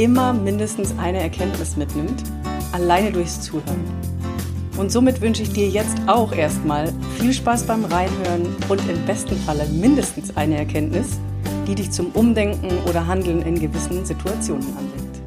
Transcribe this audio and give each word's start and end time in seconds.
immer 0.00 0.32
mindestens 0.32 0.98
eine 0.98 1.20
Erkenntnis 1.20 1.76
mitnimmt, 1.76 2.22
alleine 2.72 3.12
durchs 3.12 3.42
Zuhören. 3.42 3.84
Und 4.78 4.90
somit 4.90 5.20
wünsche 5.20 5.42
ich 5.42 5.52
dir 5.52 5.68
jetzt 5.68 5.94
auch 6.06 6.32
erstmal 6.32 6.90
viel 7.18 7.34
Spaß 7.34 7.64
beim 7.64 7.84
Reinhören 7.84 8.46
und 8.70 8.80
im 8.88 9.04
besten 9.04 9.36
Falle 9.36 9.66
mindestens 9.66 10.34
eine 10.38 10.56
Erkenntnis, 10.56 11.18
die 11.66 11.74
dich 11.74 11.90
zum 11.90 12.12
Umdenken 12.12 12.70
oder 12.88 13.06
Handeln 13.06 13.42
in 13.42 13.60
gewissen 13.60 14.06
Situationen 14.06 14.66
anbringt. 14.68 15.20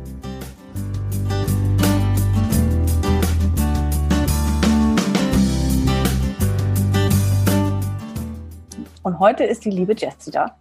Und 9.03 9.19
heute 9.19 9.43
ist 9.43 9.65
die 9.65 9.69
liebe 9.69 9.93
Jessie 9.95 10.31
da. 10.31 10.57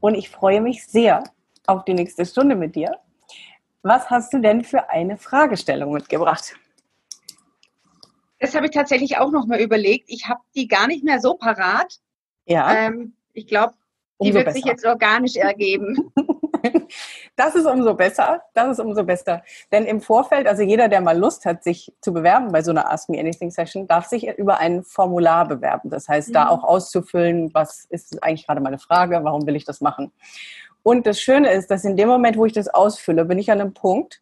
Und 0.00 0.14
ich 0.14 0.30
freue 0.30 0.62
mich 0.62 0.86
sehr 0.86 1.24
auf 1.66 1.84
die 1.84 1.92
nächste 1.92 2.24
Stunde 2.24 2.56
mit 2.56 2.74
dir. 2.74 3.03
Was 3.84 4.08
hast 4.08 4.32
du 4.32 4.38
denn 4.38 4.64
für 4.64 4.88
eine 4.88 5.18
Fragestellung 5.18 5.92
mitgebracht? 5.92 6.56
Das 8.38 8.54
habe 8.54 8.64
ich 8.64 8.72
tatsächlich 8.72 9.18
auch 9.18 9.30
noch 9.30 9.46
mal 9.46 9.60
überlegt. 9.60 10.06
Ich 10.08 10.26
habe 10.26 10.40
die 10.54 10.68
gar 10.68 10.86
nicht 10.86 11.04
mehr 11.04 11.20
so 11.20 11.34
parat. 11.34 12.00
Ja. 12.46 12.74
Ähm, 12.74 13.14
ich 13.34 13.46
glaube, 13.46 13.74
die 14.22 14.28
umso 14.28 14.34
wird 14.36 14.46
besser. 14.46 14.56
sich 14.56 14.64
jetzt 14.64 14.86
organisch 14.86 15.36
ergeben. 15.36 16.12
Das 17.36 17.54
ist 17.56 17.66
umso 17.66 17.94
besser. 17.94 18.42
Das 18.54 18.70
ist 18.70 18.78
umso 18.78 19.04
besser. 19.04 19.42
Denn 19.72 19.84
im 19.84 20.00
Vorfeld, 20.00 20.46
also 20.46 20.62
jeder, 20.62 20.88
der 20.88 21.00
mal 21.00 21.18
Lust 21.18 21.44
hat, 21.44 21.64
sich 21.64 21.92
zu 22.00 22.12
bewerben 22.12 22.52
bei 22.52 22.62
so 22.62 22.70
einer 22.70 22.90
Ask 22.90 23.08
Me 23.08 23.18
Anything 23.18 23.50
Session, 23.50 23.86
darf 23.86 24.06
sich 24.06 24.26
über 24.38 24.58
ein 24.58 24.84
Formular 24.84 25.46
bewerben. 25.46 25.90
Das 25.90 26.08
heißt, 26.08 26.28
mhm. 26.28 26.32
da 26.32 26.48
auch 26.48 26.62
auszufüllen, 26.62 27.52
was 27.52 27.84
ist 27.90 28.22
eigentlich 28.22 28.46
gerade 28.46 28.60
meine 28.60 28.78
Frage, 28.78 29.20
warum 29.24 29.46
will 29.46 29.56
ich 29.56 29.64
das 29.64 29.80
machen? 29.80 30.12
Und 30.84 31.06
das 31.06 31.18
Schöne 31.18 31.50
ist, 31.50 31.70
dass 31.70 31.84
in 31.84 31.96
dem 31.96 32.08
Moment, 32.08 32.36
wo 32.36 32.44
ich 32.44 32.52
das 32.52 32.68
ausfülle, 32.68 33.24
bin 33.24 33.38
ich 33.38 33.50
an 33.50 33.60
einem 33.60 33.72
Punkt, 33.72 34.20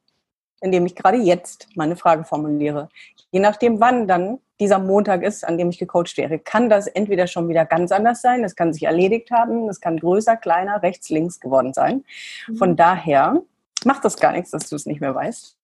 in 0.63 0.71
dem 0.71 0.87
ich 0.87 0.95
gerade 0.95 1.19
jetzt 1.19 1.69
meine 1.75 1.97
Frage 1.97 2.25
formuliere. 2.25 2.89
Je 3.33 3.41
nachdem, 3.41 3.81
wann 3.81 4.07
dann 4.07 4.39
dieser 4.61 4.79
Montag 4.79 5.25
ist, 5.25 5.45
an 5.45 5.59
dem 5.59 5.71
ich 5.71 5.79
gecoacht 5.79 6.17
wäre, 6.17 6.39
kann 6.39 6.71
das 6.71 6.87
entweder 6.87 7.27
schon 7.27 7.49
wieder 7.49 7.65
ganz 7.67 7.91
anders 7.91 8.23
sein, 8.23 8.45
es 8.45 8.55
kann 8.55 8.73
sich 8.73 8.85
erledigt 8.85 9.33
haben, 9.33 9.69
es 9.69 9.81
kann 9.81 9.99
größer, 9.99 10.37
kleiner, 10.37 10.85
rechts, 10.85 11.11
links 11.11 11.41
geworden 11.41 11.75
sein. 11.75 12.05
Mhm. 12.47 12.57
Von 12.57 12.77
daher 12.77 13.43
macht 13.85 14.05
das 14.05 14.17
gar 14.17 14.31
nichts, 14.31 14.53
dass 14.53 14.71
du 14.71 14.77
es 14.77 14.87
nicht 14.87 15.01
mehr 15.01 15.17
weißt. 15.17 15.57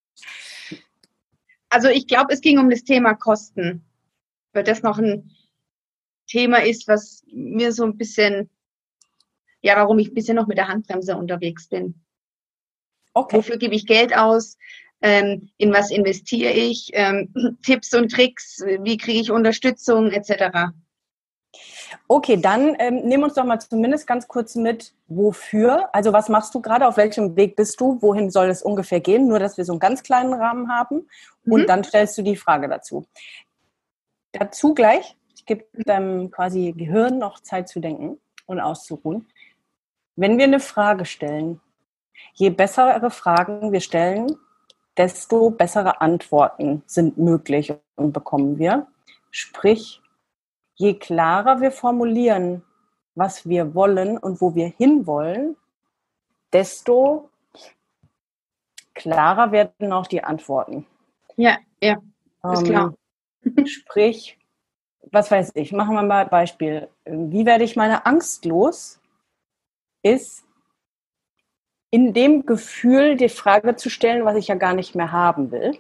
Also 1.69 1.89
ich 1.89 2.09
glaube, 2.09 2.33
es 2.33 2.41
ging 2.41 2.59
um 2.59 2.71
das 2.71 2.83
Thema 2.83 3.15
Kosten, 3.15 3.85
weil 4.53 4.65
das 4.65 4.83
noch 4.83 4.99
ein 4.99 5.31
Thema 6.27 6.57
ist, 6.65 6.89
was 6.89 7.23
mir 7.33 7.73
so 7.73 7.85
ein 7.85 7.97
bisschen 7.97 8.51
ja, 9.63 9.77
warum 9.77 9.99
ich 9.99 10.15
bisschen 10.15 10.37
noch 10.37 10.47
mit 10.47 10.59
der 10.59 10.69
Handbremse 10.69 11.17
unterwegs 11.17 11.69
bin. 11.69 12.03
Okay. 13.15 13.37
Wofür 13.37 13.57
gebe 13.57 13.75
ich 13.75 13.87
Geld 13.87 14.17
aus? 14.17 14.57
Ähm, 15.01 15.51
in 15.59 15.73
was 15.73 15.91
investiere 15.91 16.53
ich? 16.53 16.91
Ähm, 16.93 17.33
Tipps 17.65 17.95
und 17.95 18.11
Tricks, 18.11 18.63
wie 18.83 18.97
kriege 18.97 19.21
ich 19.21 19.31
Unterstützung 19.31 20.11
etc. 20.11 20.73
Okay, 22.07 22.37
dann 22.37 22.77
ähm, 22.79 23.03
nimm 23.05 23.23
uns 23.23 23.35
doch 23.35 23.45
mal 23.45 23.59
zumindest 23.59 24.07
ganz 24.07 24.29
kurz 24.29 24.55
mit, 24.55 24.95
wofür. 25.07 25.89
Also 25.95 26.13
was 26.13 26.29
machst 26.29 26.55
du 26.55 26.61
gerade? 26.61 26.87
Auf 26.87 26.97
welchem 26.97 27.37
Weg 27.37 27.57
bist 27.57 27.81
du? 27.81 28.01
Wohin 28.03 28.31
soll 28.31 28.49
es 28.49 28.63
ungefähr 28.63 29.01
gehen? 29.01 29.29
Nur, 29.29 29.39
dass 29.39 29.57
wir 29.57 29.65
so 29.65 29.73
einen 29.73 29.81
ganz 29.81 30.03
kleinen 30.03 30.35
Rahmen 30.35 30.71
haben. 30.71 31.09
Und 31.47 31.63
mhm. 31.63 31.67
dann 31.67 31.85
stellst 31.85 32.17
du 32.19 32.23
die 32.23 32.37
Frage 32.37 32.69
dazu. 32.69 33.07
Dazu 34.33 34.75
gleich, 34.75 35.17
ich 35.35 35.47
gebe 35.47 35.65
deinem 35.85 36.31
quasi 36.31 36.75
Gehirn 36.77 37.19
noch 37.19 37.41
Zeit 37.41 37.69
zu 37.69 37.81
denken 37.81 38.19
und 38.47 38.61
auszuruhen. 38.61 39.27
Wenn 40.21 40.37
wir 40.37 40.47
eine 40.47 40.59
Frage 40.59 41.05
stellen, 41.05 41.61
je 42.35 42.51
bessere 42.51 43.09
Fragen 43.13 43.71
wir 43.71 43.81
stellen, 43.81 44.37
desto 44.97 45.51
bessere 45.51 46.01
Antworten 46.01 46.83
sind 46.87 47.19
möglich 47.19 47.73
und 47.95 48.13
bekommen 48.13 48.59
wir. 48.59 48.89
Sprich, 49.31 50.03
je 50.75 50.95
klarer 50.95 51.61
wir 51.61 51.71
formulieren, 51.71 52.65
was 53.15 53.49
wir 53.49 53.77
wollen 53.77 54.19
und 54.19 54.41
wo 54.41 54.57
wir 54.57 54.67
hinwollen, 54.67 55.57
desto 56.53 57.31
klarer 58.95 59.53
werden 59.53 59.93
auch 59.93 60.09
die 60.09 60.25
Antworten. 60.25 60.85
Ja, 61.37 61.59
ja, 61.81 61.97
ist 62.55 62.65
klar. 62.65 62.93
Ähm, 63.45 63.67
sprich, 63.69 64.37
was 65.13 65.31
weiß 65.31 65.53
ich, 65.55 65.71
machen 65.71 65.95
wir 65.95 66.03
mal 66.03 66.25
ein 66.25 66.29
Beispiel. 66.29 66.89
Wie 67.05 67.47
werde 67.47 67.63
ich 67.63 67.77
meine 67.77 68.05
Angst 68.05 68.45
los? 68.47 68.98
Ist, 70.03 70.45
in 71.91 72.13
dem 72.13 72.45
Gefühl 72.45 73.17
die 73.17 73.29
Frage 73.29 73.77
zu 73.77 73.91
stellen, 73.91 74.25
was 74.25 74.37
ich 74.37 74.49
ja 74.49 74.55
gar 74.55 74.75
nicht 74.75 74.95
mehr 74.95 75.13
haben 75.13 75.51
will. 75.51 75.79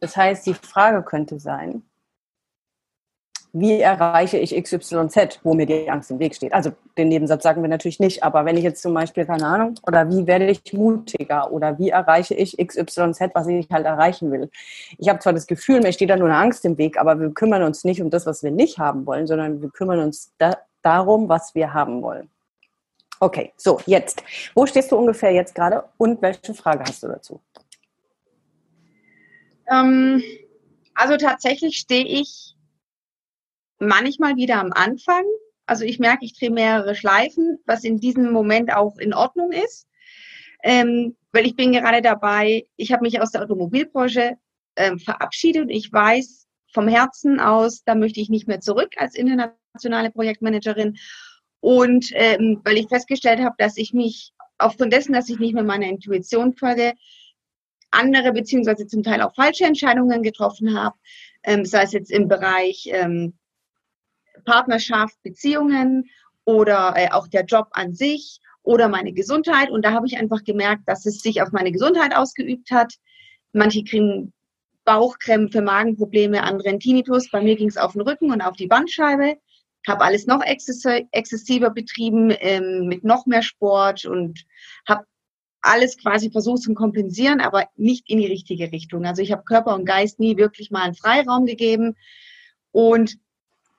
Das 0.00 0.16
heißt, 0.16 0.46
die 0.46 0.54
Frage 0.54 1.02
könnte 1.02 1.38
sein, 1.38 1.82
wie 3.56 3.80
erreiche 3.80 4.36
ich 4.36 4.60
XYZ, 4.60 5.40
wo 5.44 5.54
mir 5.54 5.64
die 5.64 5.88
Angst 5.88 6.10
im 6.10 6.18
Weg 6.18 6.34
steht? 6.34 6.52
Also 6.52 6.72
den 6.98 7.08
Nebensatz 7.08 7.44
sagen 7.44 7.62
wir 7.62 7.68
natürlich 7.68 8.00
nicht, 8.00 8.24
aber 8.24 8.44
wenn 8.44 8.56
ich 8.56 8.64
jetzt 8.64 8.82
zum 8.82 8.92
Beispiel, 8.92 9.26
keine 9.26 9.46
Ahnung, 9.46 9.76
oder 9.86 10.10
wie 10.10 10.26
werde 10.26 10.46
ich 10.46 10.72
mutiger 10.72 11.52
oder 11.52 11.78
wie 11.78 11.90
erreiche 11.90 12.34
ich 12.34 12.56
XYZ, 12.56 13.30
was 13.32 13.46
ich 13.46 13.70
halt 13.70 13.86
erreichen 13.86 14.32
will? 14.32 14.50
Ich 14.98 15.08
habe 15.08 15.20
zwar 15.20 15.34
das 15.34 15.46
Gefühl, 15.46 15.80
mir 15.80 15.92
steht 15.92 16.10
da 16.10 16.16
nur 16.16 16.26
eine 16.26 16.36
Angst 16.36 16.64
im 16.64 16.76
Weg, 16.78 16.98
aber 16.98 17.20
wir 17.20 17.30
kümmern 17.30 17.62
uns 17.62 17.84
nicht 17.84 18.02
um 18.02 18.10
das, 18.10 18.26
was 18.26 18.42
wir 18.42 18.50
nicht 18.50 18.78
haben 18.78 19.06
wollen, 19.06 19.28
sondern 19.28 19.62
wir 19.62 19.70
kümmern 19.70 20.00
uns 20.00 20.32
da, 20.38 20.58
darum, 20.82 21.28
was 21.28 21.54
wir 21.54 21.72
haben 21.72 22.02
wollen. 22.02 22.28
Okay, 23.20 23.52
so, 23.56 23.80
jetzt. 23.86 24.22
Wo 24.54 24.66
stehst 24.66 24.92
du 24.92 24.96
ungefähr 24.96 25.32
jetzt 25.32 25.54
gerade 25.54 25.84
und 25.98 26.20
welche 26.20 26.54
Frage 26.54 26.84
hast 26.84 27.02
du 27.02 27.08
dazu? 27.08 27.40
Ähm, 29.70 30.22
also 30.94 31.16
tatsächlich 31.16 31.78
stehe 31.78 32.06
ich 32.06 32.54
manchmal 33.78 34.36
wieder 34.36 34.60
am 34.60 34.72
Anfang. 34.72 35.24
Also 35.66 35.84
ich 35.84 35.98
merke, 35.98 36.24
ich 36.24 36.38
drehe 36.38 36.50
mehrere 36.50 36.94
Schleifen, 36.94 37.58
was 37.66 37.84
in 37.84 37.98
diesem 37.98 38.30
Moment 38.30 38.72
auch 38.72 38.98
in 38.98 39.14
Ordnung 39.14 39.52
ist. 39.52 39.88
Ähm, 40.62 41.16
weil 41.32 41.46
ich 41.46 41.56
bin 41.56 41.72
gerade 41.72 42.00
dabei, 42.00 42.66
ich 42.76 42.92
habe 42.92 43.02
mich 43.02 43.20
aus 43.20 43.32
der 43.32 43.42
Automobilbranche 43.42 44.36
ähm, 44.76 44.98
verabschiedet. 44.98 45.70
Ich 45.70 45.92
weiß 45.92 46.46
vom 46.72 46.88
Herzen 46.88 47.40
aus, 47.40 47.84
da 47.84 47.94
möchte 47.94 48.20
ich 48.20 48.28
nicht 48.28 48.48
mehr 48.48 48.60
zurück 48.60 48.92
als 48.96 49.14
internationale 49.14 50.10
Projektmanagerin 50.10 50.96
und 51.64 52.10
ähm, 52.12 52.60
weil 52.62 52.76
ich 52.76 52.88
festgestellt 52.88 53.40
habe, 53.40 53.54
dass 53.56 53.78
ich 53.78 53.94
mich 53.94 54.34
aufgrund 54.58 54.92
dessen, 54.92 55.14
dass 55.14 55.30
ich 55.30 55.38
nicht 55.38 55.54
mehr 55.54 55.64
meiner 55.64 55.86
Intuition 55.86 56.52
folge, 56.52 56.92
andere 57.90 58.32
beziehungsweise 58.32 58.86
zum 58.86 59.02
Teil 59.02 59.22
auch 59.22 59.34
falsche 59.34 59.64
Entscheidungen 59.64 60.22
getroffen 60.22 60.78
habe, 60.78 60.94
ähm, 61.42 61.64
sei 61.64 61.84
es 61.84 61.92
jetzt 61.92 62.10
im 62.10 62.28
Bereich 62.28 62.86
ähm, 62.92 63.32
Partnerschaft, 64.44 65.16
Beziehungen 65.22 66.10
oder 66.44 66.92
äh, 66.98 67.08
auch 67.12 67.28
der 67.28 67.46
Job 67.46 67.68
an 67.70 67.94
sich 67.94 68.40
oder 68.62 68.88
meine 68.88 69.14
Gesundheit. 69.14 69.70
Und 69.70 69.86
da 69.86 69.92
habe 69.92 70.06
ich 70.06 70.18
einfach 70.18 70.44
gemerkt, 70.44 70.82
dass 70.84 71.06
es 71.06 71.22
sich 71.22 71.40
auf 71.40 71.52
meine 71.52 71.72
Gesundheit 71.72 72.14
ausgeübt 72.14 72.72
hat. 72.72 72.92
Manche 73.54 73.84
kriegen 73.84 74.34
Bauchkrämpfe, 74.84 75.62
Magenprobleme, 75.62 76.42
andere 76.42 76.78
Tinnitus. 76.78 77.30
Bei 77.30 77.40
mir 77.40 77.56
ging 77.56 77.68
es 77.68 77.78
auf 77.78 77.92
den 77.92 78.02
Rücken 78.02 78.32
und 78.32 78.42
auf 78.42 78.54
die 78.54 78.66
Bandscheibe 78.66 79.38
habe 79.88 80.04
alles 80.04 80.26
noch 80.26 80.42
exzessiver 80.42 81.70
betrieben 81.70 82.32
ähm, 82.38 82.86
mit 82.86 83.04
noch 83.04 83.26
mehr 83.26 83.42
Sport 83.42 84.04
und 84.04 84.44
habe 84.86 85.04
alles 85.60 85.96
quasi 85.96 86.30
versucht 86.30 86.62
zu 86.62 86.74
kompensieren, 86.74 87.40
aber 87.40 87.68
nicht 87.76 88.08
in 88.08 88.18
die 88.18 88.26
richtige 88.26 88.70
Richtung. 88.70 89.06
Also 89.06 89.22
ich 89.22 89.32
habe 89.32 89.44
Körper 89.44 89.74
und 89.74 89.86
Geist 89.86 90.20
nie 90.20 90.36
wirklich 90.36 90.70
mal 90.70 90.82
einen 90.82 90.94
Freiraum 90.94 91.46
gegeben 91.46 91.96
und 92.70 93.18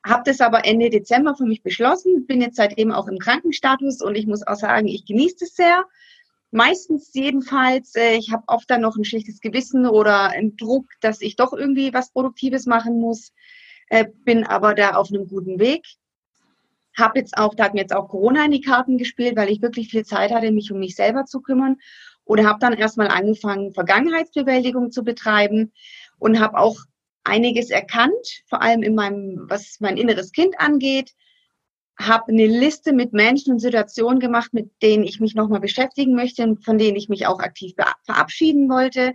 habe 0.03 0.23
das 0.25 0.41
aber 0.41 0.65
Ende 0.65 0.89
Dezember 0.89 1.35
für 1.35 1.45
mich 1.45 1.63
beschlossen, 1.63 2.27
bin 2.27 2.41
jetzt 2.41 2.57
seitdem 2.57 2.91
auch 2.91 3.07
im 3.07 3.19
Krankenstatus 3.19 4.01
und 4.01 4.15
ich 4.15 4.27
muss 4.27 4.45
auch 4.45 4.55
sagen, 4.55 4.87
ich 4.87 5.05
genieße 5.05 5.45
es 5.45 5.55
sehr. 5.55 5.85
Meistens 6.51 7.11
jedenfalls, 7.13 7.95
äh, 7.95 8.15
ich 8.15 8.31
habe 8.31 8.43
oft 8.47 8.69
dann 8.69 8.81
noch 8.81 8.95
ein 8.95 9.03
schlechtes 9.03 9.41
Gewissen 9.41 9.87
oder 9.87 10.29
einen 10.29 10.55
Druck, 10.57 10.85
dass 11.01 11.21
ich 11.21 11.35
doch 11.35 11.53
irgendwie 11.53 11.93
was 11.93 12.11
Produktives 12.11 12.65
machen 12.65 12.99
muss 12.99 13.31
äh, 13.87 14.05
bin 14.23 14.45
aber 14.45 14.73
da 14.73 14.91
auf 14.91 15.09
einem 15.09 15.27
guten 15.27 15.59
Weg. 15.59 15.85
Hab 16.97 17.15
jetzt 17.15 17.37
auch, 17.37 17.53
da 17.55 17.65
hat 17.65 17.73
mir 17.73 17.81
jetzt 17.81 17.95
auch 17.95 18.07
Corona 18.07 18.45
in 18.45 18.51
die 18.51 18.61
Karten 18.61 18.97
gespielt, 18.97 19.35
weil 19.35 19.49
ich 19.49 19.61
wirklich 19.61 19.89
viel 19.89 20.05
Zeit 20.05 20.31
hatte, 20.31 20.51
mich 20.51 20.71
um 20.71 20.79
mich 20.79 20.95
selber 20.95 21.25
zu 21.25 21.41
kümmern. 21.41 21.77
und 22.23 22.43
habe 22.43 22.57
dann 22.59 22.73
erstmal 22.73 23.09
angefangen, 23.09 23.73
Vergangenheitsbewältigung 23.73 24.91
zu 24.91 25.03
betreiben 25.03 25.71
und 26.17 26.39
habe 26.39 26.57
auch 26.57 26.77
einiges 27.23 27.69
erkannt, 27.69 28.43
vor 28.47 28.61
allem 28.61 28.81
in 28.81 28.95
meinem, 28.95 29.45
was 29.47 29.77
mein 29.79 29.97
inneres 29.97 30.31
Kind 30.31 30.59
angeht, 30.59 31.11
habe 31.99 32.31
eine 32.31 32.47
Liste 32.47 32.93
mit 32.93 33.13
Menschen 33.13 33.53
und 33.53 33.59
Situationen 33.59 34.19
gemacht, 34.19 34.53
mit 34.53 34.71
denen 34.81 35.03
ich 35.03 35.19
mich 35.19 35.35
nochmal 35.35 35.59
beschäftigen 35.59 36.15
möchte 36.15 36.43
und 36.43 36.63
von 36.63 36.77
denen 36.77 36.97
ich 36.97 37.09
mich 37.09 37.25
auch 37.25 37.39
aktiv 37.39 37.73
verabschieden 38.03 38.69
wollte 38.69 39.13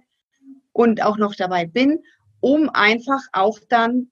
und 0.73 1.03
auch 1.03 1.19
noch 1.19 1.35
dabei 1.35 1.67
bin, 1.67 2.03
um 2.41 2.71
einfach 2.71 3.21
auch 3.33 3.59
dann 3.69 4.11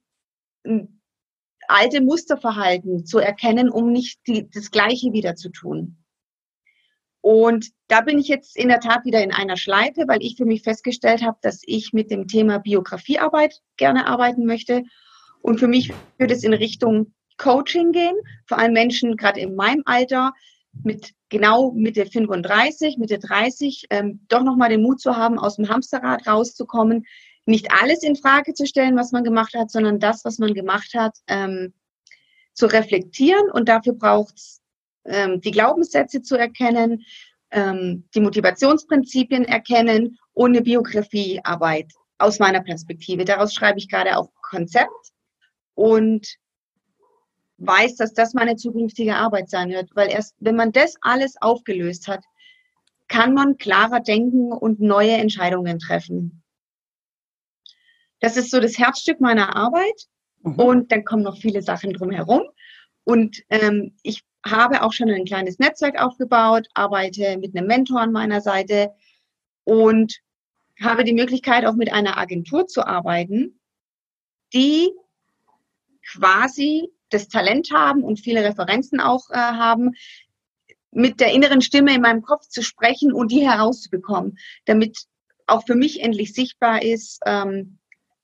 alte 1.69 2.01
Musterverhalten 2.01 3.05
zu 3.05 3.19
erkennen, 3.19 3.69
um 3.69 3.93
nicht 3.93 4.21
die, 4.27 4.49
das 4.51 4.71
Gleiche 4.71 5.13
wieder 5.13 5.37
zu 5.37 5.51
tun. 5.51 5.99
Und 7.21 7.71
da 7.89 8.01
bin 8.01 8.19
ich 8.19 8.29
jetzt 8.29 8.57
in 8.57 8.69
der 8.69 8.81
Tat 8.81 9.05
wieder 9.05 9.23
in 9.23 9.33
einer 9.33 9.57
Schleife, 9.57 10.05
weil 10.07 10.23
ich 10.23 10.37
für 10.37 10.47
mich 10.47 10.63
festgestellt 10.63 11.23
habe, 11.23 11.39
dass 11.43 11.61
ich 11.65 11.93
mit 11.93 12.11
dem 12.11 12.29
Thema 12.29 12.59
Biografiearbeit 12.59 13.61
gerne 13.77 14.07
arbeiten 14.07 14.47
möchte. 14.47 14.85
Und 15.43 15.59
für 15.59 15.69
mich 15.69 15.93
würde 16.17 16.35
es 16.35 16.45
in 16.45 16.55
Richtung 16.55 17.13
Coaching 17.37 17.93
gehen, 17.93 18.17
vor 18.47 18.59
allem 18.59 18.73
Menschen 18.73 19.17
gerade 19.17 19.41
in 19.41 19.55
meinem 19.55 19.83
Alter 19.85 20.33
mit 20.83 21.13
genau 21.29 21.73
Mitte 21.73 22.07
35, 22.07 22.99
Mitte 22.99 23.19
30, 23.19 23.87
ähm, 23.91 24.21
doch 24.29 24.43
nochmal 24.43 24.71
den 24.71 24.83
Mut 24.83 25.01
zu 25.01 25.17
haben, 25.17 25.39
aus 25.39 25.57
dem 25.57 25.69
Hamsterrad 25.69 26.27
rauszukommen, 26.27 27.05
nicht 27.49 27.73
alles 27.73 28.03
in 28.03 28.15
Frage 28.15 28.53
zu 28.53 28.67
stellen, 28.67 28.97
was 28.97 29.11
man 29.11 29.25
gemacht 29.25 29.55
hat, 29.55 29.71
sondern 29.71 29.99
das, 29.99 30.25
was 30.25 30.39
man 30.39 30.53
gemacht 30.53 30.93
hat, 30.95 31.17
ähm, 31.29 31.73
zu 32.53 32.67
reflektieren. 32.67 33.51
Und 33.51 33.69
dafür 33.71 33.95
braucht 33.95 34.35
es 34.37 34.61
ähm, 35.07 35.41
die 35.41 35.51
Glaubenssätze 35.51 36.21
zu 36.21 36.37
erkennen, 36.37 37.05
ähm, 37.51 38.07
die 38.15 38.21
Motivationsprinzipien 38.21 39.47
erkennen 39.47 40.19
und 40.35 40.51
eine 40.51 40.61
Biografiearbeit 40.61 41.91
aus 42.19 42.39
meiner 42.39 42.61
Perspektive. 42.63 43.25
Daraus 43.25 43.55
schreibe 43.55 43.79
ich 43.79 43.89
gerade 43.89 44.19
auch 44.19 44.31
Konzept 44.43 45.13
und 45.75 46.29
weiß, 47.57 47.97
dass 47.97 48.13
das 48.13 48.35
meine 48.35 48.57
zukünftige 48.57 49.17
Arbeit 49.17 49.49
sein 49.49 49.71
wird, 49.71 49.89
weil 49.95 50.11
erst 50.11 50.35
wenn 50.39 50.55
man 50.57 50.73
das 50.73 50.97
alles 51.01 51.41
aufgelöst 51.41 52.09
hat, 52.09 52.23
kann 53.09 53.33
man 53.33 53.57
klarer 53.57 54.01
denken 54.01 54.53
und 54.53 54.81
neue 54.81 55.13
Entscheidungen 55.13 55.79
treffen. 55.79 56.43
Das 58.21 58.37
ist 58.37 58.51
so 58.51 58.61
das 58.61 58.79
Herzstück 58.79 59.21
meiner 59.21 59.57
Arbeit 59.57 60.07
mhm. 60.43 60.55
und 60.55 60.93
dann 60.93 61.05
kommen 61.05 61.23
noch 61.23 61.39
viele 61.39 61.63
Sachen 61.63 61.93
drumherum. 61.93 62.43
Und 63.05 63.43
ähm, 63.51 63.97
ich 64.03 64.23
habe 64.45 64.83
auch 64.83 64.93
schon 64.93 65.09
ein 65.09 65.25
kleines 65.25 65.59
Netzwerk 65.59 66.01
aufgebaut, 66.01 66.69
arbeite 66.75 67.39
mit 67.39 67.57
einem 67.57 67.67
Mentor 67.67 68.01
an 68.01 68.13
meiner 68.13 68.41
Seite 68.41 68.93
und 69.65 70.19
habe 70.81 71.05
die 71.05 71.15
Möglichkeit, 71.15 71.65
auch 71.67 71.75
mit 71.75 71.93
einer 71.93 72.19
Agentur 72.19 72.67
zu 72.67 72.87
arbeiten, 72.87 73.59
die 74.53 74.91
quasi 76.07 76.91
das 77.11 77.29
Talent 77.29 77.71
haben 77.73 78.03
und 78.03 78.21
viele 78.21 78.45
Referenzen 78.45 79.01
auch 79.01 79.31
äh, 79.31 79.37
haben, 79.37 79.93
mit 80.91 81.21
der 81.21 81.33
inneren 81.33 81.61
Stimme 81.61 81.95
in 81.95 82.01
meinem 82.01 82.23
Kopf 82.23 82.49
zu 82.49 82.63
sprechen 82.63 83.13
und 83.13 83.31
die 83.31 83.47
herauszubekommen, 83.47 84.39
damit 84.65 85.07
auch 85.47 85.65
für 85.67 85.75
mich 85.75 86.01
endlich 86.01 86.33
sichtbar 86.33 86.83
ist, 86.83 87.21
ähm, 87.27 87.78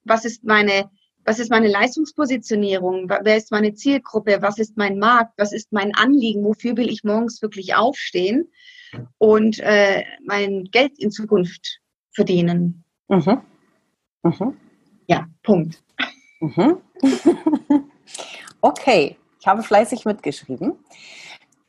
was 0.05 0.25
ist 0.25 0.45
meine 0.45 0.91
was 1.25 1.39
ist 1.39 1.51
meine 1.51 1.69
Leistungspositionierung, 1.69 3.09
wer 3.09 3.37
ist 3.37 3.51
meine 3.51 3.75
Zielgruppe, 3.75 4.43
was 4.43 4.59
ist 4.59 4.77
mein 4.77 4.99
Markt, 4.99 5.33
was 5.39 5.53
ist 5.53 5.73
mein 5.73 5.95
Anliegen, 5.95 6.45
wofür 6.45 6.77
will 6.77 6.91
ich 6.91 7.03
morgens 7.03 7.41
wirklich 7.41 7.75
aufstehen 7.75 8.51
und 9.19 9.59
äh, 9.61 10.05
mein 10.25 10.65
Geld 10.65 10.99
in 10.99 11.11
Zukunft 11.11 11.81
verdienen. 12.13 12.85
Mhm. 13.09 13.41
Mhm. 14.23 14.57
Ja, 15.07 15.27
Punkt. 15.43 15.83
Mhm. 16.41 16.79
okay, 18.61 19.17
ich 19.41 19.47
habe 19.47 19.63
fleißig 19.63 20.05
mitgeschrieben. 20.05 20.75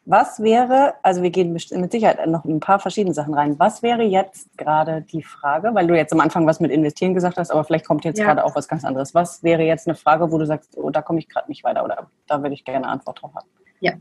Was 0.08 0.40
wäre, 0.40 0.94
also 1.02 1.24
wir 1.24 1.32
gehen 1.32 1.52
mit 1.52 1.92
Sicherheit 1.92 2.26
noch 2.28 2.46
ein 2.46 2.60
paar 2.60 2.80
verschiedene 2.80 3.16
Sachen 3.16 3.34
rein. 3.34 3.58
Was 3.58 3.82
wäre 3.82 4.04
jetzt 4.04 4.56
gerade 4.56 5.02
die 5.02 5.24
Frage, 5.24 5.74
weil 5.74 5.88
du 5.88 5.96
jetzt 5.96 6.14
am 6.14 6.20
Anfang 6.20 6.46
was 6.46 6.60
mit 6.60 6.70
Investieren 6.72 7.16
gesagt 7.16 7.38
hast, 7.38 7.50
aber 7.50 7.64
vielleicht 7.64 7.88
kommt 7.88 8.06
jetzt 8.06 8.20
ja. 8.20 8.26
gerade 8.26 8.46
auch 8.46 8.56
was 8.56 8.68
ganz 8.68 8.86
anderes. 8.86 9.16
Was 9.16 9.42
wäre 9.42 9.64
jetzt 9.64 9.88
eine 9.88 9.96
Frage, 9.96 10.32
wo 10.32 10.38
du 10.38 10.46
sagst, 10.46 10.78
oh, 10.78 10.92
da 10.92 11.02
komme 11.02 11.20
ich 11.20 11.28
gerade 11.28 11.50
nicht 11.50 11.64
weiter 11.64 11.84
oder 11.84 12.10
da 12.28 12.42
würde 12.44 12.54
ich 12.54 12.64
gerne 12.64 12.86
eine 12.86 12.94
Antwort 12.94 13.22
drauf 13.22 13.34
haben? 13.34 13.48
Ja. 13.80 13.94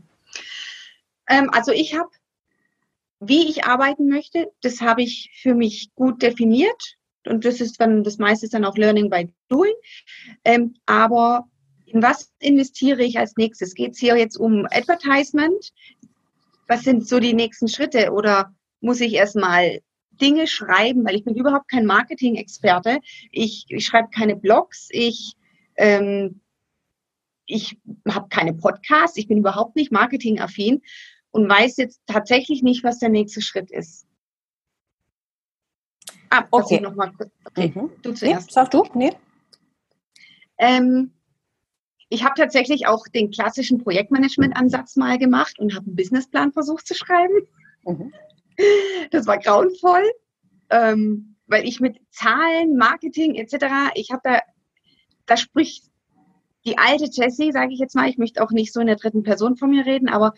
Ähm, 1.27 1.49
also 1.51 1.71
ich 1.71 1.97
habe, 1.97 2.09
wie 3.19 3.49
ich 3.49 3.65
arbeiten 3.65 4.07
möchte, 4.07 4.51
das 4.61 4.81
habe 4.81 5.01
ich 5.01 5.31
für 5.41 5.55
mich 5.55 5.89
gut 5.95 6.21
definiert 6.21 6.97
und 7.25 7.45
das 7.45 7.61
ist 7.61 7.81
dann, 7.81 8.03
das 8.03 8.19
meiste 8.19 8.45
ist 8.45 8.53
dann 8.53 8.65
auch 8.65 8.77
Learning 8.77 9.09
by 9.09 9.33
Doing. 9.49 9.73
Ähm, 10.43 10.75
aber 10.85 11.47
in 11.95 12.01
was 12.01 12.29
investiere 12.39 13.03
ich 13.03 13.17
als 13.17 13.37
nächstes? 13.37 13.73
Geht 13.73 13.93
es 13.93 13.99
hier 13.99 14.17
jetzt 14.17 14.35
um 14.35 14.67
Advertisement? 14.69 15.73
Was 16.67 16.81
sind 16.81 17.07
so 17.07 17.21
die 17.21 17.33
nächsten 17.33 17.69
Schritte? 17.69 18.11
Oder 18.11 18.53
muss 18.81 18.99
ich 18.99 19.13
erstmal 19.13 19.79
Dinge 20.11 20.45
schreiben, 20.47 21.05
weil 21.05 21.15
ich 21.15 21.23
bin 21.23 21.35
überhaupt 21.35 21.69
kein 21.69 21.85
Marketing-Experte. 21.85 22.99
Ich, 23.31 23.65
ich 23.69 23.85
schreibe 23.85 24.09
keine 24.09 24.35
Blogs, 24.35 24.89
ich, 24.91 25.37
ähm, 25.77 26.41
ich 27.45 27.77
habe 28.09 28.27
keine 28.27 28.53
Podcasts, 28.53 29.17
ich 29.17 29.29
bin 29.29 29.37
überhaupt 29.37 29.77
nicht 29.77 29.91
marketingaffin 29.91 30.81
und 31.31 31.49
weiß 31.49 31.77
jetzt 31.77 32.01
tatsächlich 32.07 32.61
nicht, 32.61 32.83
was 32.83 32.99
der 32.99 33.09
nächste 33.09 33.41
Schritt 33.41 33.71
ist. 33.71 34.05
Ah, 36.29 36.45
okay. 36.51 36.81
Noch 36.81 36.95
mal, 36.95 37.13
okay, 37.45 37.71
mhm. 37.73 37.89
du 38.01 38.11
zuerst. 38.11 38.47
Nee, 38.47 38.53
sag 38.53 38.71
du, 38.71 38.83
nee. 38.93 39.13
Ähm, 40.57 41.14
ich 42.09 42.23
habe 42.23 42.35
tatsächlich 42.35 42.87
auch 42.87 43.07
den 43.07 43.31
klassischen 43.31 43.79
Projektmanagement-Ansatz 43.79 44.95
mal 44.95 45.17
gemacht 45.17 45.59
und 45.59 45.75
habe 45.75 45.87
einen 45.87 45.95
Businessplan 45.95 46.51
versucht 46.51 46.87
zu 46.87 46.93
schreiben. 46.93 47.47
Mhm. 47.83 48.13
Das 49.11 49.27
war 49.27 49.37
grauenvoll, 49.37 50.03
ähm, 50.69 51.35
weil 51.47 51.67
ich 51.67 51.79
mit 51.79 51.99
Zahlen, 52.09 52.77
Marketing 52.77 53.35
etc., 53.35 53.91
ich 53.95 54.11
habe 54.11 54.21
da, 54.23 54.39
da 55.25 55.37
spricht 55.37 55.85
die 56.65 56.77
alte 56.77 57.05
Jessie, 57.11 57.51
sage 57.51 57.73
ich 57.73 57.79
jetzt 57.79 57.95
mal, 57.95 58.09
ich 58.09 58.17
möchte 58.17 58.41
auch 58.41 58.51
nicht 58.51 58.73
so 58.73 58.79
in 58.79 58.87
der 58.87 58.95
dritten 58.95 59.23
Person 59.23 59.57
von 59.57 59.69
mir 59.69 59.85
reden, 59.85 60.09
aber 60.09 60.33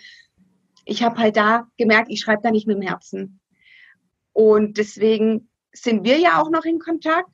ich 0.85 1.03
habe 1.03 1.17
halt 1.17 1.37
da 1.37 1.67
gemerkt, 1.77 2.09
ich 2.09 2.21
schreibe 2.21 2.41
da 2.43 2.51
nicht 2.51 2.67
mit 2.67 2.77
dem 2.77 2.81
Herzen. 2.81 3.39
Und 4.33 4.77
deswegen 4.77 5.49
sind 5.73 6.03
wir 6.05 6.17
ja 6.17 6.41
auch 6.41 6.49
noch 6.49 6.65
in 6.65 6.79
Kontakt 6.79 7.29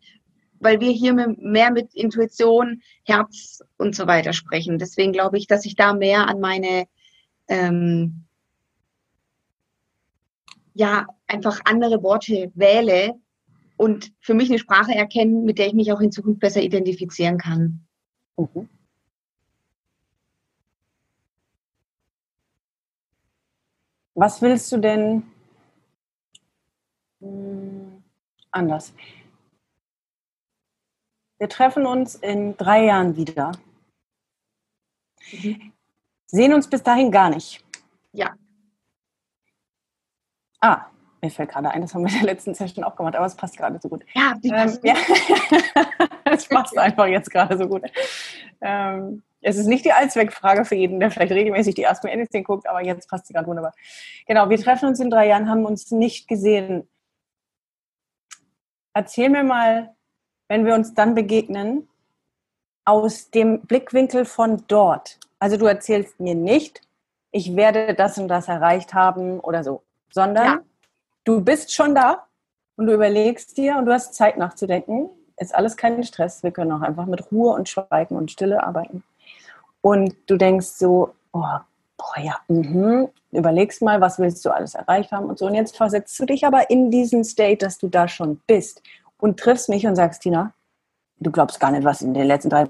weil 0.64 0.80
wir 0.80 0.92
hier 0.92 1.14
mehr 1.14 1.72
mit 1.72 1.94
Intuition, 1.94 2.82
Herz 3.04 3.62
und 3.78 3.96
so 3.96 4.08
weiter 4.08 4.34
sprechen. 4.34 4.80
Deswegen 4.80 5.12
glaube 5.12 5.38
ich, 5.38 5.48
dass 5.48 5.66
ich 5.66 5.76
da 5.76 5.94
mehr 5.94 6.28
an 6.28 6.40
meine, 6.40 6.86
ähm, 7.48 8.24
ja, 10.74 11.08
einfach 11.28 11.60
andere 11.66 12.02
Worte 12.02 12.52
wähle 12.56 13.14
und 13.78 14.12
für 14.22 14.34
mich 14.34 14.50
eine 14.50 14.60
Sprache 14.60 14.94
erkennen, 14.94 15.44
mit 15.44 15.60
der 15.60 15.68
ich 15.68 15.74
mich 15.74 15.92
auch 15.92 16.00
in 16.00 16.12
Zukunft 16.12 16.40
besser 16.40 16.62
identifizieren 16.62 17.38
kann. 17.38 17.86
Mhm. 18.38 18.70
Was 24.16 24.42
willst 24.42 24.72
du 24.72 24.78
denn 24.78 25.24
hm, 27.20 28.04
anders? 28.52 28.94
Wir 31.44 31.50
treffen 31.50 31.86
uns 31.86 32.16
in 32.16 32.56
drei 32.56 32.86
Jahren 32.86 33.18
wieder. 33.18 33.52
Mhm. 35.30 35.74
Sehen 36.26 36.54
uns 36.54 36.70
bis 36.70 36.82
dahin 36.82 37.12
gar 37.12 37.30
nicht. 37.30 37.62
Ja. 38.14 38.34
Ah, 40.62 40.86
mir 41.22 41.30
fällt 41.30 41.50
gerade 41.50 41.70
ein, 41.70 41.82
das 41.82 41.94
haben 41.94 42.06
wir 42.06 42.14
in 42.14 42.20
der 42.20 42.34
letzten 42.34 42.56
Session 42.56 42.86
auch 42.86 42.96
gemacht, 42.96 43.18
aber 43.18 43.26
es 43.26 43.36
passt 43.36 43.58
gerade 43.58 43.78
so 43.84 43.90
gut. 43.90 44.06
Ja, 44.14 44.40
ähm, 44.42 44.80
ja. 44.84 44.96
es 46.24 46.48
passt 46.48 46.78
einfach 46.78 47.08
jetzt 47.08 47.30
gerade 47.30 47.58
so 47.58 47.68
gut. 47.68 47.92
Ähm, 48.62 49.22
es 49.42 49.58
ist 49.58 49.68
nicht 49.68 49.84
die 49.84 49.92
Allzweckfrage 49.92 50.64
für 50.64 50.76
jeden, 50.76 51.02
der 51.02 51.12
vielleicht 51.12 51.34
regelmäßig 51.34 51.76
die 51.76 51.82
Me 51.82 52.14
Anything 52.14 52.46
guckt, 52.46 52.70
aber 52.70 52.86
jetzt 52.86 53.10
passt 53.10 53.28
sie 53.28 53.34
gerade 53.34 53.48
wunderbar. 53.48 53.74
Genau, 54.28 54.50
wir 54.50 54.58
treffen 54.58 54.88
uns 54.88 55.02
in 55.02 55.10
drei 55.10 55.28
Jahren, 55.28 55.50
haben 55.50 55.66
uns 55.66 55.92
nicht 55.92 56.30
gesehen. 56.30 56.88
Erzähl 58.94 59.28
mir 59.28 59.44
mal, 59.44 59.94
wenn 60.54 60.68
wir 60.68 60.76
uns 60.76 60.94
dann 60.94 61.16
begegnen, 61.16 61.88
aus 62.86 63.32
dem 63.32 63.62
Blickwinkel 63.62 64.24
von 64.24 64.64
dort. 64.68 65.18
Also 65.40 65.58
du 65.58 65.66
erzählst 65.66 66.20
mir 66.20 66.36
nicht, 66.36 66.82
ich 67.32 67.56
werde 67.56 67.96
das 67.96 68.20
und 68.20 68.28
das 68.28 68.50
erreicht 68.50 68.94
haben 68.94 69.40
oder 69.40 69.64
so, 69.64 69.82
sondern 70.12 70.46
ja. 70.46 70.60
du 71.24 71.42
bist 71.42 71.74
schon 71.74 71.96
da 71.96 72.28
und 72.76 72.86
du 72.86 72.94
überlegst 72.94 73.58
dir 73.58 73.78
und 73.78 73.88
du 73.88 73.94
hast 73.94 74.14
Zeit 74.14 74.38
nachzudenken. 74.38 75.10
Ist 75.38 75.56
alles 75.56 75.76
kein 75.76 76.04
Stress. 76.04 76.44
Wir 76.44 76.52
können 76.52 76.72
auch 76.72 76.82
einfach 76.82 77.08
mit 77.08 77.32
Ruhe 77.32 77.56
und 77.56 77.68
Schweigen 77.68 78.16
und 78.16 78.30
Stille 78.30 78.62
arbeiten. 78.64 79.04
Und 79.82 80.14
du 80.28 80.38
denkst 80.38 80.68
so, 80.68 81.16
oh, 81.32 81.58
oh 81.98 82.22
ja, 82.22 82.38
mh, 82.48 83.08
überlegst 83.32 83.82
mal, 83.82 84.02
was 84.02 84.20
willst 84.20 84.46
du 84.46 84.52
alles 84.52 84.76
erreicht 84.76 85.12
haben 85.12 85.26
und 85.32 85.40
so. 85.40 85.48
Und 85.48 85.56
jetzt 85.56 85.76
versetzt 85.76 86.20
du 86.20 86.28
dich 86.28 86.46
aber 86.46 86.70
in 86.70 86.92
diesen 86.92 87.24
State, 87.24 87.66
dass 87.66 87.80
du 87.80 87.88
da 87.88 88.08
schon 88.08 88.40
bist 88.46 88.84
und 89.24 89.40
triffst 89.40 89.70
mich 89.70 89.88
und 89.88 89.96
sagst, 89.96 90.22
Tina, 90.22 90.54
du 91.18 91.32
glaubst 91.32 91.58
gar 91.62 91.72
nicht, 91.72 91.86
was 91.86 92.02
in 92.02 92.14
den 92.14 92.28
letzten 92.28 92.50
drei, 92.50 92.66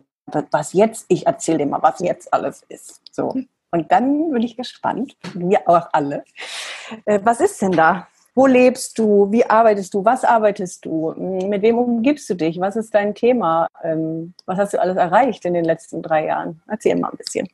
was 0.51 0.73
jetzt, 0.73 1.05
ich 1.07 1.25
erzähle 1.25 1.57
dir 1.57 1.65
mal, 1.65 1.81
was 1.81 1.99
jetzt 1.99 2.31
alles 2.31 2.63
ist. 2.69 3.01
So. 3.11 3.35
Und 3.71 3.91
dann 3.91 4.29
bin 4.29 4.43
ich 4.43 4.55
gespannt, 4.55 5.17
wir 5.33 5.67
auch 5.67 5.89
alle. 5.91 6.23
Äh, 7.05 7.19
was 7.23 7.39
ist 7.39 7.59
denn 7.59 7.71
da? 7.71 8.07
Wo 8.35 8.45
lebst 8.45 8.99
du? 8.99 9.31
Wie 9.31 9.43
arbeitest 9.43 9.95
du? 9.95 10.05
Was 10.05 10.23
arbeitest 10.23 10.85
du? 10.85 11.13
Mit 11.17 11.63
wem 11.63 11.79
umgibst 11.79 12.29
du 12.29 12.35
dich? 12.35 12.59
Was 12.59 12.75
ist 12.75 12.93
dein 12.93 13.15
Thema? 13.15 13.67
Ähm, 13.83 14.35
was 14.45 14.59
hast 14.59 14.73
du 14.73 14.81
alles 14.81 14.97
erreicht 14.97 15.45
in 15.45 15.55
den 15.55 15.65
letzten 15.65 16.03
drei 16.03 16.27
Jahren? 16.27 16.61
Erzähl 16.67 16.95
mal 16.95 17.09
ein 17.09 17.17
bisschen. 17.17 17.47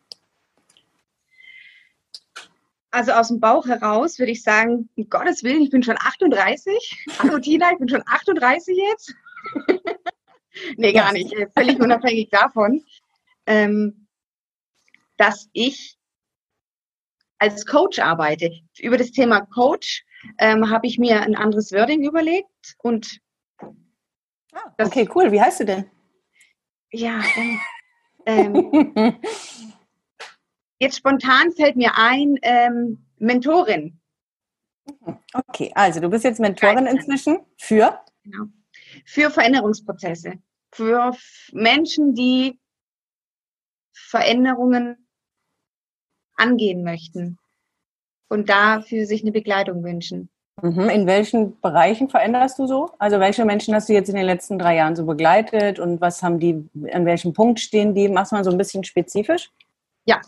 Also 2.91 3.11
aus 3.11 3.27
dem 3.27 3.39
Bauch 3.39 3.67
heraus 3.67 4.17
würde 4.17 4.31
ich 4.31 4.41
sagen, 4.41 4.89
um 4.95 5.09
Gottes 5.09 5.43
Willen, 5.43 5.61
ich 5.61 5.69
bin 5.69 5.83
schon 5.83 5.97
38. 5.97 7.05
Hallo 7.19 7.37
Tina, 7.39 7.71
ich 7.71 7.77
bin 7.77 7.87
schon 7.87 8.03
38 8.05 8.75
jetzt. 8.75 9.13
nee, 10.77 10.91
gar 10.91 11.13
nicht. 11.13 11.33
Völlig 11.55 11.79
unabhängig 11.79 12.29
davon, 12.31 12.83
ähm, 13.45 14.07
dass 15.17 15.49
ich 15.53 15.97
als 17.37 17.65
Coach 17.67 17.99
arbeite. 17.99 18.51
Über 18.79 18.97
das 18.97 19.11
Thema 19.11 19.41
Coach 19.41 20.03
ähm, 20.39 20.69
habe 20.69 20.87
ich 20.87 20.97
mir 20.97 21.21
ein 21.21 21.35
anderes 21.35 21.71
Wording 21.71 22.03
überlegt 22.03 22.75
und 22.79 23.19
ah, 24.51 24.73
okay, 24.79 25.07
cool. 25.13 25.31
Wie 25.31 25.41
heißt 25.41 25.59
du 25.59 25.65
denn? 25.65 25.85
Ja, 26.91 27.21
ähm, 28.25 29.21
Jetzt 30.79 30.97
spontan 30.97 31.51
fällt 31.51 31.75
mir 31.75 31.91
ein, 31.95 32.35
ähm, 32.41 33.05
Mentorin. 33.17 33.99
Okay, 35.33 35.71
also 35.75 35.99
du 35.99 36.09
bist 36.09 36.23
jetzt 36.23 36.39
Mentorin 36.39 36.87
inzwischen 36.87 37.39
für? 37.57 37.99
Genau. 38.23 38.45
Für 39.05 39.29
Veränderungsprozesse. 39.29 40.33
Für 40.71 41.11
Menschen, 41.51 42.15
die 42.15 42.59
Veränderungen 43.93 45.07
angehen 46.35 46.83
möchten 46.83 47.37
und 48.29 48.49
dafür 48.49 49.05
sich 49.05 49.21
eine 49.21 49.31
Begleitung 49.31 49.83
wünschen. 49.83 50.29
Mhm. 50.61 50.89
In 50.89 51.07
welchen 51.07 51.59
Bereichen 51.61 52.09
veränderst 52.09 52.59
du 52.59 52.67
so? 52.67 52.91
Also 52.99 53.19
welche 53.19 53.45
Menschen 53.45 53.75
hast 53.75 53.89
du 53.89 53.93
jetzt 53.93 54.09
in 54.09 54.15
den 54.15 54.25
letzten 54.25 54.57
drei 54.57 54.75
Jahren 54.75 54.95
so 54.95 55.05
begleitet 55.05 55.79
und 55.79 56.01
was 56.01 56.23
haben 56.23 56.39
die, 56.39 56.69
an 56.91 57.05
welchem 57.05 57.33
Punkt 57.33 57.59
stehen 57.59 57.93
die? 57.93 58.09
Machst 58.09 58.31
du 58.31 58.35
mal 58.35 58.43
so 58.43 58.51
ein 58.51 58.57
bisschen 58.57 58.83
spezifisch? 58.83 59.51
Ja, 60.05 60.21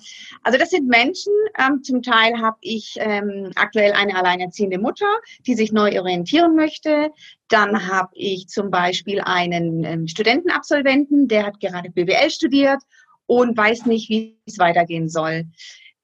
also 0.44 0.60
das 0.60 0.70
sind 0.70 0.88
Menschen. 0.88 1.34
Ähm, 1.58 1.82
zum 1.82 2.04
Teil 2.04 2.40
habe 2.40 2.58
ich 2.62 2.98
ähm, 3.00 3.52
aktuell 3.56 3.94
eine 3.94 4.16
alleinerziehende 4.16 4.78
Mutter, 4.78 5.08
die 5.48 5.56
sich 5.56 5.72
neu 5.72 6.00
orientieren 6.00 6.56
möchte. 6.56 7.10
Dann 7.48 7.88
habe 7.88 8.12
ich 8.14 8.48
zum 8.48 8.70
Beispiel 8.70 9.22
einen 9.22 9.84
ähm, 9.84 10.08
Studentenabsolventen, 10.08 11.28
der 11.28 11.46
hat 11.48 11.60
gerade 11.60 11.90
BWL 11.90 12.30
studiert 12.30 12.82
und 13.26 13.58
weiß 13.58 13.86
nicht, 13.86 14.10
wie 14.10 14.38
es 14.46 14.60
weitergehen 14.60 15.10
soll. 15.10 15.46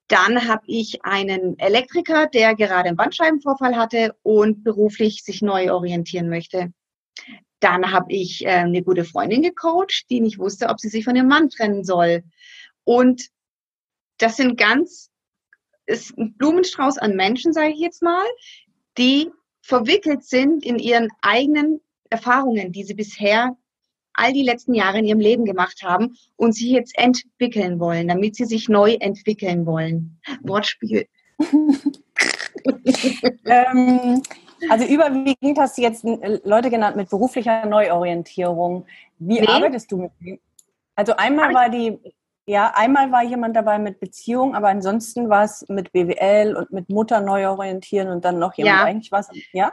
Dann 0.08 0.48
habe 0.48 0.62
ich 0.66 1.04
einen 1.04 1.58
Elektriker, 1.58 2.26
der 2.26 2.54
gerade 2.54 2.88
einen 2.88 2.96
Bandscheibenvorfall 2.96 3.76
hatte 3.76 4.16
und 4.22 4.64
beruflich 4.64 5.22
sich 5.22 5.42
neu 5.42 5.70
orientieren 5.70 6.30
möchte. 6.30 6.72
Dann 7.60 7.92
habe 7.92 8.12
ich 8.12 8.44
äh, 8.44 8.50
eine 8.50 8.82
gute 8.82 9.04
Freundin 9.04 9.42
gecoacht, 9.42 10.06
die 10.10 10.20
nicht 10.20 10.38
wusste, 10.38 10.68
ob 10.68 10.80
sie 10.80 10.88
sich 10.88 11.04
von 11.04 11.14
ihrem 11.14 11.28
Mann 11.28 11.50
trennen 11.50 11.84
soll. 11.84 12.22
Und 12.84 13.28
das 14.18 14.36
sind 14.36 14.56
ganz, 14.58 15.10
ist 15.86 16.16
ein 16.18 16.34
Blumenstrauß 16.34 16.98
an 16.98 17.16
Menschen, 17.16 17.52
sage 17.52 17.72
ich 17.72 17.78
jetzt 17.78 18.02
mal, 18.02 18.26
die 18.98 19.30
verwickelt 19.62 20.24
sind 20.24 20.64
in 20.64 20.78
ihren 20.78 21.08
eigenen 21.22 21.80
Erfahrungen, 22.10 22.72
die 22.72 22.84
sie 22.84 22.94
bisher 22.94 23.56
all 24.14 24.32
die 24.32 24.42
letzten 24.42 24.74
Jahre 24.74 24.98
in 24.98 25.04
ihrem 25.04 25.20
Leben 25.20 25.44
gemacht 25.44 25.82
haben 25.82 26.16
und 26.36 26.52
sich 26.52 26.70
jetzt 26.70 26.98
entwickeln 26.98 27.78
wollen, 27.78 28.08
damit 28.08 28.34
sie 28.34 28.46
sich 28.46 28.68
neu 28.68 28.94
entwickeln 28.94 29.64
wollen. 29.64 30.20
Wortspiel. 30.42 31.06
ähm, 33.44 34.22
also 34.68 34.84
überwiegend 34.84 35.58
hast 35.58 35.78
du 35.78 35.82
jetzt 35.82 36.04
Leute 36.44 36.70
genannt 36.70 36.96
mit 36.96 37.10
beruflicher 37.10 37.64
Neuorientierung. 37.66 38.86
Wie 39.18 39.40
nee. 39.40 39.46
arbeitest 39.46 39.92
du 39.92 39.98
mit 39.98 40.10
denen? 40.20 40.40
Also 40.96 41.14
einmal 41.14 41.54
war 41.54 41.70
die 41.70 41.96
ja, 42.48 42.72
einmal 42.74 43.12
war 43.12 43.22
jemand 43.22 43.54
dabei 43.54 43.78
mit 43.78 44.00
Beziehung, 44.00 44.54
aber 44.54 44.68
ansonsten 44.68 45.28
war 45.28 45.44
es 45.44 45.66
mit 45.68 45.92
BWL 45.92 46.56
und 46.56 46.72
mit 46.72 46.88
Mutter 46.88 47.20
neu 47.20 47.46
orientieren 47.46 48.08
und 48.08 48.24
dann 48.24 48.38
noch 48.38 48.54
jemand 48.54 48.78
ja. 48.78 48.84
eigentlich 48.84 49.12
was, 49.12 49.28
ja? 49.52 49.70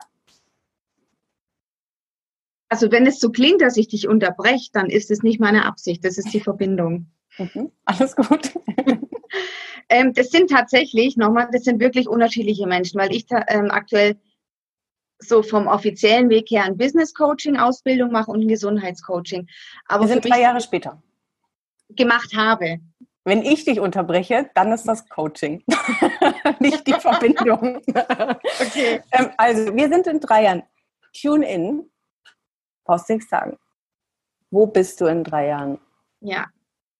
Also 2.68 2.92
wenn 2.92 3.08
es 3.08 3.22
so 3.22 3.32
klingt, 3.32 3.62
dass 3.62 3.78
ich 3.78 3.88
dich 3.88 4.10
unterbreche, 4.10 4.72
dann 4.74 4.90
ist 4.90 5.10
es 5.10 5.24
nicht 5.24 5.40
meine 5.40 5.64
Absicht, 5.64 6.04
das 6.04 6.18
ist 6.18 6.34
die 6.34 6.42
Verbindung. 6.42 7.08
Mhm. 7.38 7.72
Alles 7.86 8.14
gut. 8.14 8.52
ähm, 9.90 10.12
das 10.14 10.32
sind 10.32 10.50
tatsächlich, 10.50 11.16
nochmal, 11.16 11.48
das 11.54 11.64
sind 11.64 11.80
wirklich 11.80 12.10
unterschiedliche 12.10 12.68
Menschen, 12.68 13.00
weil 13.00 13.16
ich 13.16 13.26
ähm, 13.48 13.72
aktuell 13.72 14.18
so 15.20 15.44
vom 15.44 15.68
offiziellen 15.68 16.30
Weg 16.30 16.52
her 16.52 16.66
ein 16.66 16.76
Business 16.76 17.14
Coaching 17.14 17.56
Ausbildung 17.56 18.12
mache 18.12 18.32
und 18.32 18.42
ein 18.42 18.50
Gesundheitscoaching. 18.50 19.48
Aber 19.88 20.04
Wir 20.04 20.16
sind 20.16 20.30
drei 20.30 20.42
Jahre 20.42 20.60
später 20.60 21.02
gemacht 21.96 22.36
habe. 22.36 22.80
Wenn 23.24 23.42
ich 23.42 23.66
dich 23.66 23.80
unterbreche, 23.80 24.50
dann 24.54 24.72
ist 24.72 24.88
das 24.88 25.10
Coaching, 25.10 25.64
nicht 26.60 26.86
die 26.86 26.94
Verbindung. 26.94 27.82
okay. 27.88 29.02
Ähm, 29.12 29.30
also, 29.38 29.76
wir 29.76 29.90
sind 29.90 30.06
in 30.06 30.20
drei 30.20 30.44
Jahren. 30.44 30.64
Tune 31.20 31.50
in, 31.52 31.90
brauchst 32.84 33.10
nichts 33.10 33.30
sagen. 33.30 33.58
Wo 34.52 34.68
bist 34.68 35.02
du 35.02 35.08
in 35.08 35.24
drei 35.24 35.48
Jahren? 35.48 35.80
Ja. 36.22 36.46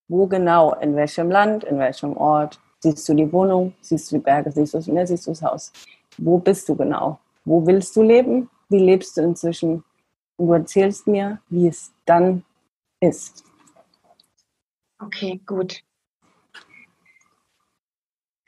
Wo 0.08 0.26
genau? 0.26 0.74
In 0.74 0.96
welchem 0.96 1.30
Land? 1.30 1.64
In 1.64 1.78
welchem 1.78 2.16
Ort? 2.16 2.60
Siehst 2.80 3.08
du 3.08 3.14
die 3.14 3.32
Wohnung? 3.32 3.74
Siehst 3.80 4.10
du 4.10 4.16
die 4.16 4.22
Berge? 4.22 4.50
Siehst 4.50 4.74
du 4.74 4.78
das 4.78 4.86
Meer? 4.88 5.06
Siehst 5.06 5.26
du 5.26 5.30
das 5.30 5.42
Haus? 5.42 5.72
Wo 6.18 6.38
bist 6.38 6.68
du 6.68 6.76
genau? 6.76 7.18
Wo 7.44 7.64
willst 7.66 7.94
du 7.96 8.02
leben? 8.02 8.50
Wie 8.68 8.78
lebst 8.78 9.16
du 9.16 9.22
inzwischen? 9.22 9.84
Und 10.36 10.48
du 10.48 10.52
erzählst 10.52 11.06
mir, 11.06 11.40
wie 11.48 11.68
es 11.68 11.92
dann 12.04 12.44
ist. 13.00 13.44
Okay, 14.98 15.40
gut. 15.44 15.82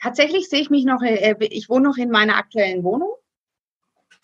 Tatsächlich 0.01 0.49
sehe 0.49 0.61
ich 0.61 0.71
mich 0.71 0.85
noch, 0.85 1.03
äh, 1.03 1.35
ich 1.41 1.69
wohne 1.69 1.89
noch 1.89 1.97
in 1.97 2.11
meiner 2.11 2.37
aktuellen 2.37 2.85
Wohnung 2.85 3.13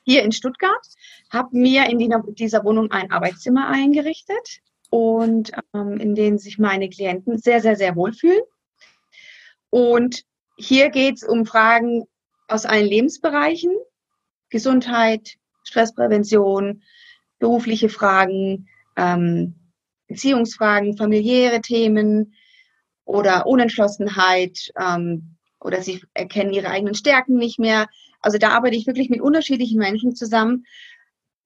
hier 0.05 0.23
in 0.23 0.33
Stuttgart, 0.33 0.87
habe 1.31 1.57
mir 1.57 1.89
in 1.89 1.99
dieser 2.35 2.65
Wohnung 2.65 2.91
ein 2.91 3.11
Arbeitszimmer 3.11 3.69
eingerichtet 3.69 4.61
und 4.91 5.53
ähm, 5.73 5.99
in 5.99 6.15
denen 6.15 6.39
sich 6.39 6.59
meine 6.59 6.89
Klienten 6.89 7.39
sehr, 7.39 7.61
sehr, 7.61 7.77
sehr 7.77 7.97
wohlfühlen. 7.97 8.43
Und 9.71 10.23
hier 10.57 10.91
geht 10.91 11.17
es 11.17 11.25
um 11.25 11.47
Fragen 11.47 12.05
aus 12.49 12.67
allen 12.67 12.87
Lebensbereichen, 12.87 13.73
Gesundheit, 14.51 15.37
Stressprävention, 15.65 16.83
berufliche 17.39 17.89
Fragen, 17.89 18.69
ähm, 18.97 19.55
Beziehungsfragen, 20.07 20.97
familiäre 20.97 21.61
Themen 21.61 22.35
oder 23.05 23.47
Unentschlossenheit 23.47 24.73
ähm, 24.79 25.37
oder 25.61 25.83
sie 25.83 26.03
erkennen 26.15 26.53
ihre 26.53 26.69
eigenen 26.69 26.95
Stärken 26.95 27.37
nicht 27.37 27.59
mehr. 27.59 27.89
Also 28.21 28.39
da 28.39 28.51
arbeite 28.51 28.77
ich 28.77 28.87
wirklich 28.87 29.11
mit 29.11 29.21
unterschiedlichen 29.21 29.79
Menschen 29.79 30.15
zusammen 30.15 30.67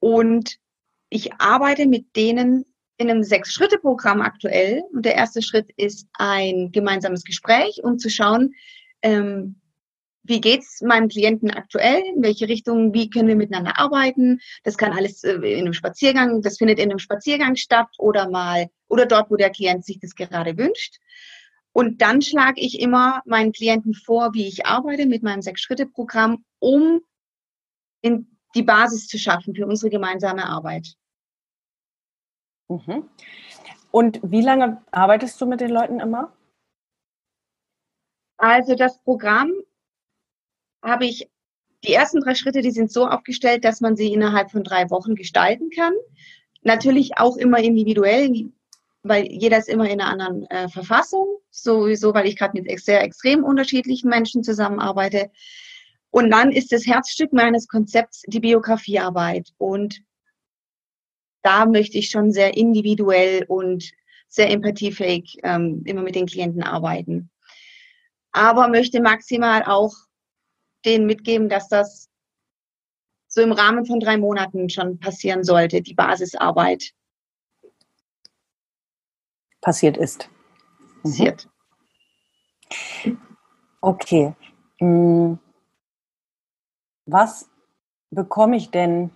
und 0.00 0.56
ich 1.10 1.32
arbeite 1.34 1.86
mit 1.86 2.16
denen 2.16 2.64
in 2.98 3.10
einem 3.10 3.22
Sechs-Schritte-Programm 3.22 4.20
aktuell. 4.20 4.82
Und 4.92 5.04
der 5.04 5.14
erste 5.14 5.40
Schritt 5.40 5.70
ist 5.76 6.08
ein 6.14 6.70
gemeinsames 6.72 7.24
Gespräch, 7.24 7.80
um 7.82 7.98
zu 7.98 8.10
schauen, 8.10 8.54
ähm, 9.02 9.60
wie 10.28 10.40
geht's 10.40 10.80
meinem 10.82 11.08
Klienten 11.08 11.50
aktuell, 11.50 12.02
in 12.14 12.22
welche 12.22 12.48
Richtung, 12.48 12.94
wie 12.94 13.10
können 13.10 13.28
wir 13.28 13.36
miteinander 13.36 13.78
arbeiten. 13.78 14.40
Das 14.62 14.76
kann 14.76 14.92
alles 14.92 15.24
äh, 15.24 15.32
in 15.32 15.60
einem 15.60 15.72
Spaziergang, 15.72 16.42
das 16.42 16.58
findet 16.58 16.78
in 16.78 16.90
einem 16.90 16.98
Spaziergang 16.98 17.56
statt 17.56 17.88
oder 17.98 18.28
mal, 18.28 18.68
oder 18.88 19.06
dort, 19.06 19.30
wo 19.30 19.36
der 19.36 19.50
Klient 19.50 19.84
sich 19.84 19.98
das 20.00 20.14
gerade 20.14 20.56
wünscht. 20.56 20.96
Und 21.72 22.02
dann 22.02 22.22
schlage 22.22 22.60
ich 22.60 22.80
immer 22.80 23.22
meinen 23.24 23.52
Klienten 23.52 23.94
vor, 23.94 24.34
wie 24.34 24.48
ich 24.48 24.66
arbeite 24.66 25.06
mit 25.06 25.22
meinem 25.22 25.42
Sechs-Schritte-Programm, 25.42 26.44
um 26.58 27.02
die 28.02 28.62
Basis 28.62 29.06
zu 29.06 29.18
schaffen 29.18 29.54
für 29.54 29.66
unsere 29.66 29.90
gemeinsame 29.90 30.46
Arbeit. 30.46 30.94
Mhm. 32.68 33.08
Und 33.90 34.20
wie 34.22 34.42
lange 34.42 34.82
arbeitest 34.90 35.40
du 35.40 35.46
mit 35.46 35.60
den 35.60 35.70
Leuten 35.70 36.00
immer? 36.00 36.32
Also 38.36 38.74
das 38.74 39.02
Programm 39.02 39.52
habe 40.82 41.06
ich 41.06 41.28
die 41.84 41.92
ersten 41.92 42.20
drei 42.20 42.34
Schritte, 42.34 42.60
die 42.60 42.70
sind 42.70 42.90
so 42.90 43.06
aufgestellt, 43.06 43.64
dass 43.64 43.80
man 43.80 43.96
sie 43.96 44.12
innerhalb 44.12 44.50
von 44.50 44.64
drei 44.64 44.90
Wochen 44.90 45.14
gestalten 45.14 45.70
kann. 45.70 45.92
Natürlich 46.62 47.18
auch 47.18 47.36
immer 47.36 47.58
individuell, 47.58 48.50
weil 49.02 49.26
jeder 49.30 49.58
ist 49.58 49.68
immer 49.68 49.88
in 49.88 50.00
einer 50.00 50.10
anderen 50.10 50.44
äh, 50.50 50.68
Verfassung, 50.68 51.38
sowieso, 51.50 52.14
weil 52.14 52.26
ich 52.26 52.36
gerade 52.36 52.60
mit 52.60 52.80
sehr 52.80 53.02
extrem 53.02 53.44
unterschiedlichen 53.44 54.10
Menschen 54.10 54.42
zusammenarbeite. 54.42 55.30
Und 56.10 56.30
dann 56.30 56.50
ist 56.50 56.72
das 56.72 56.86
Herzstück 56.86 57.32
meines 57.32 57.68
Konzepts 57.68 58.22
die 58.26 58.40
Biografiearbeit. 58.40 59.50
Und 59.58 60.02
da 61.42 61.64
möchte 61.64 61.98
ich 61.98 62.10
schon 62.10 62.32
sehr 62.32 62.56
individuell 62.56 63.44
und 63.46 63.90
sehr 64.28 64.50
empathiefähig 64.50 65.38
ähm, 65.42 65.82
immer 65.86 66.02
mit 66.02 66.14
den 66.14 66.26
Klienten 66.26 66.62
arbeiten. 66.62 67.30
Aber 68.32 68.68
möchte 68.68 69.00
maximal 69.00 69.62
auch 69.64 69.94
denen 70.84 71.06
mitgeben, 71.06 71.48
dass 71.48 71.68
das 71.68 72.08
so 73.26 73.42
im 73.42 73.52
Rahmen 73.52 73.84
von 73.84 74.00
drei 74.00 74.16
Monaten 74.16 74.70
schon 74.70 74.98
passieren 74.98 75.44
sollte, 75.44 75.82
die 75.82 75.94
Basisarbeit. 75.94 76.92
Passiert 79.60 79.96
ist. 79.96 80.28
Mhm. 80.78 81.02
Passiert. 81.02 81.48
Okay. 83.80 84.34
Hm. 84.78 85.38
Was 87.06 87.48
bekomme 88.10 88.56
ich 88.56 88.70
denn 88.70 89.10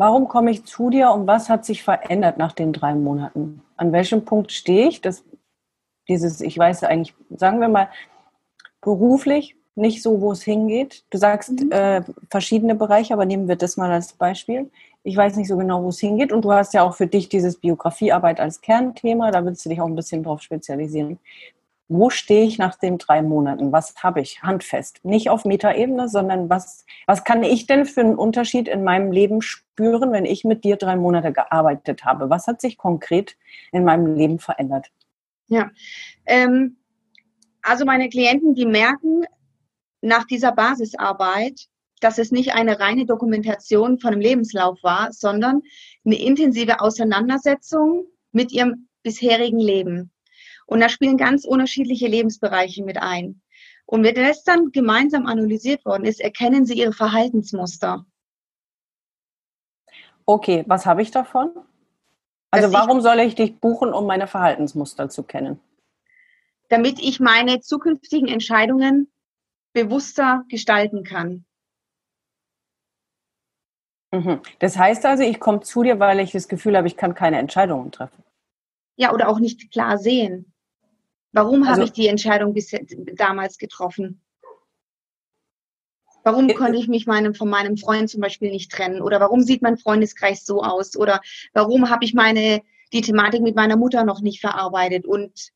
Warum 0.00 0.28
komme 0.28 0.50
ich 0.50 0.64
zu 0.64 0.88
dir 0.88 1.10
und 1.10 1.26
was 1.26 1.50
hat 1.50 1.66
sich 1.66 1.82
verändert 1.82 2.38
nach 2.38 2.52
den 2.52 2.72
drei 2.72 2.94
Monaten? 2.94 3.62
An 3.76 3.92
welchem 3.92 4.24
Punkt 4.24 4.50
stehe 4.50 4.88
ich? 4.88 5.02
Das, 5.02 5.22
dieses, 6.08 6.40
ich 6.40 6.56
weiß 6.56 6.84
eigentlich, 6.84 7.14
sagen 7.28 7.60
wir 7.60 7.68
mal, 7.68 7.90
beruflich 8.80 9.56
nicht 9.74 10.02
so, 10.02 10.20
wo 10.20 10.32
es 10.32 10.42
hingeht. 10.42 11.04
Du 11.10 11.18
sagst 11.18 11.52
mhm. 11.52 11.72
äh, 11.72 12.02
verschiedene 12.30 12.74
Bereiche, 12.74 13.14
aber 13.14 13.24
nehmen 13.24 13.48
wir 13.48 13.56
das 13.56 13.76
mal 13.76 13.90
als 13.90 14.12
Beispiel. 14.12 14.70
Ich 15.02 15.16
weiß 15.16 15.36
nicht 15.36 15.48
so 15.48 15.56
genau, 15.56 15.82
wo 15.82 15.88
es 15.88 16.00
hingeht 16.00 16.32
und 16.32 16.44
du 16.44 16.52
hast 16.52 16.74
ja 16.74 16.82
auch 16.82 16.94
für 16.94 17.06
dich 17.06 17.28
dieses 17.28 17.56
Biografiearbeit 17.58 18.40
als 18.40 18.60
Kernthema, 18.60 19.30
da 19.30 19.44
willst 19.44 19.64
du 19.64 19.70
dich 19.70 19.80
auch 19.80 19.86
ein 19.86 19.96
bisschen 19.96 20.22
drauf 20.22 20.42
spezialisieren 20.42 21.18
wo 21.90 22.08
stehe 22.08 22.44
ich 22.44 22.56
nach 22.56 22.76
den 22.76 22.98
drei 22.98 23.20
Monaten? 23.20 23.72
Was 23.72 23.96
habe 23.96 24.20
ich 24.20 24.44
handfest? 24.44 25.04
Nicht 25.04 25.28
auf 25.28 25.44
Metaebene, 25.44 26.08
sondern 26.08 26.48
was, 26.48 26.86
was 27.06 27.24
kann 27.24 27.42
ich 27.42 27.66
denn 27.66 27.84
für 27.84 28.00
einen 28.00 28.14
Unterschied 28.14 28.68
in 28.68 28.84
meinem 28.84 29.10
Leben 29.10 29.42
spüren, 29.42 30.12
wenn 30.12 30.24
ich 30.24 30.44
mit 30.44 30.62
dir 30.62 30.76
drei 30.76 30.94
Monate 30.94 31.32
gearbeitet 31.32 32.04
habe? 32.04 32.30
Was 32.30 32.46
hat 32.46 32.60
sich 32.60 32.78
konkret 32.78 33.36
in 33.72 33.82
meinem 33.82 34.14
Leben 34.14 34.38
verändert? 34.38 34.92
Ja, 35.48 35.70
ähm, 36.26 36.76
also 37.62 37.84
meine 37.84 38.08
Klienten, 38.08 38.54
die 38.54 38.66
merken 38.66 39.24
nach 40.00 40.24
dieser 40.24 40.52
Basisarbeit, 40.52 41.66
dass 42.00 42.18
es 42.18 42.32
nicht 42.32 42.54
eine 42.54 42.80
reine 42.80 43.04
Dokumentation 43.04 43.98
von 43.98 44.12
einem 44.12 44.22
Lebenslauf 44.22 44.82
war, 44.82 45.12
sondern 45.12 45.62
eine 46.04 46.18
intensive 46.18 46.80
Auseinandersetzung 46.80 48.06
mit 48.32 48.52
ihrem 48.52 48.88
bisherigen 49.02 49.60
Leben. 49.60 50.10
Und 50.66 50.80
da 50.80 50.88
spielen 50.88 51.16
ganz 51.16 51.44
unterschiedliche 51.44 52.06
Lebensbereiche 52.06 52.84
mit 52.84 52.98
ein. 52.98 53.42
Und 53.86 54.04
wenn 54.04 54.14
das 54.14 54.44
dann 54.44 54.70
gemeinsam 54.70 55.26
analysiert 55.26 55.84
worden 55.84 56.04
ist, 56.04 56.20
erkennen 56.20 56.64
Sie 56.64 56.74
Ihre 56.74 56.92
Verhaltensmuster. 56.92 58.06
Okay, 60.24 60.64
was 60.68 60.86
habe 60.86 61.02
ich 61.02 61.10
davon? 61.10 61.50
Also 62.52 62.70
Dass 62.70 62.72
warum 62.72 63.00
soll 63.00 63.18
ich 63.18 63.34
dich 63.34 63.58
buchen, 63.58 63.92
um 63.92 64.06
meine 64.06 64.28
Verhaltensmuster 64.28 65.08
zu 65.08 65.24
kennen? 65.24 65.60
Damit 66.70 66.98
ich 67.00 67.20
meine 67.20 67.60
zukünftigen 67.60 68.28
Entscheidungen 68.28 69.12
bewusster 69.72 70.44
gestalten 70.48 71.04
kann. 71.04 71.44
Mhm. 74.12 74.40
Das 74.58 74.76
heißt 74.76 75.04
also, 75.04 75.22
ich 75.22 75.38
komme 75.38 75.60
zu 75.60 75.82
dir, 75.82 76.00
weil 76.00 76.20
ich 76.20 76.32
das 76.32 76.48
Gefühl 76.48 76.76
habe, 76.76 76.86
ich 76.86 76.96
kann 76.96 77.14
keine 77.14 77.38
Entscheidungen 77.38 77.92
treffen. 77.92 78.24
Ja, 78.96 79.12
oder 79.12 79.28
auch 79.28 79.38
nicht 79.38 79.70
klar 79.70 79.98
sehen. 79.98 80.52
Warum 81.32 81.62
also, 81.62 81.72
habe 81.72 81.84
ich 81.84 81.92
die 81.92 82.08
Entscheidung 82.08 82.54
bis, 82.54 82.72
damals 83.14 83.58
getroffen? 83.58 84.20
Warum 86.22 86.48
äh, 86.48 86.54
konnte 86.54 86.78
ich 86.78 86.88
mich 86.88 87.06
meinem, 87.06 87.34
von 87.34 87.48
meinem 87.48 87.76
Freund 87.76 88.10
zum 88.10 88.20
Beispiel 88.20 88.50
nicht 88.50 88.70
trennen? 88.70 89.00
Oder 89.00 89.20
warum 89.20 89.42
sieht 89.42 89.62
mein 89.62 89.78
Freundeskreis 89.78 90.44
so 90.44 90.62
aus? 90.62 90.96
Oder 90.96 91.20
warum 91.52 91.88
habe 91.88 92.04
ich 92.04 92.14
meine, 92.14 92.62
die 92.92 93.00
Thematik 93.00 93.42
mit 93.42 93.54
meiner 93.54 93.76
Mutter 93.76 94.04
noch 94.04 94.20
nicht 94.20 94.40
verarbeitet 94.40 95.06
und 95.06 95.50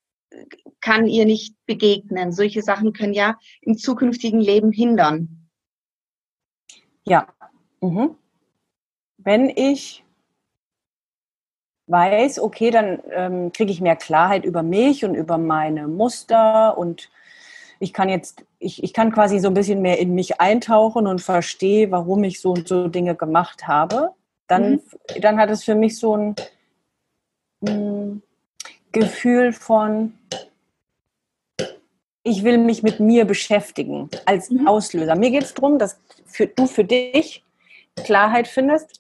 kann 0.80 1.06
ihr 1.06 1.24
nicht 1.24 1.54
begegnen? 1.66 2.32
Solche 2.32 2.62
Sachen 2.62 2.92
können 2.92 3.14
ja 3.14 3.38
im 3.62 3.76
zukünftigen 3.76 4.40
Leben 4.40 4.72
hindern. 4.72 5.48
Ja. 7.04 7.26
Mhm. 7.80 8.16
Wenn 9.18 9.48
ich 9.48 10.04
weiß, 11.86 12.40
okay, 12.40 12.70
dann 12.70 13.02
ähm, 13.10 13.52
kriege 13.52 13.70
ich 13.70 13.80
mehr 13.80 13.96
Klarheit 13.96 14.44
über 14.44 14.62
mich 14.62 15.04
und 15.04 15.14
über 15.14 15.38
meine 15.38 15.86
Muster 15.88 16.76
und 16.78 17.10
ich 17.80 17.92
kann 17.92 18.08
jetzt, 18.08 18.44
ich, 18.58 18.82
ich 18.82 18.92
kann 18.94 19.12
quasi 19.12 19.38
so 19.38 19.48
ein 19.48 19.54
bisschen 19.54 19.82
mehr 19.82 19.98
in 19.98 20.14
mich 20.14 20.40
eintauchen 20.40 21.06
und 21.06 21.20
verstehe, 21.20 21.90
warum 21.90 22.24
ich 22.24 22.40
so 22.40 22.52
und 22.52 22.68
so 22.68 22.88
Dinge 22.88 23.14
gemacht 23.14 23.66
habe. 23.66 24.10
Dann, 24.46 24.72
mhm. 24.72 25.20
dann 25.20 25.38
hat 25.38 25.50
es 25.50 25.64
für 25.64 25.74
mich 25.74 25.98
so 25.98 26.16
ein 26.16 26.36
hm, 27.66 28.22
Gefühl 28.94 29.52
von, 29.52 30.14
ich 32.22 32.42
will 32.42 32.56
mich 32.56 32.82
mit 32.82 33.00
mir 33.00 33.26
beschäftigen 33.26 34.08
als 34.24 34.50
mhm. 34.50 34.66
Auslöser. 34.66 35.14
Mir 35.14 35.30
geht 35.30 35.42
es 35.42 35.52
darum, 35.52 35.78
dass 35.78 35.98
für, 36.24 36.46
du 36.46 36.66
für 36.66 36.84
dich 36.84 37.44
Klarheit 37.96 38.48
findest, 38.48 38.98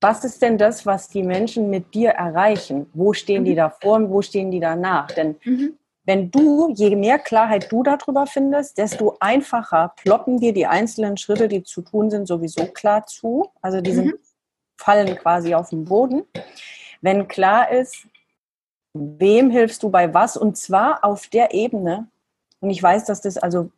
was 0.00 0.24
ist 0.24 0.42
denn 0.42 0.58
das, 0.58 0.84
was 0.84 1.08
die 1.08 1.22
Menschen 1.22 1.70
mit 1.70 1.94
dir 1.94 2.10
erreichen? 2.10 2.90
Wo 2.92 3.12
stehen 3.12 3.44
die 3.44 3.52
mhm. 3.52 3.56
davor 3.56 3.96
und 3.96 4.10
wo 4.10 4.20
stehen 4.20 4.50
die 4.50 4.60
danach? 4.60 5.06
Denn 5.06 5.36
mhm. 5.44 5.78
wenn 6.04 6.30
du, 6.30 6.72
je 6.74 6.94
mehr 6.96 7.20
Klarheit 7.20 7.70
du 7.70 7.82
darüber 7.84 8.26
findest, 8.26 8.76
desto 8.78 9.16
einfacher 9.20 9.94
ploppen 9.96 10.40
dir 10.40 10.52
die 10.52 10.66
einzelnen 10.66 11.16
Schritte, 11.16 11.48
die 11.48 11.62
zu 11.62 11.82
tun 11.82 12.10
sind, 12.10 12.26
sowieso 12.26 12.66
klar 12.66 13.06
zu. 13.06 13.48
Also 13.62 13.80
die 13.80 13.92
sind, 13.92 14.06
mhm. 14.06 14.18
fallen 14.76 15.16
quasi 15.16 15.54
auf 15.54 15.70
den 15.70 15.84
Boden. 15.84 16.24
Wenn 17.00 17.28
klar 17.28 17.70
ist, 17.70 18.06
wem 18.94 19.50
hilfst 19.50 19.82
du 19.82 19.90
bei 19.90 20.12
was 20.14 20.36
und 20.36 20.56
zwar 20.56 21.04
auf 21.04 21.28
der 21.28 21.54
Ebene. 21.54 22.08
Und 22.60 22.70
ich 22.70 22.82
weiß, 22.82 23.04
dass 23.04 23.20
das 23.20 23.38
also 23.38 23.70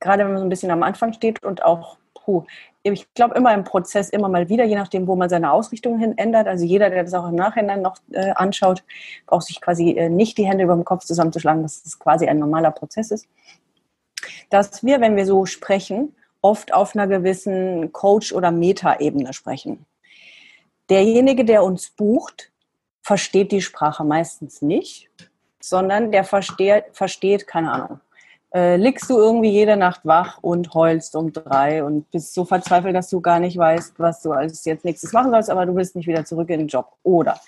gerade 0.00 0.24
wenn 0.24 0.32
man 0.32 0.38
so 0.38 0.46
ein 0.46 0.50
bisschen 0.50 0.70
am 0.70 0.82
Anfang 0.82 1.12
steht 1.12 1.42
und 1.44 1.62
auch 1.62 1.98
puh, 2.14 2.44
ich 2.82 3.12
glaube, 3.14 3.34
immer 3.34 3.52
im 3.54 3.64
Prozess, 3.64 4.08
immer 4.08 4.28
mal 4.28 4.48
wieder, 4.48 4.64
je 4.64 4.76
nachdem, 4.76 5.06
wo 5.06 5.16
man 5.16 5.28
seine 5.28 5.52
Ausrichtung 5.52 5.98
hin 5.98 6.16
ändert. 6.16 6.46
Also 6.46 6.64
jeder, 6.64 6.90
der 6.90 7.04
das 7.04 7.14
auch 7.14 7.28
im 7.28 7.34
Nachhinein 7.34 7.82
noch 7.82 7.96
äh, 8.12 8.30
anschaut, 8.30 8.82
braucht 9.26 9.46
sich 9.46 9.60
quasi 9.60 9.90
äh, 9.90 10.08
nicht 10.08 10.38
die 10.38 10.46
Hände 10.46 10.64
über 10.64 10.74
dem 10.74 10.84
Kopf 10.84 11.04
zusammenzuschlagen, 11.04 11.62
dass 11.62 11.82
das 11.82 11.98
quasi 11.98 12.26
ein 12.26 12.38
normaler 12.38 12.70
Prozess 12.70 13.10
ist. 13.10 13.28
Dass 14.48 14.82
wir, 14.84 15.00
wenn 15.00 15.16
wir 15.16 15.26
so 15.26 15.46
sprechen, 15.46 16.14
oft 16.42 16.72
auf 16.72 16.94
einer 16.94 17.06
gewissen 17.06 17.92
Coach- 17.92 18.32
oder 18.32 18.50
Meta-Ebene 18.50 19.32
sprechen. 19.32 19.84
Derjenige, 20.88 21.44
der 21.44 21.62
uns 21.62 21.90
bucht, 21.90 22.49
versteht 23.02 23.52
die 23.52 23.62
Sprache 23.62 24.04
meistens 24.04 24.62
nicht, 24.62 25.10
sondern 25.60 26.12
der 26.12 26.24
versteht, 26.24 26.84
versteht 26.92 27.46
keine 27.46 27.72
Ahnung, 27.72 28.00
äh, 28.52 28.76
liegst 28.76 29.08
du 29.08 29.18
irgendwie 29.18 29.50
jede 29.50 29.76
Nacht 29.76 30.00
wach 30.04 30.38
und 30.42 30.74
heulst 30.74 31.14
um 31.14 31.32
drei 31.32 31.84
und 31.84 32.10
bist 32.10 32.34
so 32.34 32.44
verzweifelt, 32.44 32.96
dass 32.96 33.08
du 33.08 33.20
gar 33.20 33.38
nicht 33.38 33.56
weißt, 33.56 33.98
was 33.98 34.22
du 34.22 34.32
als 34.32 34.64
jetzt 34.64 34.84
nächstes 34.84 35.12
machen 35.12 35.30
sollst, 35.30 35.50
aber 35.50 35.66
du 35.66 35.74
willst 35.76 35.94
nicht 35.94 36.08
wieder 36.08 36.24
zurück 36.24 36.50
in 36.50 36.60
den 36.60 36.68
Job. 36.68 36.92
Oder 37.04 37.38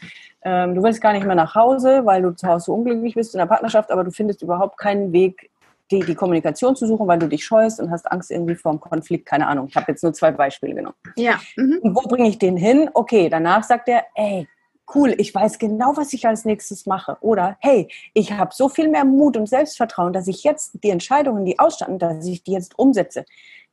ähm, 0.43 0.75
du 0.75 0.83
willst 0.83 1.01
gar 1.01 1.13
nicht 1.13 1.27
mehr 1.27 1.35
nach 1.35 1.55
Hause, 1.55 2.03
weil 2.05 2.23
du 2.23 2.31
zu 2.31 2.47
Hause 2.47 2.67
so 2.67 2.75
unglücklich 2.75 3.15
bist 3.15 3.35
in 3.35 3.39
der 3.39 3.47
Partnerschaft, 3.47 3.91
aber 3.91 4.05
du 4.05 4.13
findest 4.13 4.43
überhaupt 4.43 4.79
keinen 4.79 5.13
Weg, 5.13 5.51
die, 5.91 6.01
die 6.01 6.15
Kommunikation 6.15 6.77
zu 6.77 6.87
suchen, 6.87 7.07
weil 7.07 7.19
du 7.19 7.29
dich 7.29 7.45
scheust 7.45 7.81
und 7.81 7.91
hast 7.91 8.11
Angst 8.11 8.31
irgendwie 8.31 8.55
vor 8.55 8.73
dem 8.73 8.81
Konflikt. 8.81 9.27
Keine 9.27 9.47
Ahnung. 9.47 9.67
Ich 9.69 9.77
habe 9.77 9.91
jetzt 9.93 10.03
nur 10.03 10.13
zwei 10.13 10.31
Beispiele 10.31 10.75
genommen. 10.75 10.97
Ja. 11.17 11.39
Mhm. 11.57 11.81
Und 11.83 11.97
wo 11.97 12.01
bringe 12.09 12.29
ich 12.29 12.39
den 12.39 12.57
hin? 12.57 12.89
Okay, 12.95 13.29
danach 13.29 13.65
sagt 13.65 13.89
er, 13.89 14.05
ey, 14.15 14.49
cool, 14.95 15.15
ich 15.19 15.35
weiß 15.35 15.59
genau, 15.59 15.97
was 15.97 16.13
ich 16.13 16.27
als 16.27 16.45
nächstes 16.45 16.87
mache. 16.87 17.17
Oder 17.21 17.57
hey, 17.61 17.89
ich 18.15 18.33
habe 18.33 18.55
so 18.55 18.69
viel 18.69 18.89
mehr 18.89 19.05
Mut 19.05 19.37
und 19.37 19.49
Selbstvertrauen, 19.49 20.13
dass 20.13 20.29
ich 20.29 20.45
jetzt 20.45 20.79
die 20.83 20.91
Entscheidungen, 20.91 21.45
die 21.45 21.59
ausstanden, 21.59 21.99
dass 21.99 22.27
ich 22.27 22.43
die 22.43 22.53
jetzt 22.53 22.79
umsetze. 22.79 23.25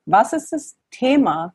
Was 0.06 0.34
ist 0.34 0.52
das 0.54 0.76
Thema? 0.92 1.54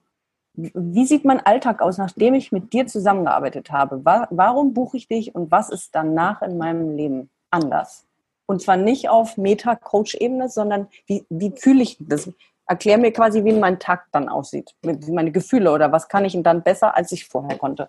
Wie 0.55 1.07
sieht 1.07 1.25
mein 1.25 1.45
Alltag 1.45 1.83
aus, 1.83 1.99
nachdem 1.99 2.35
ich 2.35 2.53
mit 2.53 2.73
dir 2.73 2.87
zusammengearbeitet 2.87 3.73
habe? 3.73 4.05
Warum 4.05 4.73
buche 4.73 4.97
ich 4.97 5.09
dich 5.09 5.35
und 5.35 5.51
was 5.51 5.69
ist 5.71 5.95
danach 5.95 6.43
in 6.43 6.59
meinem 6.59 6.97
Leben 6.97 7.31
anders? 7.51 8.07
Und 8.47 8.63
zwar 8.63 8.77
nicht 8.77 9.09
auf 9.09 9.37
Meta-Coach-Ebene, 9.37 10.49
sondern 10.49 10.89
wie, 11.07 11.27
wie 11.29 11.53
fühle 11.57 11.83
ich 11.83 11.97
das? 11.99 12.31
Erklär 12.67 12.99
mir 12.99 13.13
quasi, 13.13 13.45
wie 13.45 13.53
mein 13.53 13.79
Tag 13.79 14.07
dann 14.13 14.29
aussieht, 14.29 14.75
wie 14.83 15.13
meine 15.13 15.33
Gefühle 15.33 15.73
oder 15.73 15.93
was 15.93 16.09
kann 16.09 16.25
ich 16.25 16.41
dann 16.43 16.63
besser, 16.63 16.97
als 16.97 17.13
ich 17.13 17.27
vorher 17.27 17.59
konnte. 17.59 17.89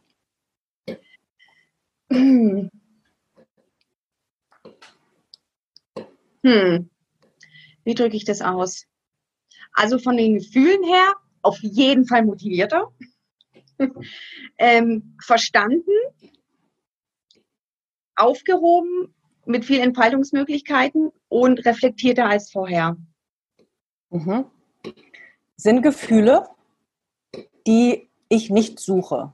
Hm. 2.11 2.69
Hm. 6.43 6.89
Wie 7.83 7.93
drücke 7.93 8.15
ich 8.15 8.25
das 8.25 8.41
aus? 8.41 8.85
Also 9.73 9.99
von 9.99 10.17
den 10.17 10.35
Gefühlen 10.35 10.83
her 10.83 11.15
auf 11.41 11.59
jeden 11.61 12.05
Fall 12.05 12.23
motivierter. 12.25 12.91
ähm, 14.57 15.17
verstanden, 15.23 15.91
aufgehoben, 18.15 19.13
mit 19.45 19.65
viel 19.65 19.79
Entfaltungsmöglichkeiten 19.79 21.11
und 21.27 21.65
reflektierter 21.65 22.25
als 22.25 22.51
vorher. 22.51 22.97
Mhm. 24.09 24.45
Sind 25.57 25.81
Gefühle, 25.83 26.47
die 27.67 28.09
ich 28.29 28.49
nicht 28.49 28.79
suche. 28.79 29.33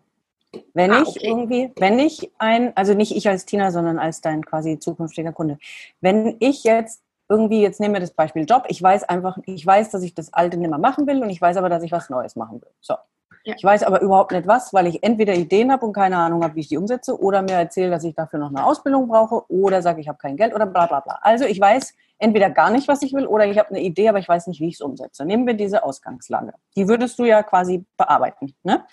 Wenn 0.73 0.91
ah, 0.91 1.01
ich 1.01 1.09
okay. 1.09 1.27
irgendwie, 1.27 1.71
wenn 1.77 1.99
ich 1.99 2.31
ein, 2.37 2.75
also 2.75 2.93
nicht 2.93 3.15
ich 3.15 3.27
als 3.27 3.45
Tina, 3.45 3.71
sondern 3.71 3.99
als 3.99 4.21
dein 4.21 4.43
quasi 4.43 4.79
zukünftiger 4.79 5.31
Kunde, 5.31 5.57
wenn 6.01 6.35
ich 6.39 6.63
jetzt 6.63 7.03
irgendwie, 7.29 7.61
jetzt 7.61 7.79
nehmen 7.79 7.93
wir 7.93 8.01
das 8.01 8.11
Beispiel 8.11 8.45
Job, 8.45 8.65
ich 8.67 8.81
weiß 8.83 9.03
einfach, 9.05 9.37
ich 9.45 9.65
weiß, 9.65 9.89
dass 9.89 10.03
ich 10.03 10.13
das 10.13 10.33
Alte 10.33 10.57
nicht 10.57 10.69
mehr 10.69 10.79
machen 10.79 11.07
will 11.07 11.23
und 11.23 11.29
ich 11.29 11.41
weiß 11.41 11.55
aber, 11.55 11.69
dass 11.69 11.83
ich 11.83 11.91
was 11.91 12.09
Neues 12.09 12.35
machen 12.35 12.61
will. 12.61 12.71
So. 12.81 12.95
Ja. 13.43 13.55
Ich 13.57 13.63
weiß 13.63 13.83
aber 13.83 14.01
überhaupt 14.01 14.33
nicht 14.33 14.45
was, 14.45 14.73
weil 14.73 14.87
ich 14.87 15.01
entweder 15.03 15.33
Ideen 15.33 15.71
habe 15.71 15.85
und 15.85 15.93
keine 15.93 16.17
Ahnung 16.17 16.43
habe, 16.43 16.55
wie 16.55 16.59
ich 16.59 16.67
die 16.67 16.77
umsetze, 16.77 17.19
oder 17.19 17.41
mir 17.41 17.53
erzähle, 17.53 17.89
dass 17.89 18.03
ich 18.03 18.13
dafür 18.13 18.37
noch 18.39 18.49
eine 18.49 18.65
Ausbildung 18.65 19.07
brauche, 19.07 19.49
oder 19.49 19.81
sage, 19.81 20.01
ich 20.01 20.07
habe 20.07 20.17
kein 20.17 20.37
Geld 20.37 20.53
oder 20.53 20.65
bla 20.65 20.85
bla 20.85 20.99
bla. 20.99 21.19
Also 21.21 21.45
ich 21.45 21.59
weiß 21.59 21.95
entweder 22.19 22.51
gar 22.51 22.69
nicht, 22.69 22.87
was 22.87 23.01
ich 23.01 23.13
will, 23.13 23.25
oder 23.25 23.45
ich 23.45 23.57
habe 23.57 23.69
eine 23.69 23.79
Idee, 23.79 24.09
aber 24.09 24.19
ich 24.19 24.27
weiß 24.27 24.47
nicht, 24.47 24.59
wie 24.59 24.67
ich 24.67 24.75
es 24.75 24.81
umsetze. 24.81 25.25
Nehmen 25.25 25.47
wir 25.47 25.55
diese 25.55 25.83
Ausgangslage. 25.83 26.53
Die 26.75 26.87
würdest 26.87 27.17
du 27.17 27.25
ja 27.25 27.41
quasi 27.41 27.83
bearbeiten. 27.97 28.53
Ne? 28.63 28.85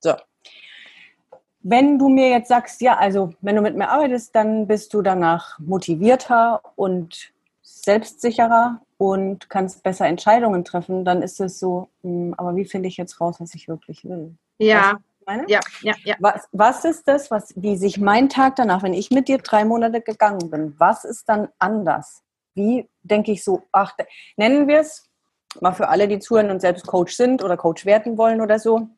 So. 0.00 0.14
Wenn 1.70 1.98
du 1.98 2.08
mir 2.08 2.30
jetzt 2.30 2.48
sagst, 2.48 2.80
ja, 2.80 2.96
also 2.96 3.34
wenn 3.42 3.56
du 3.56 3.60
mit 3.60 3.76
mir 3.76 3.90
arbeitest, 3.90 4.34
dann 4.34 4.66
bist 4.66 4.94
du 4.94 5.02
danach 5.02 5.58
motivierter 5.58 6.62
und 6.76 7.30
selbstsicherer 7.60 8.80
und 8.96 9.50
kannst 9.50 9.82
besser 9.82 10.06
Entscheidungen 10.06 10.64
treffen, 10.64 11.04
dann 11.04 11.20
ist 11.20 11.40
es 11.40 11.58
so, 11.58 11.88
hm, 12.02 12.32
aber 12.38 12.56
wie 12.56 12.64
finde 12.64 12.88
ich 12.88 12.96
jetzt 12.96 13.20
raus, 13.20 13.36
was 13.38 13.54
ich 13.54 13.68
wirklich 13.68 14.04
will? 14.04 14.34
Ja. 14.56 14.98
Ja, 15.46 15.60
ja, 15.82 15.94
ja. 16.04 16.14
Was, 16.20 16.48
was 16.52 16.86
ist 16.86 17.06
das, 17.06 17.30
was, 17.30 17.52
wie 17.54 17.76
sich 17.76 18.00
mein 18.00 18.30
Tag 18.30 18.56
danach, 18.56 18.82
wenn 18.82 18.94
ich 18.94 19.10
mit 19.10 19.28
dir 19.28 19.36
drei 19.36 19.66
Monate 19.66 20.00
gegangen 20.00 20.48
bin, 20.50 20.74
was 20.78 21.04
ist 21.04 21.28
dann 21.28 21.48
anders? 21.58 22.22
Wie 22.54 22.88
denke 23.02 23.32
ich 23.32 23.44
so, 23.44 23.64
ach, 23.72 23.94
nennen 24.38 24.68
wir 24.68 24.80
es 24.80 25.06
mal 25.60 25.72
für 25.72 25.88
alle, 25.88 26.08
die 26.08 26.18
zuhören 26.18 26.50
und 26.50 26.60
selbst 26.60 26.86
Coach 26.86 27.14
sind 27.14 27.44
oder 27.44 27.58
Coach 27.58 27.84
werden 27.84 28.16
wollen 28.16 28.40
oder 28.40 28.58
so. 28.58 28.88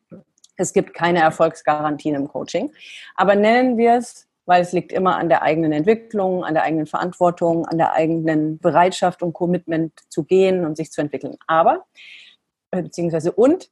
Es 0.61 0.73
gibt 0.73 0.93
keine 0.93 1.19
Erfolgsgarantien 1.19 2.15
im 2.15 2.27
Coaching. 2.27 2.71
Aber 3.15 3.35
nennen 3.35 3.77
wir 3.77 3.95
es 3.95 4.27
weil 4.45 4.61
es 4.63 4.71
liegt 4.71 4.91
immer 4.91 5.17
an 5.17 5.29
der 5.29 5.43
eigenen 5.43 5.71
Entwicklung, 5.71 6.43
an 6.43 6.53
der 6.53 6.63
eigenen 6.63 6.85
Verantwortung, 6.85 7.65
an 7.67 7.77
der 7.77 7.93
eigenen 7.93 8.57
Bereitschaft 8.59 9.23
und 9.23 9.33
Commitment 9.33 9.93
zu 10.09 10.23
gehen 10.23 10.65
und 10.65 10.75
sich 10.75 10.91
zu 10.91 10.99
entwickeln. 10.99 11.37
Aber, 11.47 11.85
äh, 12.71 12.81
beziehungsweise 12.81 13.31
und, 13.31 13.71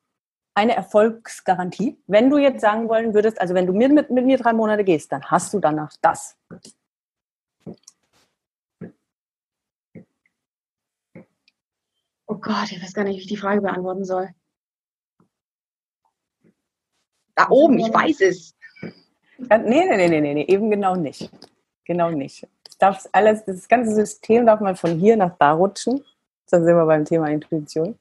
eine 0.56 0.76
Erfolgsgarantie. 0.76 2.02
Wenn 2.08 2.30
du 2.30 2.38
jetzt 2.38 2.62
sagen 2.62 2.90
wollen 2.90 3.14
würdest, 3.14 3.40
also 3.40 3.54
wenn 3.54 3.66
du 3.66 3.74
mit, 3.74 3.94
mit, 3.94 4.10
mit 4.10 4.26
mir 4.26 4.38
drei 4.38 4.52
Monate 4.54 4.84
gehst, 4.84 5.12
dann 5.12 5.24
hast 5.26 5.54
du 5.54 5.60
danach 5.60 5.94
das. 6.02 6.38
Oh 12.28 12.36
Gott, 12.36 12.72
ich 12.72 12.82
weiß 12.82 12.94
gar 12.94 13.04
nicht, 13.04 13.18
wie 13.18 13.22
ich 13.22 13.28
die 13.28 13.38
Frage 13.38 13.62
beantworten 13.62 14.06
soll. 14.06 14.30
Da 17.40 17.50
oben, 17.50 17.80
ich 17.80 17.94
weiß 17.94 18.20
es. 18.20 18.54
Nee, 18.82 19.48
nee, 19.48 20.08
nee, 20.10 20.20
nee, 20.20 20.34
nee, 20.34 20.46
eben 20.50 20.70
genau 20.70 20.98
nicht. 20.98 21.32
Genau 21.86 22.12
nicht. 22.12 22.46
Das, 22.66 22.78
darf 22.78 23.10
alles, 23.14 23.46
das 23.46 23.66
ganze 23.70 23.96
System 23.96 24.46
darf 24.46 24.60
mal 24.60 24.76
von 24.76 25.00
hier 25.00 25.16
nach 25.16 25.38
da 25.40 25.54
rutschen. 25.54 26.04
Da 26.50 26.62
sind 26.62 26.76
wir 26.76 26.86
beim 26.86 27.06
Thema 27.06 27.30
Intuition. 27.30 27.98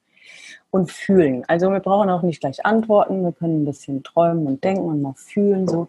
Und 0.71 0.91
fühlen. 0.91 1.45
Also 1.47 1.71
wir 1.71 1.79
brauchen 1.79 2.09
auch 2.09 2.21
nicht 2.21 2.41
gleich 2.41 2.65
Antworten, 2.65 3.23
wir 3.23 3.31
können 3.31 3.63
ein 3.63 3.65
bisschen 3.65 4.03
träumen 4.03 4.45
und 4.45 4.61
denken 4.61 4.83
und 4.83 5.01
mal 5.01 5.13
fühlen. 5.15 5.69
So. 5.69 5.87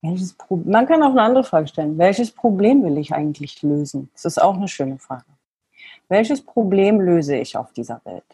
Welches 0.00 0.32
Pro 0.32 0.56
Man 0.56 0.86
kann 0.86 1.02
auch 1.02 1.10
eine 1.10 1.22
andere 1.22 1.44
Frage 1.44 1.68
stellen. 1.68 1.98
Welches 1.98 2.30
Problem 2.30 2.82
will 2.82 2.96
ich 2.96 3.12
eigentlich 3.12 3.62
lösen? 3.62 4.08
Das 4.14 4.24
ist 4.24 4.40
auch 4.40 4.54
eine 4.54 4.68
schöne 4.68 4.98
Frage. 4.98 5.26
Welches 6.08 6.40
Problem 6.40 6.98
löse 6.98 7.36
ich 7.36 7.58
auf 7.58 7.74
dieser 7.74 8.00
Welt? 8.04 8.24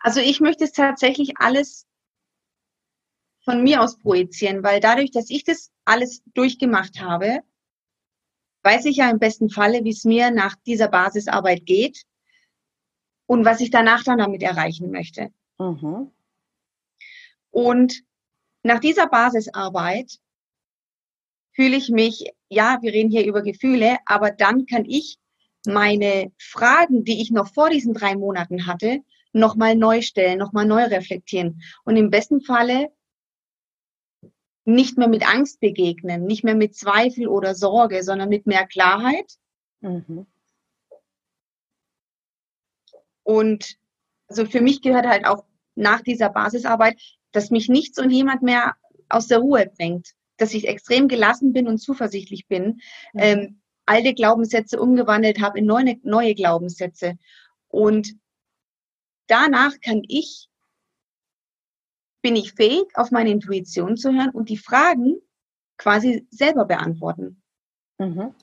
Also 0.00 0.20
ich 0.20 0.40
möchte 0.40 0.64
es 0.64 0.72
tatsächlich 0.72 1.34
alles 1.38 1.86
von 3.46 3.62
mir 3.62 3.80
aus 3.80 3.96
projizieren, 3.96 4.62
weil 4.64 4.80
dadurch, 4.80 5.12
dass 5.12 5.30
ich 5.30 5.44
das 5.44 5.70
alles 5.84 6.22
durchgemacht 6.34 7.00
habe, 7.00 7.40
weiß 8.64 8.86
ich 8.86 8.96
ja 8.96 9.08
im 9.08 9.20
besten 9.20 9.48
Falle, 9.48 9.84
wie 9.84 9.90
es 9.90 10.04
mir 10.04 10.32
nach 10.32 10.56
dieser 10.66 10.88
Basisarbeit 10.88 11.64
geht 11.64 12.02
und 13.26 13.44
was 13.44 13.60
ich 13.60 13.70
danach 13.70 14.02
dann 14.02 14.18
damit 14.18 14.42
erreichen 14.42 14.90
möchte. 14.90 15.30
Mhm. 15.58 16.10
Und 17.50 18.02
nach 18.64 18.80
dieser 18.80 19.06
Basisarbeit 19.06 20.18
fühle 21.52 21.76
ich 21.76 21.88
mich, 21.88 22.32
ja, 22.48 22.78
wir 22.82 22.92
reden 22.92 23.12
hier 23.12 23.24
über 23.26 23.42
Gefühle, 23.42 23.98
aber 24.06 24.32
dann 24.32 24.66
kann 24.66 24.84
ich 24.84 25.18
meine 25.64 26.32
Fragen, 26.36 27.04
die 27.04 27.22
ich 27.22 27.30
noch 27.30 27.54
vor 27.54 27.70
diesen 27.70 27.94
drei 27.94 28.16
Monaten 28.16 28.66
hatte, 28.66 29.04
nochmal 29.32 29.76
neu 29.76 30.02
stellen, 30.02 30.38
nochmal 30.38 30.66
neu 30.66 30.82
reflektieren. 30.82 31.62
Und 31.84 31.96
im 31.96 32.10
besten 32.10 32.40
Falle 32.40 32.90
nicht 34.66 34.98
mehr 34.98 35.08
mit 35.08 35.26
Angst 35.26 35.60
begegnen, 35.60 36.24
nicht 36.26 36.44
mehr 36.44 36.56
mit 36.56 36.74
Zweifel 36.74 37.28
oder 37.28 37.54
Sorge, 37.54 38.02
sondern 38.02 38.28
mit 38.28 38.46
mehr 38.46 38.66
Klarheit. 38.66 39.32
Mhm. 39.80 40.26
Und 43.22 43.76
also 44.28 44.44
für 44.44 44.60
mich 44.60 44.82
gehört 44.82 45.06
halt 45.06 45.24
auch 45.24 45.44
nach 45.76 46.00
dieser 46.00 46.30
Basisarbeit, 46.30 47.00
dass 47.30 47.50
mich 47.50 47.68
nichts 47.68 47.98
und 47.98 48.08
niemand 48.08 48.42
mehr 48.42 48.74
aus 49.08 49.28
der 49.28 49.38
Ruhe 49.38 49.70
bringt, 49.76 50.14
dass 50.36 50.52
ich 50.52 50.66
extrem 50.66 51.06
gelassen 51.06 51.52
bin 51.52 51.68
und 51.68 51.78
zuversichtlich 51.78 52.48
bin, 52.48 52.80
mhm. 53.12 53.20
ähm, 53.20 53.60
alte 53.84 54.14
Glaubenssätze 54.14 54.80
umgewandelt 54.80 55.40
habe 55.40 55.60
in 55.60 55.66
neue, 55.66 55.96
neue 56.02 56.34
Glaubenssätze. 56.34 57.18
Und 57.68 58.14
danach 59.28 59.80
kann 59.80 60.02
ich 60.08 60.48
bin 62.26 62.34
ich 62.34 62.54
fähig, 62.54 62.88
auf 62.94 63.12
meine 63.12 63.30
Intuition 63.30 63.96
zu 63.96 64.12
hören 64.12 64.30
und 64.30 64.48
die 64.48 64.56
Fragen 64.56 65.14
quasi 65.78 66.26
selber 66.32 66.64
beantworten. 66.64 67.40
Mhm. 67.98 68.34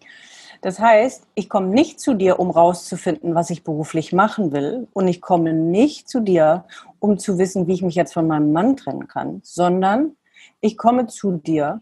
Das 0.62 0.80
heißt, 0.80 1.28
ich 1.36 1.50
komme 1.50 1.68
nicht 1.68 2.00
zu 2.00 2.14
dir, 2.14 2.40
um 2.40 2.50
rauszufinden, 2.50 3.36
was 3.36 3.50
ich 3.50 3.66
beruflich 3.66 4.14
machen 4.14 4.54
will. 4.54 4.88
Und 4.94 5.10
ich 5.10 5.20
komme 5.20 5.52
nicht 5.52 6.08
zu 6.08 6.22
dir, 6.22 6.64
um 7.00 7.20
zu 7.20 7.38
wissen, 7.38 7.68
wie 7.68 7.74
ich 7.74 7.82
mich 7.82 7.96
jetzt 7.96 8.14
von 8.14 8.26
meinem 8.26 8.54
Mann 8.54 8.78
trennen 8.78 9.10
kann, 9.10 9.42
sondern 9.44 10.16
ich 10.62 10.78
komme 10.78 11.08
zu 11.08 11.34
dir, 11.34 11.82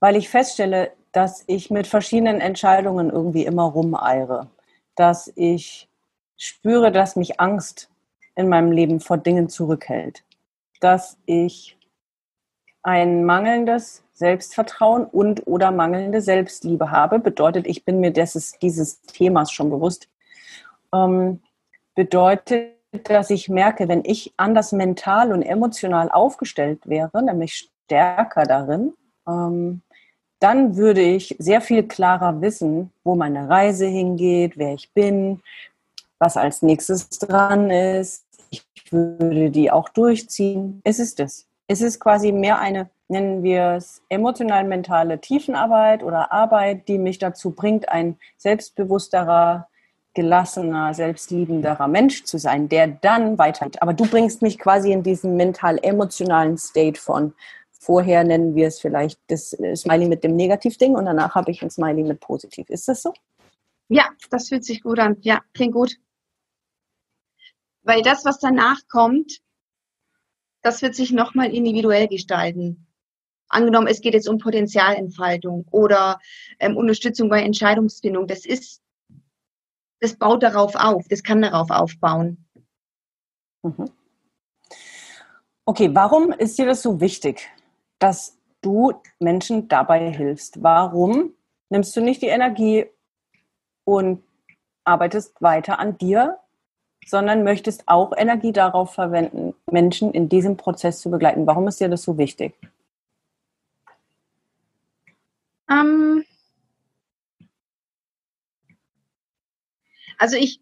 weil 0.00 0.16
ich 0.16 0.30
feststelle, 0.30 0.92
dass 1.12 1.44
ich 1.46 1.70
mit 1.70 1.86
verschiedenen 1.86 2.40
Entscheidungen 2.40 3.10
irgendwie 3.10 3.44
immer 3.44 3.64
rumeire. 3.64 4.48
Dass 4.94 5.30
ich 5.36 5.90
spüre, 6.38 6.90
dass 6.90 7.16
mich 7.16 7.38
Angst 7.38 7.89
in 8.36 8.48
meinem 8.48 8.72
Leben 8.72 9.00
vor 9.00 9.18
Dingen 9.18 9.48
zurückhält. 9.48 10.24
Dass 10.80 11.18
ich 11.26 11.76
ein 12.82 13.24
mangelndes 13.24 14.02
Selbstvertrauen 14.12 15.04
und 15.04 15.46
oder 15.46 15.70
mangelnde 15.70 16.20
Selbstliebe 16.20 16.90
habe, 16.90 17.18
bedeutet, 17.18 17.66
ich 17.66 17.84
bin 17.84 18.00
mir 18.00 18.12
des, 18.12 18.58
dieses 18.60 19.00
Themas 19.02 19.52
schon 19.52 19.70
bewusst, 19.70 20.08
ähm, 20.94 21.40
bedeutet, 21.94 22.76
dass 23.04 23.30
ich 23.30 23.48
merke, 23.48 23.88
wenn 23.88 24.04
ich 24.04 24.32
anders 24.36 24.72
mental 24.72 25.32
und 25.32 25.42
emotional 25.42 26.10
aufgestellt 26.10 26.88
wäre, 26.88 27.22
nämlich 27.22 27.70
stärker 27.84 28.44
darin, 28.44 28.94
ähm, 29.28 29.82
dann 30.40 30.76
würde 30.76 31.02
ich 31.02 31.36
sehr 31.38 31.60
viel 31.60 31.86
klarer 31.86 32.40
wissen, 32.40 32.90
wo 33.04 33.14
meine 33.14 33.48
Reise 33.48 33.86
hingeht, 33.86 34.56
wer 34.56 34.74
ich 34.74 34.90
bin, 34.92 35.42
was 36.20 36.36
als 36.36 36.62
nächstes 36.62 37.08
dran 37.08 37.70
ist. 37.70 38.24
Ich 38.50 38.62
würde 38.90 39.50
die 39.50 39.72
auch 39.72 39.88
durchziehen. 39.88 40.80
Es 40.84 41.00
ist 41.00 41.18
es. 41.18 41.46
Es 41.66 41.80
ist 41.80 42.00
quasi 42.00 42.30
mehr 42.32 42.60
eine, 42.60 42.90
nennen 43.08 43.42
wir 43.42 43.74
es, 43.76 44.02
emotional-mentale 44.08 45.20
Tiefenarbeit 45.20 46.02
oder 46.02 46.32
Arbeit, 46.32 46.88
die 46.88 46.98
mich 46.98 47.18
dazu 47.18 47.50
bringt, 47.50 47.88
ein 47.88 48.16
selbstbewussterer, 48.36 49.68
gelassener, 50.14 50.92
selbstliebenderer 50.94 51.86
Mensch 51.86 52.24
zu 52.24 52.38
sein, 52.38 52.68
der 52.68 52.88
dann 52.88 53.38
weitergeht. 53.38 53.80
Aber 53.80 53.94
du 53.94 54.04
bringst 54.06 54.42
mich 54.42 54.58
quasi 54.58 54.92
in 54.92 55.02
diesen 55.02 55.36
mental-emotionalen 55.36 56.58
State 56.58 57.00
von 57.00 57.32
vorher 57.80 58.24
nennen 58.24 58.54
wir 58.54 58.68
es 58.68 58.78
vielleicht 58.78 59.18
das 59.28 59.56
Smiley 59.74 60.08
mit 60.08 60.22
dem 60.22 60.36
Negativ-Ding 60.36 60.94
und 60.94 61.06
danach 61.06 61.34
habe 61.34 61.50
ich 61.50 61.62
ein 61.62 61.70
Smiley 61.70 62.04
mit 62.04 62.20
Positiv. 62.20 62.68
Ist 62.68 62.88
das 62.88 63.02
so? 63.02 63.14
Ja, 63.88 64.10
das 64.30 64.48
fühlt 64.48 64.64
sich 64.64 64.82
gut 64.82 64.98
an. 64.98 65.16
Ja, 65.22 65.40
klingt 65.54 65.74
gut. 65.74 65.96
Weil 67.82 68.02
das, 68.02 68.24
was 68.24 68.38
danach 68.38 68.80
kommt, 68.88 69.40
das 70.62 70.82
wird 70.82 70.94
sich 70.94 71.12
nochmal 71.12 71.54
individuell 71.54 72.08
gestalten. 72.08 72.86
Angenommen, 73.48 73.88
es 73.88 74.00
geht 74.00 74.14
jetzt 74.14 74.28
um 74.28 74.38
Potenzialentfaltung 74.38 75.66
oder 75.70 76.20
ähm, 76.60 76.76
Unterstützung 76.76 77.28
bei 77.28 77.42
Entscheidungsfindung. 77.42 78.26
Das 78.26 78.44
ist, 78.44 78.82
das 80.00 80.16
baut 80.16 80.42
darauf 80.42 80.74
auf, 80.76 81.08
das 81.08 81.22
kann 81.22 81.42
darauf 81.42 81.70
aufbauen. 81.70 82.46
Mhm. 83.62 83.90
Okay, 85.64 85.90
warum 85.92 86.32
ist 86.32 86.58
dir 86.58 86.66
das 86.66 86.82
so 86.82 87.00
wichtig, 87.00 87.48
dass 87.98 88.38
du 88.60 88.92
Menschen 89.18 89.68
dabei 89.68 90.10
hilfst? 90.10 90.62
Warum 90.62 91.34
nimmst 91.70 91.96
du 91.96 92.00
nicht 92.00 92.22
die 92.22 92.26
Energie 92.26 92.86
und 93.84 94.22
arbeitest 94.84 95.40
weiter 95.40 95.78
an 95.78 95.98
dir, 95.98 96.38
sondern 97.10 97.44
möchtest 97.44 97.88
auch 97.88 98.12
Energie 98.16 98.52
darauf 98.52 98.94
verwenden, 98.94 99.54
Menschen 99.70 100.12
in 100.12 100.28
diesem 100.28 100.56
Prozess 100.56 101.00
zu 101.00 101.10
begleiten? 101.10 101.46
Warum 101.46 101.68
ist 101.68 101.80
dir 101.80 101.88
das 101.88 102.02
so 102.02 102.16
wichtig? 102.16 102.54
Ähm, 105.70 106.24
also 110.18 110.36
ich 110.36 110.60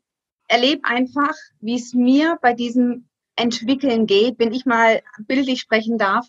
erlebe 0.49 0.83
einfach, 0.85 1.35
wie 1.61 1.77
es 1.77 1.95
mir 1.95 2.39
bei 2.41 2.55
diesem 2.55 3.09
Entwickeln 3.37 4.07
geht, 4.07 4.39
wenn 4.39 4.53
ich 4.53 4.67
mal 4.67 5.03
bildlich 5.27 5.61
sprechen 5.61 5.99
darf. 5.99 6.27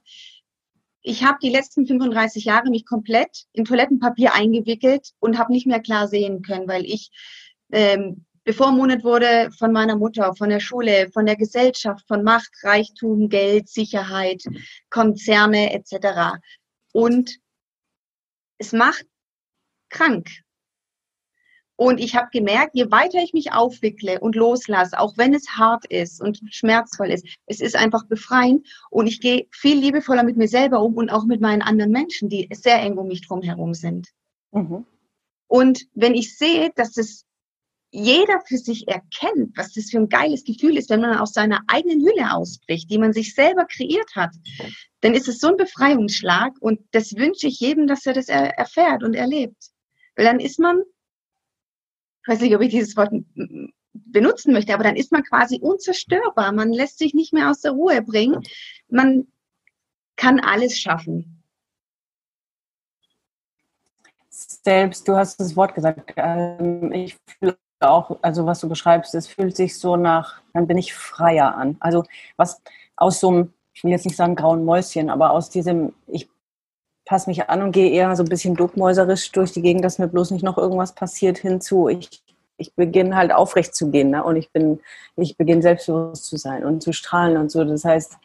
Ich 1.01 1.23
habe 1.23 1.39
die 1.41 1.49
letzten 1.49 1.87
35 1.87 2.45
Jahre 2.45 2.69
mich 2.69 2.85
komplett 2.85 3.45
in 3.53 3.65
Toilettenpapier 3.65 4.33
eingewickelt 4.33 5.13
und 5.19 5.39
habe 5.39 5.53
nicht 5.53 5.65
mehr 5.65 5.79
klar 5.79 6.07
sehen 6.07 6.41
können, 6.41 6.67
weil 6.67 6.85
ich 6.85 7.09
ähm, 7.71 8.25
bevormundet 8.49 9.03
wurde 9.03 9.51
von 9.59 9.71
meiner 9.71 9.95
Mutter, 9.95 10.33
von 10.33 10.49
der 10.49 10.59
Schule, 10.59 11.11
von 11.11 11.27
der 11.27 11.35
Gesellschaft, 11.35 12.07
von 12.07 12.23
Macht, 12.23 12.49
Reichtum, 12.63 13.29
Geld, 13.29 13.69
Sicherheit, 13.69 14.43
Konzerne 14.89 15.71
etc. 15.71 16.39
Und 16.91 17.37
es 18.57 18.71
macht 18.71 19.05
krank. 19.91 20.29
Und 21.75 21.99
ich 21.99 22.15
habe 22.15 22.29
gemerkt, 22.31 22.71
je 22.73 22.89
weiter 22.89 23.19
ich 23.21 23.33
mich 23.33 23.51
aufwickle 23.53 24.19
und 24.19 24.35
loslasse, 24.35 24.99
auch 24.99 25.15
wenn 25.15 25.35
es 25.35 25.51
hart 25.51 25.85
ist 25.85 26.19
und 26.19 26.41
schmerzvoll 26.49 27.11
ist, 27.11 27.27
es 27.45 27.61
ist 27.61 27.75
einfach 27.75 28.07
befreiend 28.07 28.67
und 28.89 29.05
ich 29.05 29.21
gehe 29.21 29.45
viel 29.51 29.77
liebevoller 29.77 30.23
mit 30.23 30.37
mir 30.37 30.47
selber 30.47 30.81
um 30.81 30.95
und 30.95 31.11
auch 31.11 31.25
mit 31.25 31.39
meinen 31.39 31.61
anderen 31.61 31.91
Menschen, 31.91 32.29
die 32.29 32.49
sehr 32.51 32.81
eng 32.81 32.97
um 32.97 33.09
mich 33.09 33.27
drum 33.27 33.43
herum 33.43 33.75
sind. 33.75 34.07
Mhm. 34.51 34.87
Und 35.45 35.85
wenn 35.93 36.15
ich 36.15 36.35
sehe, 36.35 36.71
dass 36.75 36.97
es 36.97 37.28
jeder 37.91 38.41
für 38.47 38.57
sich 38.57 38.87
erkennt, 38.87 39.57
was 39.57 39.73
das 39.73 39.89
für 39.89 39.97
ein 39.97 40.09
geiles 40.09 40.43
Gefühl 40.43 40.77
ist, 40.77 40.89
wenn 40.89 41.01
man 41.01 41.17
aus 41.17 41.33
seiner 41.33 41.61
eigenen 41.67 42.01
Hülle 42.01 42.33
ausbricht, 42.33 42.89
die 42.89 42.99
man 42.99 43.13
sich 43.13 43.33
selber 43.33 43.65
kreiert 43.65 44.15
hat, 44.15 44.31
dann 45.01 45.15
ist 45.15 45.27
es 45.27 45.39
so 45.39 45.47
ein 45.47 45.57
Befreiungsschlag 45.57 46.53
und 46.59 46.81
das 46.91 47.15
wünsche 47.15 47.47
ich 47.47 47.59
jedem, 47.59 47.87
dass 47.87 48.05
er 48.05 48.13
das 48.13 48.27
erfährt 48.27 49.03
und 49.03 49.15
erlebt. 49.15 49.57
Weil 50.15 50.25
dann 50.25 50.39
ist 50.39 50.59
man 50.59 50.83
ich 52.23 52.27
weiß 52.27 52.41
nicht, 52.41 52.55
ob 52.55 52.61
ich 52.61 52.69
dieses 52.69 52.95
Wort 52.95 53.11
benutzen 53.93 54.53
möchte, 54.53 54.73
aber 54.73 54.83
dann 54.83 54.95
ist 54.95 55.11
man 55.11 55.23
quasi 55.23 55.59
unzerstörbar. 55.59 56.51
Man 56.51 56.71
lässt 56.71 56.99
sich 56.99 57.13
nicht 57.13 57.33
mehr 57.33 57.49
aus 57.49 57.61
der 57.61 57.71
Ruhe 57.71 58.01
bringen. 58.01 58.43
Man 58.87 59.27
kann 60.15 60.39
alles 60.39 60.77
schaffen. 60.77 61.43
Selbst, 64.29 65.07
du 65.07 65.15
hast 65.15 65.39
das 65.39 65.55
Wort 65.55 65.75
gesagt. 65.75 66.13
Ähm, 66.17 66.91
ich 66.91 67.17
auch, 67.81 68.17
also 68.21 68.45
was 68.45 68.59
du 68.59 68.69
beschreibst, 68.69 69.15
es 69.15 69.27
fühlt 69.27 69.55
sich 69.55 69.77
so 69.77 69.95
nach, 69.95 70.41
dann 70.53 70.67
bin 70.67 70.77
ich 70.77 70.93
freier 70.93 71.55
an. 71.55 71.77
Also 71.79 72.03
was 72.37 72.61
aus 72.95 73.19
so 73.19 73.29
einem, 73.29 73.53
ich 73.73 73.83
will 73.83 73.91
jetzt 73.91 74.05
nicht 74.05 74.17
sagen 74.17 74.35
grauen 74.35 74.65
Mäuschen, 74.65 75.09
aber 75.09 75.31
aus 75.31 75.49
diesem, 75.49 75.93
ich 76.07 76.29
passe 77.05 77.29
mich 77.29 77.49
an 77.49 77.63
und 77.63 77.71
gehe 77.71 77.89
eher 77.89 78.15
so 78.15 78.23
ein 78.23 78.29
bisschen 78.29 78.55
duckmäuserisch 78.55 79.31
durch 79.31 79.51
die 79.51 79.61
Gegend, 79.61 79.83
dass 79.83 79.99
mir 79.99 80.07
bloß 80.07 80.31
nicht 80.31 80.43
noch 80.43 80.57
irgendwas 80.57 80.93
passiert 80.93 81.37
hinzu. 81.39 81.87
Ich, 81.87 82.21
ich 82.57 82.75
beginne 82.75 83.15
halt 83.15 83.31
aufrecht 83.31 83.73
zu 83.73 83.89
gehen 83.89 84.11
ne? 84.11 84.23
und 84.23 84.35
ich 84.35 84.51
bin, 84.51 84.79
ich 85.15 85.37
beginne 85.37 85.61
selbstbewusst 85.61 86.25
zu 86.25 86.37
sein 86.37 86.65
und 86.65 86.83
zu 86.83 86.93
strahlen 86.93 87.37
und 87.37 87.49
so. 87.51 87.63
Das 87.63 87.85
heißt, 87.85 88.17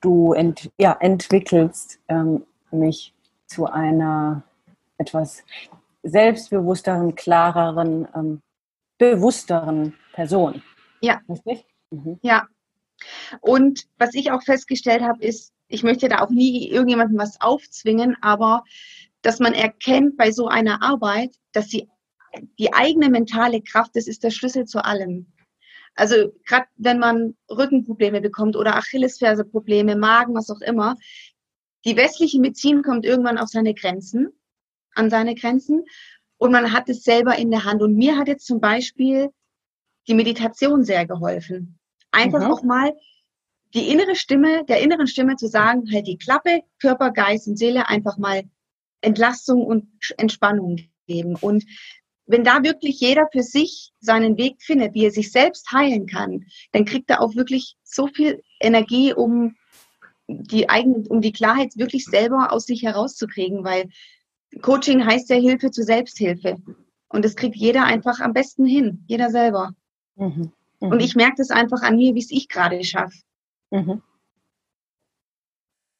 du 0.00 0.34
ent, 0.34 0.70
ja, 0.78 0.96
entwickelst 1.00 1.98
ähm, 2.08 2.44
mich 2.70 3.14
zu 3.46 3.66
einer 3.66 4.42
etwas 4.98 5.42
selbstbewussteren, 6.02 7.14
klareren, 7.14 8.06
ähm, 8.14 8.42
bewussteren 8.98 9.94
Person. 10.12 10.62
Ja. 11.00 11.20
Richtig? 11.28 11.66
Mhm. 11.90 12.18
Ja. 12.22 12.46
Und 13.40 13.86
was 13.98 14.14
ich 14.14 14.30
auch 14.30 14.42
festgestellt 14.42 15.02
habe, 15.02 15.24
ist, 15.24 15.52
ich 15.68 15.82
möchte 15.82 16.08
da 16.08 16.20
auch 16.20 16.30
nie 16.30 16.68
irgendjemandem 16.68 17.18
was 17.18 17.40
aufzwingen, 17.40 18.16
aber 18.20 18.62
dass 19.22 19.38
man 19.38 19.54
erkennt 19.54 20.16
bei 20.16 20.30
so 20.30 20.48
einer 20.48 20.82
Arbeit, 20.82 21.34
dass 21.52 21.68
sie 21.68 21.88
die 22.58 22.72
eigene 22.72 23.10
mentale 23.10 23.62
Kraft, 23.62 23.96
das 23.96 24.06
ist 24.06 24.24
der 24.24 24.30
Schlüssel 24.30 24.64
zu 24.66 24.84
allem. 24.84 25.26
Also 25.94 26.32
gerade 26.46 26.66
wenn 26.76 26.98
man 26.98 27.36
Rückenprobleme 27.50 28.20
bekommt 28.20 28.56
oder 28.56 28.76
Achillesferseprobleme, 28.76 29.96
Magen, 29.96 30.34
was 30.34 30.50
auch 30.50 30.60
immer, 30.60 30.96
die 31.84 31.96
westliche 31.96 32.40
Medizin 32.40 32.82
kommt 32.82 33.04
irgendwann 33.04 33.38
auf 33.38 33.48
seine 33.48 33.74
Grenzen, 33.74 34.32
an 34.94 35.10
seine 35.10 35.34
Grenzen 35.34 35.84
und 36.42 36.50
man 36.50 36.72
hat 36.72 36.88
es 36.88 37.04
selber 37.04 37.38
in 37.38 37.52
der 37.52 37.64
Hand. 37.64 37.82
Und 37.82 37.94
mir 37.94 38.18
hat 38.18 38.26
jetzt 38.26 38.46
zum 38.46 38.60
Beispiel 38.60 39.30
die 40.08 40.14
Meditation 40.14 40.82
sehr 40.82 41.06
geholfen. 41.06 41.78
Einfach 42.10 42.40
mhm. 42.40 42.52
auch 42.52 42.62
mal 42.64 42.92
die 43.74 43.88
innere 43.88 44.16
Stimme, 44.16 44.64
der 44.64 44.80
inneren 44.80 45.06
Stimme 45.06 45.36
zu 45.36 45.46
sagen, 45.46 45.84
halt 45.92 46.08
die 46.08 46.18
Klappe, 46.18 46.62
Körper, 46.80 47.12
Geist 47.12 47.46
und 47.46 47.56
Seele 47.56 47.88
einfach 47.88 48.18
mal 48.18 48.42
Entlastung 49.02 49.64
und 49.64 49.86
Entspannung 50.18 50.80
geben. 51.06 51.36
Und 51.36 51.64
wenn 52.26 52.42
da 52.42 52.64
wirklich 52.64 52.98
jeder 52.98 53.28
für 53.30 53.44
sich 53.44 53.92
seinen 54.00 54.36
Weg 54.36 54.62
findet, 54.62 54.94
wie 54.94 55.04
er 55.04 55.12
sich 55.12 55.30
selbst 55.30 55.70
heilen 55.70 56.06
kann, 56.06 56.46
dann 56.72 56.84
kriegt 56.84 57.08
er 57.08 57.20
auch 57.20 57.36
wirklich 57.36 57.76
so 57.84 58.08
viel 58.08 58.42
Energie, 58.58 59.14
um 59.14 59.54
die 60.26 60.68
eigene, 60.68 61.04
um 61.08 61.20
die 61.20 61.32
Klarheit 61.32 61.76
wirklich 61.76 62.04
selber 62.04 62.50
aus 62.50 62.66
sich 62.66 62.82
herauszukriegen, 62.82 63.62
weil 63.62 63.90
Coaching 64.60 65.04
heißt 65.04 65.30
ja 65.30 65.36
Hilfe 65.36 65.70
zur 65.70 65.84
Selbsthilfe. 65.84 66.58
Und 67.08 67.24
das 67.24 67.36
kriegt 67.36 67.56
jeder 67.56 67.84
einfach 67.84 68.20
am 68.20 68.32
besten 68.32 68.64
hin, 68.64 69.04
jeder 69.06 69.30
selber. 69.30 69.72
Mhm. 70.16 70.52
Mhm. 70.80 70.88
Und 70.88 71.00
ich 71.00 71.14
merke 71.14 71.36
das 71.38 71.50
einfach 71.50 71.82
an 71.82 71.96
mir, 71.96 72.14
wie 72.14 72.20
es 72.20 72.30
ich 72.30 72.48
gerade 72.48 72.82
schaffe. 72.84 73.18
Mhm. 73.70 74.02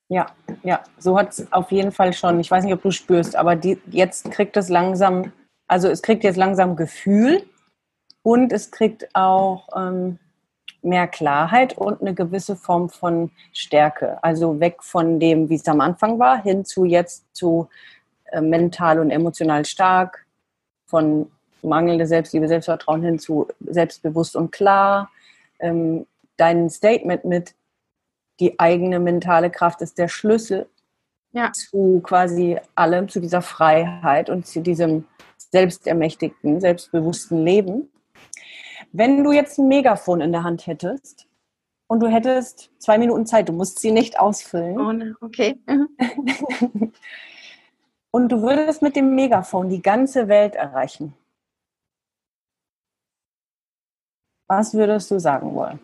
Ja, 0.09 0.27
ja, 0.63 0.83
so 0.99 1.19
hat 1.19 1.31
es 1.31 1.53
auf 1.53 1.71
jeden 1.71 1.93
Fall 1.93 2.13
schon. 2.13 2.39
Ich 2.41 2.51
weiß 2.51 2.65
nicht, 2.65 2.75
ob 2.75 2.83
du 2.83 2.91
spürst, 2.91 3.35
aber 3.35 3.57
die, 3.57 3.79
jetzt 3.91 4.31
kriegt 4.31 4.57
es 4.59 4.69
langsam, 4.69 5.33
also 5.69 5.89
es 5.89 6.03
kriegt 6.03 6.23
jetzt 6.25 6.37
langsam 6.37 6.77
Gefühl 6.77 7.43
und 8.23 8.53
es 8.53 8.71
kriegt 8.71 9.09
auch 9.15 9.69
ähm, 9.75 10.19
mehr 10.83 11.09
Klarheit 11.09 11.79
und 11.79 12.03
eine 12.03 12.13
gewisse 12.13 12.57
Form 12.57 12.91
von 12.91 13.31
Stärke. 13.53 14.23
Also 14.23 14.61
weg 14.61 14.83
von 14.83 15.19
dem, 15.19 15.49
wie 15.49 15.55
es 15.55 15.67
am 15.67 15.81
Anfang 15.81 16.19
war, 16.19 16.43
hin 16.43 16.65
zu 16.67 16.85
jetzt 16.85 17.25
zu 17.35 17.69
mental 18.41 18.99
und 18.99 19.11
emotional 19.11 19.65
stark, 19.65 20.27
von 20.87 21.31
mangelnde 21.63 22.07
Selbstliebe, 22.07 22.49
Selbstvertrauen 22.49 23.03
hin 23.03 23.19
zu 23.19 23.49
selbstbewusst 23.61 24.37
und 24.37 24.51
klar. 24.51 25.11
Ähm, 25.59 26.07
dein 26.37 26.71
Statement 26.71 27.25
mit, 27.25 27.55
die 28.41 28.59
eigene 28.59 28.99
mentale 28.99 29.51
Kraft 29.51 29.81
ist 29.81 29.99
der 29.99 30.09
Schlüssel 30.09 30.69
ja. 31.33 31.53
zu 31.53 32.01
quasi 32.03 32.59
allem, 32.75 33.09
zu 33.09 33.21
dieser 33.21 33.43
Freiheit 33.43 34.31
und 34.31 34.47
zu 34.47 34.61
diesem 34.61 35.05
selbstermächtigten, 35.51 36.61
selbstbewussten 36.61 37.45
Leben. 37.45 37.91
Wenn 38.93 39.23
du 39.23 39.33
jetzt 39.33 39.59
ein 39.59 39.69
Megafon 39.69 40.21
in 40.21 40.33
der 40.33 40.45
Hand 40.45 40.67
hättest 40.67 41.27
und 41.87 42.01
du 42.01 42.09
hättest 42.09 42.71
zwei 42.79 42.99
Minuten 42.99 43.27
Zeit, 43.27 43.49
du 43.49 43.53
musst 43.53 43.81
sie 43.81 43.93
nicht 43.93 44.19
ausfüllen. 44.19 45.15
Oh, 45.21 45.27
okay. 45.27 45.59
Mhm. 45.67 45.89
und 48.13 48.29
du 48.29 48.43
würdest 48.43 48.83
mit 48.83 48.95
dem 48.95 49.15
Megafon 49.15 49.69
die 49.69 49.83
ganze 49.83 50.29
Welt 50.29 50.55
erreichen. 50.55 51.15
Was 54.47 54.75
würdest 54.75 55.11
du 55.11 55.19
sagen 55.19 55.55
wollen? 55.55 55.81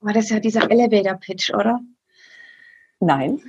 Aber 0.00 0.12
das 0.12 0.28
ja 0.28 0.38
dieser 0.38 0.70
Elevator-Pitch, 0.70 1.52
oder? 1.54 1.80
Nein. 3.00 3.42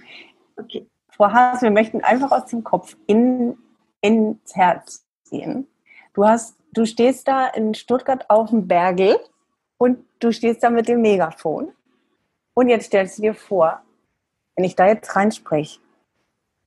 Okay. 0.55 0.87
Frau 1.09 1.31
Haas, 1.31 1.61
wir 1.61 1.71
möchten 1.71 2.01
einfach 2.01 2.31
aus 2.31 2.49
dem 2.49 2.63
Kopf 2.63 2.95
in, 3.05 3.57
ins 4.01 4.55
Herz 4.55 5.05
gehen. 5.29 5.67
Du, 6.13 6.25
hast, 6.25 6.55
du 6.71 6.85
stehst 6.85 7.27
da 7.27 7.47
in 7.47 7.73
Stuttgart 7.73 8.29
auf 8.29 8.49
dem 8.51 8.67
Bergel 8.67 9.19
und 9.77 10.05
du 10.19 10.31
stehst 10.31 10.63
da 10.63 10.69
mit 10.69 10.87
dem 10.87 11.01
Megafon. 11.01 11.73
Und 12.53 12.69
jetzt 12.69 12.85
stellst 12.85 13.17
du 13.17 13.23
dir 13.23 13.33
vor, 13.33 13.83
wenn 14.59 14.65
ich 14.65 14.75
da 14.75 14.87
jetzt 14.87 15.15
reinspreche, 15.15 15.79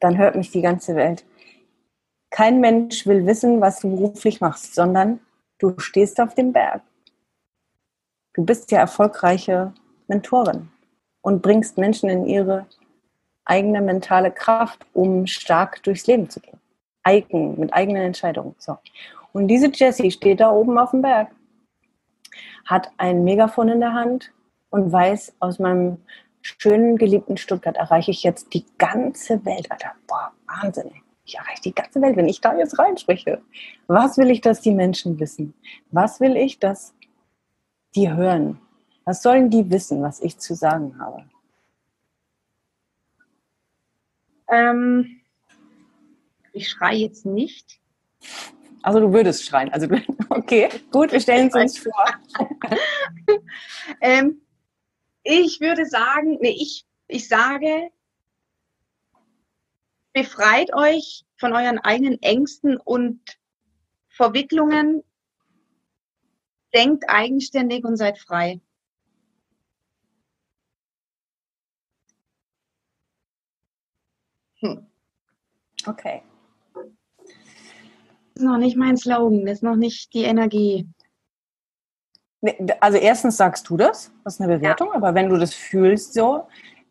dann 0.00 0.16
hört 0.16 0.34
mich 0.34 0.50
die 0.50 0.62
ganze 0.62 0.96
Welt. 0.96 1.26
Kein 2.30 2.58
Mensch 2.58 3.06
will 3.06 3.26
wissen, 3.26 3.60
was 3.60 3.80
du 3.80 3.94
beruflich 3.94 4.40
machst, 4.40 4.74
sondern 4.74 5.20
du 5.58 5.78
stehst 5.78 6.18
auf 6.18 6.34
dem 6.34 6.54
Berg 6.54 6.80
Du 8.34 8.46
bist 8.46 8.70
ja 8.70 8.78
erfolgreiche 8.78 9.74
Mentorin 10.08 10.70
und 11.20 11.42
bringst 11.42 11.76
Menschen 11.76 12.08
in 12.08 12.24
ihre 12.24 12.64
eigene 13.44 13.82
mentale 13.82 14.30
Kraft, 14.30 14.86
um 14.94 15.26
stark 15.26 15.82
durchs 15.82 16.06
Leben 16.06 16.30
zu 16.30 16.40
gehen. 16.40 16.58
Eigen, 17.02 17.60
mit 17.60 17.74
eigenen 17.74 18.04
Entscheidungen. 18.04 18.54
So. 18.58 18.78
Und 19.34 19.48
diese 19.48 19.70
Jessie 19.70 20.10
steht 20.10 20.40
da 20.40 20.50
oben 20.50 20.78
auf 20.78 20.92
dem 20.92 21.02
Berg, 21.02 21.30
hat 22.64 22.90
ein 22.96 23.22
Megafon 23.22 23.68
in 23.68 23.80
der 23.80 23.92
Hand 23.92 24.32
und 24.70 24.90
weiß, 24.90 25.34
aus 25.38 25.58
meinem 25.58 25.98
schönen, 26.42 26.96
geliebten 26.96 27.36
Stuttgart 27.36 27.76
erreiche 27.76 28.10
ich 28.10 28.22
jetzt 28.22 28.52
die 28.52 28.64
ganze 28.78 29.44
Welt, 29.44 29.70
Alter. 29.70 29.92
Boah, 30.06 30.32
Wahnsinn. 30.46 30.90
Ich 31.24 31.36
erreiche 31.36 31.62
die 31.62 31.74
ganze 31.74 32.02
Welt, 32.02 32.16
wenn 32.16 32.28
ich 32.28 32.40
da 32.40 32.56
jetzt 32.56 32.78
reinspreche. 32.78 33.40
Was 33.86 34.18
will 34.18 34.30
ich, 34.30 34.40
dass 34.40 34.60
die 34.60 34.72
Menschen 34.72 35.20
wissen? 35.20 35.54
Was 35.90 36.20
will 36.20 36.36
ich, 36.36 36.58
dass 36.58 36.94
die 37.94 38.12
hören? 38.12 38.60
Was 39.04 39.22
sollen 39.22 39.50
die 39.50 39.70
wissen, 39.70 40.02
was 40.02 40.20
ich 40.20 40.38
zu 40.38 40.54
sagen 40.54 40.98
habe? 40.98 41.24
Ähm, 44.48 45.20
ich 46.52 46.68
schreie 46.68 46.98
jetzt 46.98 47.24
nicht. 47.24 47.80
Also 48.82 49.00
du 49.00 49.12
würdest 49.12 49.44
schreien. 49.44 49.72
Also 49.72 49.86
okay, 50.28 50.68
gut, 50.90 51.12
wir 51.12 51.20
stellen 51.20 51.48
es 51.48 51.54
uns 51.54 51.78
vor. 51.78 52.04
ähm, 54.00 54.40
ich 55.22 55.60
würde 55.60 55.86
sagen, 55.86 56.38
nee, 56.40 56.56
ich, 56.58 56.84
ich 57.08 57.28
sage, 57.28 57.90
befreit 60.12 60.74
euch 60.74 61.24
von 61.36 61.52
euren 61.52 61.78
eigenen 61.78 62.20
Ängsten 62.22 62.76
und 62.76 63.20
Verwicklungen, 64.08 65.02
denkt 66.74 67.04
eigenständig 67.08 67.84
und 67.84 67.96
seid 67.96 68.18
frei. 68.18 68.60
Hm. 74.60 74.86
Okay. 75.86 76.22
Das 76.74 76.84
ist 78.36 78.42
noch 78.42 78.58
nicht 78.58 78.76
mein 78.76 78.96
Slogan, 78.96 79.44
das 79.44 79.58
ist 79.58 79.62
noch 79.62 79.76
nicht 79.76 80.14
die 80.14 80.22
Energie. 80.22 80.88
Also 82.80 82.98
erstens 82.98 83.36
sagst 83.36 83.68
du 83.68 83.76
das, 83.76 84.10
das 84.24 84.34
ist 84.34 84.40
eine 84.40 84.56
Bewertung, 84.56 84.88
ja. 84.88 84.94
aber 84.94 85.14
wenn 85.14 85.28
du 85.28 85.36
das 85.36 85.54
fühlst 85.54 86.14
so, 86.14 86.48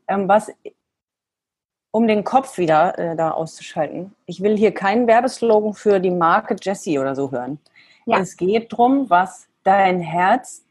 ähm, 0.08 0.28
was, 0.28 0.52
um 1.92 2.08
den 2.08 2.24
Kopf 2.24 2.58
wieder 2.58 2.98
äh, 2.98 3.16
da 3.18 3.32
auszuschalten, 3.32 4.16
ich 4.26 4.42
will 4.42 4.58
hier 4.58 4.74
keinen 4.74 5.08
Werbeslogan 5.08 5.74
für 5.74 6.00
die 6.00 6.10
Marke 6.10 6.56
Jessie 6.62 7.00
oder 7.00 7.16
so 7.16 7.32
hören. 7.32 7.60
Ja. 8.06 8.20
Es 8.20 8.38
geht 8.38 8.72
darum, 8.72 9.10
was 9.10 9.48
dein 9.64 10.00
Herz 10.00 10.64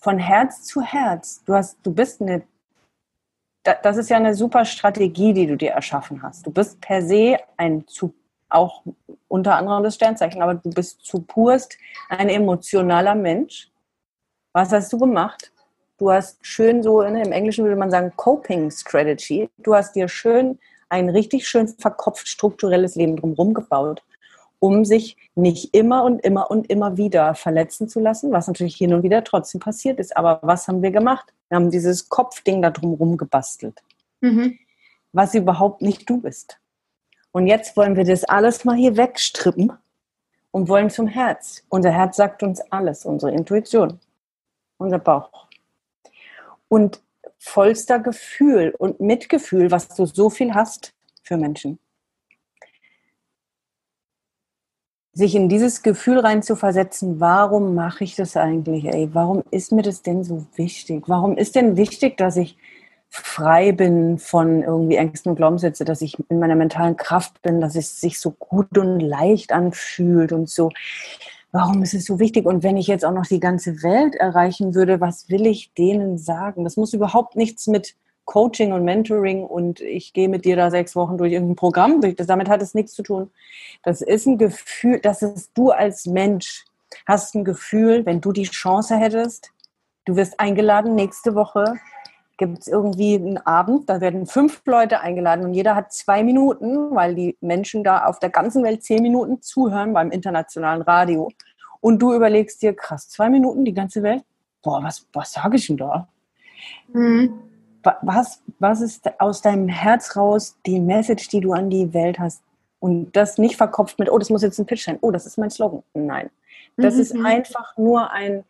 von 0.00 0.18
Herz 0.18 0.64
zu 0.64 0.80
Herz, 0.80 1.44
du 1.44 1.54
hast, 1.54 1.76
du 1.82 1.92
bist 1.92 2.22
eine, 2.22 2.42
das 3.82 3.98
ist 3.98 4.08
ja 4.08 4.16
eine 4.16 4.34
super 4.34 4.64
Strategie, 4.64 5.34
die 5.34 5.46
du 5.46 5.56
dir 5.56 5.72
erschaffen 5.72 6.22
hast. 6.22 6.46
Du 6.46 6.50
bist 6.50 6.80
per 6.80 7.02
se 7.02 7.36
ein 7.58 7.86
zu 7.86 8.14
auch 8.48 8.82
unter 9.28 9.56
anderem 9.56 9.84
das 9.84 9.94
Sternzeichen, 9.94 10.42
aber 10.42 10.54
du 10.54 10.70
bist 10.70 11.04
zu 11.04 11.20
purst 11.22 11.78
ein 12.08 12.28
emotionaler 12.28 13.14
Mensch 13.14 13.69
was 14.52 14.72
hast 14.72 14.92
du 14.92 14.98
gemacht? 14.98 15.52
Du 15.98 16.10
hast 16.10 16.38
schön 16.44 16.82
so, 16.82 17.02
ne, 17.02 17.22
im 17.22 17.32
Englischen 17.32 17.64
würde 17.64 17.76
man 17.76 17.90
sagen, 17.90 18.12
Coping 18.16 18.70
Strategy. 18.70 19.50
Du 19.58 19.74
hast 19.74 19.94
dir 19.94 20.08
schön 20.08 20.58
ein 20.88 21.08
richtig 21.08 21.46
schön 21.46 21.68
verkopft 21.68 22.26
strukturelles 22.26 22.96
Leben 22.96 23.16
drumherum 23.16 23.54
gebaut, 23.54 24.02
um 24.58 24.84
sich 24.84 25.16
nicht 25.34 25.74
immer 25.74 26.04
und 26.04 26.20
immer 26.20 26.50
und 26.50 26.68
immer 26.68 26.96
wieder 26.96 27.34
verletzen 27.34 27.88
zu 27.88 28.00
lassen, 28.00 28.32
was 28.32 28.48
natürlich 28.48 28.76
hin 28.76 28.92
und 28.92 29.02
wieder 29.02 29.22
trotzdem 29.22 29.60
passiert 29.60 30.00
ist. 30.00 30.16
Aber 30.16 30.40
was 30.42 30.66
haben 30.68 30.82
wir 30.82 30.90
gemacht? 30.90 31.32
Wir 31.48 31.56
haben 31.56 31.70
dieses 31.70 32.08
Kopfding 32.08 32.62
da 32.62 32.70
drumherum 32.70 33.16
gebastelt, 33.16 33.80
mhm. 34.20 34.58
was 35.12 35.34
überhaupt 35.34 35.82
nicht 35.82 36.08
du 36.08 36.20
bist. 36.20 36.58
Und 37.32 37.46
jetzt 37.46 37.76
wollen 37.76 37.94
wir 37.94 38.04
das 38.04 38.24
alles 38.24 38.64
mal 38.64 38.74
hier 38.74 38.96
wegstrippen 38.96 39.72
und 40.50 40.68
wollen 40.68 40.90
zum 40.90 41.06
Herz. 41.06 41.62
Unser 41.68 41.92
Herz 41.92 42.16
sagt 42.16 42.42
uns 42.42 42.60
alles, 42.72 43.04
unsere 43.04 43.32
Intuition 43.32 44.00
unser 44.80 44.98
Bauch. 44.98 45.46
Und 46.68 47.02
vollster 47.38 47.98
Gefühl 47.98 48.74
und 48.78 49.00
Mitgefühl, 49.00 49.70
was 49.70 49.88
du 49.88 50.06
so 50.06 50.30
viel 50.30 50.54
hast 50.54 50.92
für 51.22 51.36
Menschen. 51.36 51.78
Sich 55.12 55.34
in 55.34 55.48
dieses 55.48 55.82
Gefühl 55.82 56.20
rein 56.20 56.42
zu 56.42 56.54
versetzen, 56.54 57.18
warum 57.18 57.74
mache 57.74 58.04
ich 58.04 58.14
das 58.14 58.36
eigentlich, 58.36 58.84
ey? 58.84 59.10
Warum 59.12 59.42
ist 59.50 59.72
mir 59.72 59.82
das 59.82 60.02
denn 60.02 60.22
so 60.22 60.46
wichtig? 60.54 61.04
Warum 61.08 61.36
ist 61.36 61.56
denn 61.56 61.76
wichtig, 61.76 62.16
dass 62.16 62.36
ich 62.36 62.56
frei 63.08 63.72
bin 63.72 64.18
von 64.18 64.62
irgendwie 64.62 64.96
Ängsten 64.96 65.30
und 65.30 65.36
Glaubenssätze, 65.36 65.84
dass 65.84 66.00
ich 66.00 66.16
in 66.28 66.38
meiner 66.38 66.54
mentalen 66.54 66.96
Kraft 66.96 67.42
bin, 67.42 67.60
dass 67.60 67.74
es 67.74 68.00
sich 68.00 68.20
so 68.20 68.30
gut 68.30 68.78
und 68.78 69.00
leicht 69.00 69.52
anfühlt 69.52 70.30
und 70.32 70.48
so 70.48 70.70
warum 71.52 71.82
ist 71.82 71.94
es 71.94 72.04
so 72.04 72.18
wichtig? 72.18 72.46
Und 72.46 72.62
wenn 72.62 72.76
ich 72.76 72.86
jetzt 72.86 73.04
auch 73.04 73.12
noch 73.12 73.26
die 73.26 73.40
ganze 73.40 73.82
Welt 73.82 74.14
erreichen 74.14 74.74
würde, 74.74 75.00
was 75.00 75.28
will 75.28 75.46
ich 75.46 75.72
denen 75.74 76.18
sagen? 76.18 76.64
Das 76.64 76.76
muss 76.76 76.92
überhaupt 76.92 77.36
nichts 77.36 77.66
mit 77.66 77.94
Coaching 78.24 78.72
und 78.72 78.84
Mentoring 78.84 79.42
und 79.44 79.80
ich 79.80 80.12
gehe 80.12 80.28
mit 80.28 80.44
dir 80.44 80.54
da 80.54 80.70
sechs 80.70 80.94
Wochen 80.94 81.18
durch 81.18 81.32
irgendein 81.32 81.56
Programm. 81.56 82.00
Damit 82.00 82.48
hat 82.48 82.62
es 82.62 82.74
nichts 82.74 82.94
zu 82.94 83.02
tun. 83.02 83.30
Das 83.82 84.02
ist 84.02 84.26
ein 84.26 84.38
Gefühl, 84.38 85.00
das 85.00 85.22
ist 85.22 85.50
du 85.54 85.70
als 85.70 86.06
Mensch 86.06 86.64
hast 87.06 87.34
ein 87.34 87.44
Gefühl, 87.44 88.04
wenn 88.06 88.20
du 88.20 88.32
die 88.32 88.44
Chance 88.44 88.96
hättest, 88.96 89.52
du 90.04 90.16
wirst 90.16 90.38
eingeladen 90.40 90.94
nächste 90.94 91.34
Woche 91.34 91.74
gibt 92.40 92.60
es 92.60 92.68
irgendwie 92.68 93.16
einen 93.16 93.36
Abend, 93.36 93.90
da 93.90 94.00
werden 94.00 94.24
fünf 94.24 94.62
Leute 94.64 95.00
eingeladen 95.00 95.44
und 95.44 95.52
jeder 95.52 95.74
hat 95.74 95.92
zwei 95.92 96.24
Minuten, 96.24 96.94
weil 96.94 97.14
die 97.14 97.36
Menschen 97.42 97.84
da 97.84 98.06
auf 98.06 98.18
der 98.18 98.30
ganzen 98.30 98.64
Welt 98.64 98.82
zehn 98.82 99.02
Minuten 99.02 99.42
zuhören 99.42 99.92
beim 99.92 100.10
internationalen 100.10 100.80
Radio. 100.80 101.28
Und 101.82 102.00
du 102.00 102.14
überlegst 102.14 102.62
dir, 102.62 102.74
krass, 102.74 103.10
zwei 103.10 103.28
Minuten, 103.28 103.66
die 103.66 103.74
ganze 103.74 104.02
Welt? 104.02 104.24
Boah, 104.62 104.82
was, 104.82 105.06
was 105.12 105.34
sage 105.34 105.58
ich 105.58 105.66
denn 105.66 105.76
da? 105.76 106.08
Mhm. 106.94 107.40
Was, 108.00 108.42
was 108.58 108.80
ist 108.80 109.20
aus 109.20 109.42
deinem 109.42 109.68
Herz 109.68 110.16
raus 110.16 110.56
die 110.64 110.80
Message, 110.80 111.28
die 111.28 111.40
du 111.40 111.52
an 111.52 111.68
die 111.68 111.92
Welt 111.92 112.18
hast? 112.18 112.42
Und 112.78 113.12
das 113.12 113.36
nicht 113.36 113.56
verkopft 113.56 113.98
mit, 113.98 114.10
oh, 114.10 114.16
das 114.16 114.30
muss 114.30 114.40
jetzt 114.40 114.58
ein 114.58 114.64
Pitch 114.64 114.86
sein, 114.86 114.96
oh, 115.02 115.10
das 115.10 115.26
ist 115.26 115.36
mein 115.36 115.50
Slogan. 115.50 115.82
Nein. 115.92 116.30
Das 116.78 116.94
mhm. 116.94 117.00
ist 117.00 117.16
einfach 117.22 117.76
nur 117.76 118.10
ein, 118.10 118.44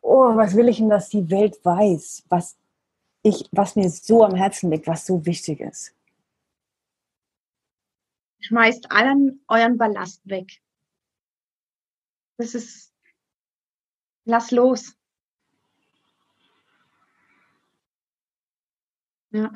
oh, 0.00 0.34
was 0.34 0.56
will 0.56 0.70
ich 0.70 0.78
denn, 0.78 0.88
dass 0.88 1.10
die 1.10 1.30
Welt 1.30 1.62
weiß? 1.62 2.24
Was 2.30 2.56
ich, 3.22 3.48
was 3.52 3.76
mir 3.76 3.88
so 3.88 4.24
am 4.24 4.34
Herzen 4.34 4.70
liegt, 4.70 4.86
was 4.86 5.06
so 5.06 5.24
wichtig 5.24 5.60
ist. 5.60 5.94
Schmeißt 8.40 8.90
allen 8.90 9.40
euren 9.46 9.78
Ballast 9.78 10.20
weg. 10.28 10.60
Das 12.36 12.54
ist, 12.54 12.92
lass 14.24 14.50
los. 14.50 14.96
Ja. 19.30 19.50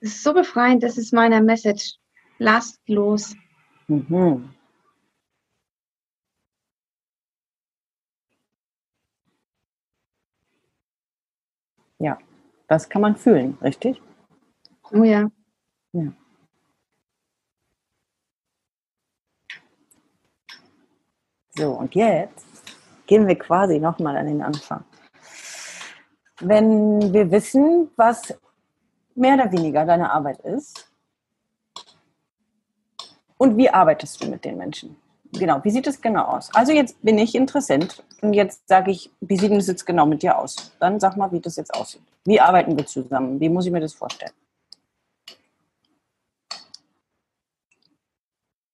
Das 0.00 0.10
ist 0.10 0.22
so 0.22 0.32
befreiend, 0.32 0.82
das 0.82 0.96
ist 0.98 1.12
meine 1.12 1.42
Message. 1.42 1.96
Lasst 2.38 2.80
los. 2.88 3.36
Mhm. 3.86 4.54
Ja, 12.02 12.18
das 12.66 12.88
kann 12.88 13.00
man 13.00 13.14
fühlen, 13.14 13.56
richtig? 13.62 14.02
Oh 14.90 15.04
ja. 15.04 15.30
Ja. 15.92 16.12
So, 21.50 21.74
und 21.74 21.94
jetzt 21.94 22.44
gehen 23.06 23.28
wir 23.28 23.38
quasi 23.38 23.78
nochmal 23.78 24.16
an 24.16 24.26
den 24.26 24.42
Anfang. 24.42 24.82
Wenn 26.40 27.12
wir 27.12 27.30
wissen, 27.30 27.88
was 27.94 28.34
mehr 29.14 29.34
oder 29.34 29.52
weniger 29.52 29.84
deine 29.84 30.10
Arbeit 30.10 30.40
ist, 30.40 30.92
und 33.38 33.56
wie 33.56 33.70
arbeitest 33.70 34.20
du 34.24 34.28
mit 34.28 34.44
den 34.44 34.56
Menschen? 34.56 34.96
Genau, 35.32 35.60
wie 35.64 35.70
sieht 35.70 35.86
es 35.86 36.00
genau 36.00 36.24
aus? 36.24 36.50
Also 36.54 36.72
jetzt 36.72 37.02
bin 37.02 37.18
ich 37.18 37.34
Interessent 37.34 38.02
und 38.20 38.32
jetzt 38.34 38.68
sage 38.68 38.90
ich, 38.90 39.10
wie 39.20 39.36
sieht 39.36 39.52
es 39.52 39.66
jetzt 39.66 39.86
genau 39.86 40.06
mit 40.06 40.22
dir 40.22 40.38
aus? 40.38 40.72
Dann 40.78 41.00
sag 41.00 41.16
mal, 41.16 41.32
wie 41.32 41.40
das 41.40 41.56
jetzt 41.56 41.74
aussieht. 41.74 42.02
Wie 42.24 42.40
arbeiten 42.40 42.76
wir 42.76 42.86
zusammen? 42.86 43.40
Wie 43.40 43.48
muss 43.48 43.66
ich 43.66 43.72
mir 43.72 43.80
das 43.80 43.94
vorstellen? 43.94 44.32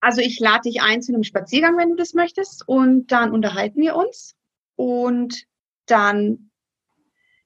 Also 0.01 0.21
ich 0.21 0.39
lade 0.39 0.61
dich 0.63 0.81
ein 0.81 1.01
zu 1.01 1.13
einem 1.13 1.23
Spaziergang, 1.23 1.77
wenn 1.77 1.89
du 1.89 1.95
das 1.95 2.13
möchtest, 2.13 2.67
und 2.67 3.11
dann 3.11 3.31
unterhalten 3.31 3.81
wir 3.81 3.95
uns. 3.95 4.35
Und 4.75 5.45
dann 5.87 6.51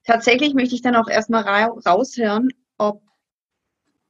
tatsächlich 0.04 0.54
möchte 0.54 0.74
ich 0.74 0.82
dann 0.82 0.94
auch 0.94 1.08
erstmal 1.08 1.42
raushören, 1.42 2.50
ob 2.78 3.02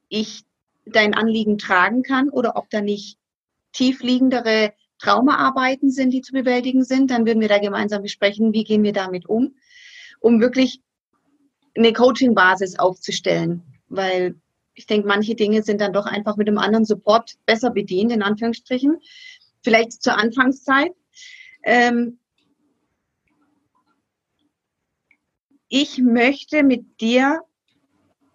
ich 0.09 0.43
dein 0.85 1.15
Anliegen 1.15 1.57
tragen 1.57 2.03
kann 2.03 2.29
oder 2.29 2.55
ob 2.55 2.69
da 2.69 2.81
nicht 2.81 3.17
tiefliegendere 3.71 4.73
Traumaarbeiten 4.99 5.91
sind, 5.91 6.11
die 6.11 6.21
zu 6.21 6.33
bewältigen 6.33 6.83
sind, 6.83 7.11
dann 7.11 7.25
würden 7.25 7.41
wir 7.41 7.49
da 7.49 7.59
gemeinsam 7.59 8.01
besprechen, 8.01 8.53
wie 8.53 8.63
gehen 8.63 8.83
wir 8.83 8.93
damit 8.93 9.27
um, 9.27 9.55
um 10.19 10.39
wirklich 10.39 10.81
eine 11.75 11.93
Coaching-Basis 11.93 12.79
aufzustellen. 12.79 13.63
Weil 13.87 14.35
ich 14.73 14.87
denke, 14.87 15.07
manche 15.07 15.35
Dinge 15.35 15.63
sind 15.63 15.81
dann 15.81 15.93
doch 15.93 16.05
einfach 16.05 16.37
mit 16.37 16.47
einem 16.47 16.57
anderen 16.57 16.85
Support 16.85 17.35
besser 17.45 17.71
bedient, 17.71 18.11
in 18.11 18.21
Anführungsstrichen. 18.21 18.99
Vielleicht 19.63 20.01
zur 20.01 20.17
Anfangszeit. 20.17 20.91
Ähm, 21.63 22.19
ich 25.67 25.97
möchte 25.97 26.63
mit 26.63 27.01
dir, 27.01 27.41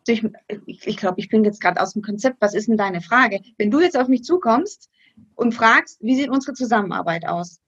ich, 0.06 0.24
ich 0.66 0.96
glaube, 0.96 1.20
ich 1.20 1.28
bin 1.28 1.44
jetzt 1.44 1.60
gerade 1.60 1.80
aus 1.80 1.92
dem 1.92 2.02
Konzept, 2.02 2.40
was 2.40 2.54
ist 2.54 2.68
denn 2.68 2.76
deine 2.76 3.00
Frage? 3.00 3.40
Wenn 3.56 3.70
du 3.70 3.80
jetzt 3.80 3.96
auf 3.96 4.08
mich 4.08 4.24
zukommst 4.24 4.90
und 5.34 5.54
fragst, 5.54 5.98
wie 6.00 6.16
sieht 6.16 6.30
unsere 6.30 6.54
Zusammenarbeit 6.54 7.26
aus? 7.26 7.60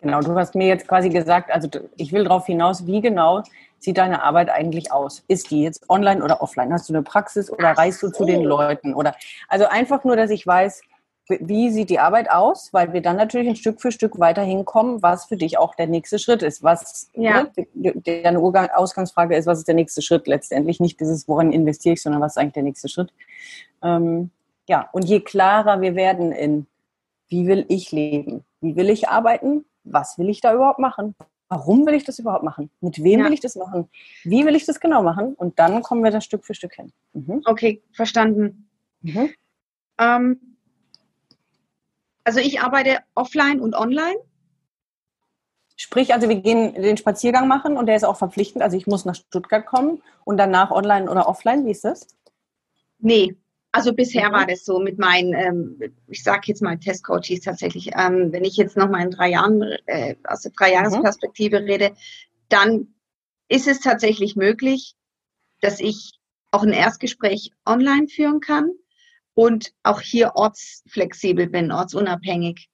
Genau, 0.00 0.20
du 0.20 0.34
hast 0.36 0.54
mir 0.54 0.68
jetzt 0.68 0.86
quasi 0.86 1.08
gesagt, 1.08 1.50
also 1.50 1.68
ich 1.96 2.12
will 2.12 2.24
darauf 2.24 2.46
hinaus, 2.46 2.86
wie 2.86 3.00
genau 3.00 3.42
sieht 3.80 3.98
deine 3.98 4.22
Arbeit 4.22 4.48
eigentlich 4.48 4.92
aus? 4.92 5.24
Ist 5.26 5.50
die 5.50 5.62
jetzt 5.62 5.90
online 5.90 6.22
oder 6.22 6.40
offline? 6.40 6.72
Hast 6.72 6.88
du 6.88 6.94
eine 6.94 7.02
Praxis 7.02 7.50
oder 7.50 7.70
Ach 7.72 7.78
reist 7.78 8.02
du 8.02 8.10
zu 8.10 8.24
den 8.24 8.44
Leuten? 8.44 8.94
Oder 8.94 9.16
also 9.48 9.66
einfach 9.66 10.04
nur, 10.04 10.16
dass 10.16 10.30
ich 10.30 10.46
weiß, 10.46 10.82
wie 11.28 11.70
sieht 11.70 11.90
die 11.90 11.98
Arbeit 11.98 12.30
aus, 12.30 12.72
weil 12.72 12.92
wir 12.92 13.02
dann 13.02 13.16
natürlich 13.16 13.48
ein 13.48 13.56
Stück 13.56 13.80
für 13.80 13.92
Stück 13.92 14.18
weiter 14.18 14.42
hinkommen, 14.42 15.02
was 15.02 15.26
für 15.26 15.36
dich 15.36 15.58
auch 15.58 15.74
der 15.74 15.86
nächste 15.86 16.18
Schritt 16.18 16.42
ist. 16.42 16.62
Was 16.62 17.10
ja. 17.14 17.48
ne, 17.74 17.92
deine 17.96 18.38
Ausgangsfrage 18.40 19.36
ist, 19.36 19.46
was 19.46 19.58
ist 19.58 19.68
der 19.68 19.74
nächste 19.74 20.00
Schritt 20.00 20.26
letztendlich? 20.26 20.80
Nicht 20.80 21.00
dieses, 21.00 21.28
worin 21.28 21.52
investiere 21.52 21.94
ich, 21.94 22.02
sondern 22.02 22.22
was 22.22 22.32
ist 22.32 22.38
eigentlich 22.38 22.54
der 22.54 22.62
nächste 22.62 22.88
Schritt? 22.88 23.12
Ähm, 23.82 24.30
ja, 24.68 24.88
und 24.92 25.06
je 25.06 25.20
klarer 25.20 25.80
wir 25.80 25.94
werden 25.94 26.30
in, 26.30 26.66
wie 27.28 27.46
will 27.46 27.64
ich 27.68 27.90
leben? 27.90 28.44
Wie 28.60 28.76
will 28.76 28.90
ich 28.90 29.08
arbeiten? 29.08 29.64
Was 29.84 30.18
will 30.18 30.28
ich 30.28 30.40
da 30.40 30.54
überhaupt 30.54 30.78
machen? 30.78 31.14
Warum 31.48 31.86
will 31.86 31.94
ich 31.94 32.04
das 32.04 32.18
überhaupt 32.18 32.44
machen? 32.44 32.70
Mit 32.80 33.02
wem 33.02 33.20
ja. 33.20 33.26
will 33.26 33.32
ich 33.32 33.40
das 33.40 33.56
machen? 33.56 33.88
Wie 34.24 34.44
will 34.44 34.54
ich 34.54 34.66
das 34.66 34.80
genau 34.80 35.02
machen? 35.02 35.34
Und 35.34 35.58
dann 35.58 35.82
kommen 35.82 36.04
wir 36.04 36.10
da 36.10 36.20
Stück 36.20 36.44
für 36.44 36.54
Stück 36.54 36.74
hin. 36.74 36.92
Mhm. 37.14 37.40
Okay, 37.46 37.82
verstanden. 37.92 38.68
Mhm. 39.00 39.30
Ähm, 39.98 40.56
also 42.24 42.40
ich 42.40 42.60
arbeite 42.60 42.98
offline 43.14 43.60
und 43.60 43.74
online. 43.74 44.18
Sprich, 45.76 46.12
also 46.12 46.28
wir 46.28 46.36
gehen 46.36 46.74
den 46.74 46.98
Spaziergang 46.98 47.48
machen 47.48 47.78
und 47.78 47.86
der 47.86 47.96
ist 47.96 48.04
auch 48.04 48.18
verpflichtend. 48.18 48.62
Also 48.62 48.76
ich 48.76 48.86
muss 48.86 49.06
nach 49.06 49.14
Stuttgart 49.14 49.64
kommen 49.64 50.02
und 50.24 50.36
danach 50.36 50.70
online 50.70 51.10
oder 51.10 51.26
offline. 51.26 51.64
Wie 51.64 51.70
ist 51.70 51.84
das? 51.84 52.08
Nee, 52.98 53.36
also 53.78 53.94
bisher 53.94 54.28
mhm. 54.28 54.32
war 54.32 54.46
das 54.46 54.64
so 54.64 54.80
mit 54.80 54.98
meinen, 54.98 55.32
ähm, 55.34 55.94
ich 56.08 56.22
sage 56.22 56.42
jetzt 56.46 56.62
mal 56.62 56.78
Testcoaches 56.78 57.40
tatsächlich. 57.40 57.90
Ähm, 57.96 58.32
wenn 58.32 58.44
ich 58.44 58.56
jetzt 58.56 58.76
noch 58.76 58.88
mal 58.88 59.02
in 59.02 59.12
drei 59.12 59.30
Jahren 59.30 59.62
äh, 59.86 60.16
aus 60.24 60.42
der 60.42 60.52
Dreijahresperspektive 60.52 61.60
mhm. 61.60 61.66
rede, 61.66 61.92
dann 62.48 62.94
ist 63.48 63.68
es 63.68 63.80
tatsächlich 63.80 64.36
möglich, 64.36 64.94
dass 65.60 65.80
ich 65.80 66.18
auch 66.50 66.62
ein 66.62 66.72
Erstgespräch 66.72 67.52
online 67.64 68.08
führen 68.08 68.40
kann 68.40 68.70
und 69.34 69.72
auch 69.84 70.00
hier 70.00 70.32
ortsflexibel 70.34 71.46
bin, 71.46 71.70
ortsunabhängig. 71.70 72.68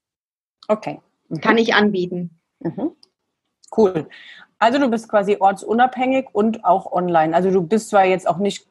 Okay. 0.68 1.00
Mhm. 1.28 1.40
Kann 1.40 1.58
ich 1.58 1.74
anbieten. 1.74 2.40
Mhm. 2.60 2.92
Cool. 3.76 4.08
Also 4.58 4.78
du 4.78 4.88
bist 4.88 5.08
quasi 5.08 5.36
ortsunabhängig 5.38 6.28
und 6.32 6.64
auch 6.64 6.90
online. 6.90 7.34
Also 7.34 7.50
du 7.50 7.62
bist 7.62 7.90
zwar 7.90 8.06
jetzt 8.06 8.26
auch 8.26 8.38
nicht, 8.38 8.66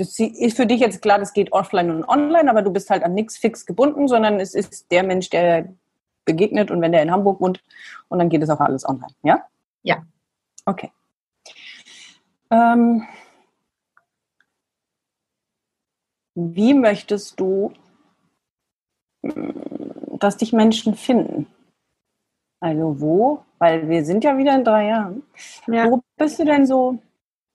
das 0.00 0.18
ist 0.18 0.56
für 0.56 0.66
dich 0.66 0.80
jetzt 0.80 1.02
klar, 1.02 1.18
das 1.18 1.34
geht 1.34 1.52
offline 1.52 1.90
und 1.90 2.08
online, 2.08 2.50
aber 2.50 2.62
du 2.62 2.72
bist 2.72 2.88
halt 2.88 3.02
an 3.02 3.14
nichts 3.14 3.36
fix 3.36 3.66
gebunden, 3.66 4.08
sondern 4.08 4.40
es 4.40 4.54
ist 4.54 4.90
der 4.90 5.02
Mensch, 5.02 5.28
der 5.28 5.74
begegnet 6.24 6.70
und 6.70 6.80
wenn 6.80 6.92
der 6.92 7.02
in 7.02 7.10
Hamburg 7.10 7.40
wohnt 7.40 7.62
und 8.08 8.18
dann 8.18 8.30
geht 8.30 8.42
es 8.42 8.50
auch 8.50 8.60
alles 8.60 8.88
online, 8.88 9.14
ja? 9.22 9.44
Ja. 9.82 10.02
Okay. 10.64 10.90
Ähm, 12.50 13.06
wie 16.34 16.74
möchtest 16.74 17.38
du, 17.38 17.72
hm, 19.22 19.52
dass 20.18 20.38
dich 20.38 20.52
Menschen 20.52 20.94
finden? 20.94 21.46
Also 22.60 23.00
wo? 23.00 23.44
Weil 23.58 23.88
wir 23.88 24.04
sind 24.04 24.24
ja 24.24 24.36
wieder 24.38 24.54
in 24.54 24.64
drei 24.64 24.88
Jahren. 24.88 25.22
Ja. 25.66 25.90
Wo 25.90 26.02
bist 26.16 26.38
du 26.38 26.44
denn 26.44 26.66
so 26.66 26.98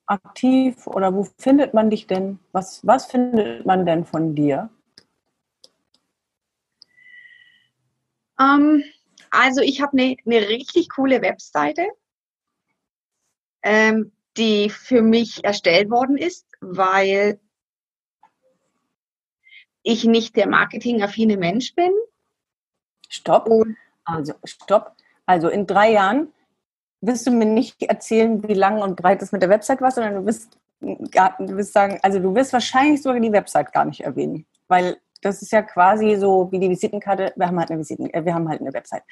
aktiv 0.07 0.87
oder 0.87 1.13
wo 1.13 1.27
findet 1.37 1.73
man 1.73 1.89
dich 1.89 2.07
denn? 2.07 2.39
Was, 2.51 2.85
was 2.85 3.05
findet 3.05 3.65
man 3.65 3.85
denn 3.85 4.05
von 4.05 4.35
dir? 4.35 4.69
Ähm, 8.39 8.83
also 9.29 9.61
ich 9.61 9.81
habe 9.81 9.97
eine 9.97 10.15
ne 10.25 10.47
richtig 10.49 10.89
coole 10.89 11.21
Webseite, 11.21 11.87
ähm, 13.63 14.11
die 14.37 14.69
für 14.69 15.01
mich 15.01 15.43
erstellt 15.43 15.89
worden 15.89 16.17
ist, 16.17 16.45
weil 16.59 17.39
ich 19.83 20.03
nicht 20.03 20.35
der 20.35 20.47
marketingaffine 20.47 21.37
Mensch 21.37 21.75
bin. 21.75 21.91
Stopp. 23.09 23.47
Und 23.47 23.77
also, 24.03 24.33
stopp. 24.43 24.95
Also 25.25 25.47
in 25.49 25.65
drei 25.67 25.91
Jahren 25.91 26.31
wirst 27.01 27.27
du 27.27 27.31
mir 27.31 27.45
nicht 27.45 27.81
erzählen, 27.83 28.47
wie 28.47 28.53
lang 28.53 28.81
und 28.81 28.95
breit 28.95 29.21
es 29.21 29.31
mit 29.31 29.41
der 29.41 29.49
Website 29.49 29.81
war, 29.81 29.91
sondern 29.91 30.15
du 30.15 30.25
wirst, 30.25 30.57
du 30.81 31.57
wirst 31.57 31.73
sagen, 31.73 31.99
also 32.01 32.19
du 32.19 32.33
wirst 32.35 32.53
wahrscheinlich 32.53 33.01
sogar 33.01 33.19
die 33.19 33.31
Website 33.31 33.71
gar 33.71 33.85
nicht 33.85 34.01
erwähnen, 34.01 34.45
weil 34.67 34.97
das 35.21 35.41
ist 35.41 35.51
ja 35.51 35.61
quasi 35.61 36.15
so 36.15 36.51
wie 36.51 36.59
die 36.59 36.69
Visitenkarte. 36.69 37.33
Wir 37.35 37.47
haben 37.47 37.59
halt 37.59 37.71
eine 37.71 37.79
Visiten, 37.79 38.13
äh, 38.13 38.23
wir 38.23 38.33
haben 38.33 38.47
halt 38.47 38.61
eine 38.61 38.73
Website. 38.73 39.03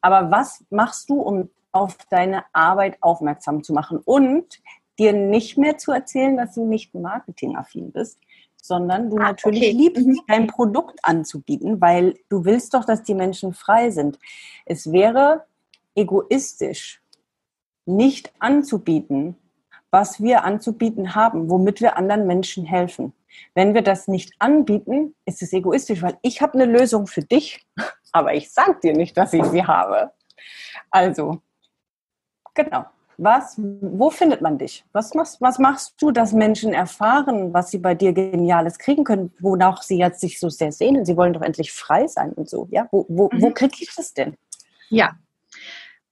Aber 0.00 0.30
was 0.30 0.64
machst 0.70 1.08
du, 1.08 1.20
um 1.20 1.48
auf 1.72 1.96
deine 2.10 2.44
Arbeit 2.52 2.98
aufmerksam 3.00 3.62
zu 3.62 3.72
machen 3.72 4.00
und 4.04 4.60
dir 4.98 5.12
nicht 5.12 5.56
mehr 5.56 5.78
zu 5.78 5.92
erzählen, 5.92 6.36
dass 6.36 6.54
du 6.54 6.66
nicht 6.66 6.94
marketingaffin 6.94 7.92
bist, 7.92 8.18
sondern 8.60 9.08
du 9.10 9.16
ah, 9.16 9.22
natürlich 9.22 9.62
okay. 9.62 9.72
liebst, 9.72 10.06
mhm. 10.06 10.20
dein 10.26 10.46
Produkt 10.46 10.98
anzubieten, 11.02 11.80
weil 11.80 12.14
du 12.28 12.44
willst 12.44 12.74
doch, 12.74 12.84
dass 12.84 13.02
die 13.02 13.14
Menschen 13.14 13.54
frei 13.54 13.90
sind. 13.90 14.18
Es 14.66 14.92
wäre 14.92 15.46
egoistisch, 15.94 16.99
nicht 17.86 18.32
anzubieten, 18.38 19.36
was 19.90 20.20
wir 20.20 20.44
anzubieten 20.44 21.14
haben, 21.14 21.50
womit 21.50 21.80
wir 21.80 21.96
anderen 21.96 22.26
Menschen 22.26 22.64
helfen. 22.64 23.12
Wenn 23.54 23.74
wir 23.74 23.82
das 23.82 24.08
nicht 24.08 24.34
anbieten, 24.38 25.14
ist 25.24 25.42
es 25.42 25.52
egoistisch, 25.52 26.02
weil 26.02 26.18
ich 26.22 26.42
habe 26.42 26.54
eine 26.54 26.64
Lösung 26.64 27.06
für 27.06 27.22
dich, 27.22 27.66
aber 28.12 28.34
ich 28.34 28.50
sage 28.52 28.78
dir 28.82 28.92
nicht, 28.92 29.16
dass 29.16 29.32
ich 29.32 29.44
sie 29.44 29.64
habe. 29.64 30.12
Also, 30.90 31.40
genau. 32.54 32.84
Was, 33.22 33.56
wo 33.58 34.08
findet 34.08 34.40
man 34.40 34.56
dich? 34.56 34.82
Was 34.92 35.12
machst, 35.12 35.42
was 35.42 35.58
machst 35.58 36.00
du, 36.00 36.10
dass 36.10 36.32
Menschen 36.32 36.72
erfahren, 36.72 37.52
was 37.52 37.70
sie 37.70 37.76
bei 37.76 37.94
dir 37.94 38.14
Geniales 38.14 38.78
kriegen 38.78 39.04
können, 39.04 39.30
wonach 39.40 39.82
sie 39.82 39.98
jetzt 39.98 40.20
sich 40.20 40.40
so 40.40 40.48
sehr 40.48 40.72
sehnen? 40.72 41.04
Sie 41.04 41.18
wollen 41.18 41.34
doch 41.34 41.42
endlich 41.42 41.70
frei 41.70 42.06
sein 42.06 42.32
und 42.32 42.48
so. 42.48 42.66
Ja, 42.70 42.88
wo, 42.90 43.04
wo, 43.10 43.28
mhm. 43.30 43.42
wo 43.42 43.50
kriege 43.50 43.76
ich 43.78 43.94
das 43.94 44.14
denn? 44.14 44.38
Ja, 44.88 45.18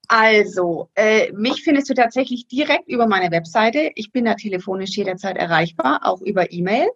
also, 0.09 0.91
äh, 0.95 1.31
mich 1.33 1.63
findest 1.63 1.91
du 1.91 1.95
tatsächlich 1.95 2.49
direkt 2.49 2.89
über 2.89 3.07
meine 3.07 3.31
Webseite. 3.31 3.93
Ich 3.95 4.11
bin 4.11 4.25
da 4.25 4.35
telefonisch 4.35 4.97
jederzeit 4.97 5.37
erreichbar, 5.37 6.01
auch 6.03 6.23
über 6.23 6.51
E-Mail. 6.51 6.89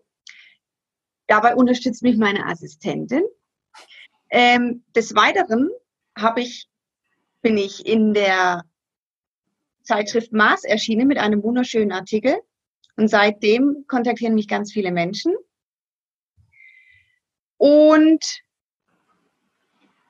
Dabei 1.27 1.55
unterstützt 1.55 2.03
mich 2.03 2.17
meine 2.17 2.47
Assistentin. 2.47 3.23
Ähm, 4.31 4.83
des 4.97 5.15
Weiteren 5.15 5.69
habe 6.17 6.41
ich, 6.41 6.71
bin 7.43 7.59
ich 7.59 7.85
in 7.87 8.15
der 8.15 8.65
Zeitschrift 9.83 10.33
Mars 10.33 10.65
erschienen 10.65 11.07
mit 11.07 11.19
einem 11.19 11.43
wunderschönen 11.43 11.93
Artikel. 11.93 12.41
Und 12.97 13.09
seitdem 13.09 13.85
kontaktieren 13.89 14.35
mich 14.35 14.49
ganz 14.49 14.73
viele 14.73 14.91
Menschen. 14.91 15.35
Und 17.59 18.43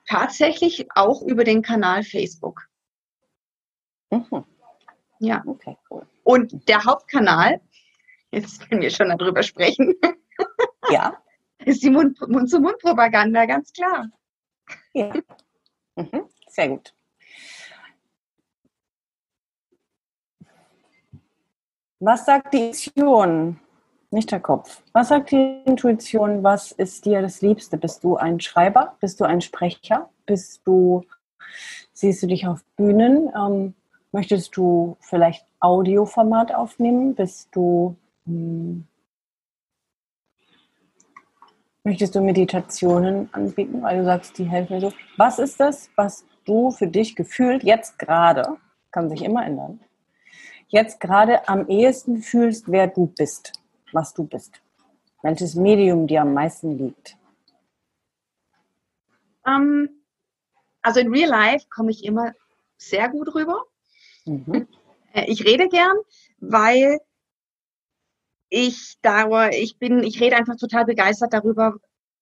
tatsächlich 0.07 0.87
auch 0.95 1.21
über 1.21 1.43
den 1.43 1.61
Kanal 1.61 2.03
Facebook. 2.03 2.69
Mhm. 4.13 4.45
Ja. 5.19 5.41
Okay, 5.45 5.77
cool. 5.89 6.05
Und 6.23 6.67
der 6.67 6.83
Hauptkanal, 6.83 7.61
jetzt 8.31 8.69
wenn 8.69 8.81
wir 8.81 8.89
schon 8.89 9.09
darüber 9.09 9.43
sprechen, 9.43 9.95
ja. 10.89 11.17
ist 11.65 11.83
die 11.83 11.89
Mund-zu-Mund-Propaganda, 11.89 13.45
ganz 13.45 13.71
klar. 13.71 14.09
Ja. 14.93 15.13
Mhm. 15.95 16.25
Sehr 16.47 16.69
gut. 16.69 16.93
Was 21.99 22.25
sagt 22.25 22.53
die 22.53 22.67
Intuition? 22.67 23.59
Nicht 24.11 24.31
der 24.31 24.41
Kopf. 24.41 24.83
Was 24.91 25.07
sagt 25.07 25.31
die 25.31 25.61
Intuition? 25.65 26.43
Was 26.43 26.73
ist 26.73 27.05
dir 27.05 27.21
das 27.21 27.41
Liebste? 27.41 27.77
Bist 27.77 28.03
du 28.03 28.17
ein 28.17 28.39
Schreiber? 28.41 28.97
Bist 28.99 29.21
du 29.21 29.23
ein 29.23 29.41
Sprecher? 29.41 30.09
Bist 30.25 30.61
du, 30.65 31.03
siehst 31.93 32.21
du 32.21 32.27
dich 32.27 32.45
auf 32.45 32.63
Bühnen? 32.75 33.31
Ähm, 33.35 33.73
möchtest 34.13 34.55
du 34.55 34.95
vielleicht 35.01 35.45
Audioformat 35.59 36.53
aufnehmen? 36.53 37.15
Bist 37.15 37.49
du, 37.51 37.97
hm, 38.25 38.87
möchtest 41.83 42.15
du 42.15 42.21
Meditationen 42.21 43.27
anbieten, 43.33 43.81
weil 43.81 43.97
du 43.97 44.05
sagst, 44.05 44.37
die 44.37 44.45
helfen 44.45 44.75
mir 44.75 44.81
so? 44.81 44.93
Was 45.17 45.39
ist 45.39 45.59
das, 45.59 45.89
was 45.95 46.25
du 46.45 46.71
für 46.71 46.87
dich 46.87 47.15
gefühlt 47.15 47.63
jetzt 47.63 47.99
gerade, 47.99 48.57
kann 48.91 49.09
sich 49.09 49.23
immer 49.23 49.45
ändern, 49.45 49.79
jetzt 50.67 50.99
gerade 50.99 51.47
am 51.49 51.67
ehesten 51.67 52.21
fühlst, 52.21 52.71
wer 52.71 52.87
du 52.87 53.07
bist, 53.07 53.53
was 53.91 54.13
du 54.13 54.23
bist? 54.23 54.61
Welches 55.23 55.55
Medium 55.55 56.07
dir 56.07 56.21
am 56.21 56.33
meisten 56.33 56.77
liegt? 56.77 57.17
Um, 59.45 59.53
ähm, 59.53 59.89
also 60.81 60.99
in 60.99 61.13
Real 61.13 61.29
Life 61.29 61.67
komme 61.69 61.91
ich 61.91 62.05
immer 62.05 62.33
sehr 62.77 63.09
gut 63.09 63.33
rüber. 63.33 63.65
Mhm. 64.25 64.67
Äh, 65.13 65.25
ich 65.27 65.45
rede 65.45 65.67
gern, 65.69 65.97
weil 66.39 66.99
ich 68.49 68.97
da, 69.01 69.49
ich 69.49 69.77
bin, 69.77 70.03
ich 70.03 70.21
rede 70.21 70.35
einfach 70.35 70.55
total 70.57 70.85
begeistert 70.85 71.33
darüber, 71.33 71.75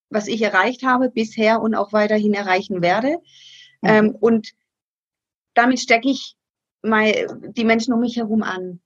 was 0.10 0.28
ich 0.28 0.42
erreicht 0.42 0.84
habe 0.84 1.10
bisher 1.10 1.62
und 1.62 1.76
auch 1.76 1.94
weiterhin 1.94 2.34
erreichen 2.34 2.82
werde. 2.82 3.18
Mhm. 3.82 3.90
Ähm, 3.90 4.16
und 4.20 4.52
damit 5.54 5.80
stecke 5.80 6.10
ich 6.10 6.36
mal 6.82 7.28
die 7.56 7.66
Menschen 7.66 7.94
um 7.94 8.00
mich 8.00 8.18
herum 8.18 8.44
an. 8.44 8.82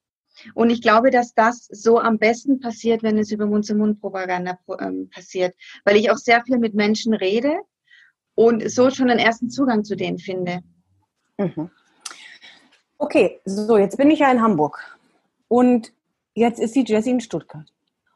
Und 0.54 0.70
ich 0.70 0.82
glaube, 0.82 1.12
dass 1.12 1.34
das 1.34 1.66
so 1.72 2.00
am 2.00 2.18
besten 2.18 2.60
passiert, 2.60 3.04
wenn 3.04 3.18
es 3.18 3.32
über 3.32 3.46
Mund-zu-Mund-Propaganda 3.46 4.60
ähm, 4.80 5.10
passiert, 5.10 5.56
weil 5.86 5.96
ich 5.96 6.12
auch 6.12 6.18
sehr 6.18 6.44
viel 6.44 6.58
mit 6.58 6.74
Menschen 6.74 7.14
rede 7.14 7.56
und 8.34 8.70
so 8.70 8.90
schon 8.90 9.10
einen 9.10 9.20
ersten 9.20 9.50
Zugang 9.50 9.86
zu 9.86 9.96
denen 9.96 10.18
finde. 10.18 10.60
Mhm. 11.38 11.70
Okay, 12.98 13.40
so 13.46 13.78
jetzt 13.78 13.98
bin 13.98 14.12
ich 14.12 14.20
ja 14.20 14.32
in 14.32 14.42
Hamburg 14.42 14.98
und 15.48 15.92
jetzt 16.34 16.60
ist 16.60 16.76
die 16.76 16.84
Jessie 16.86 17.12
in 17.12 17.22
Stuttgart. 17.22 17.72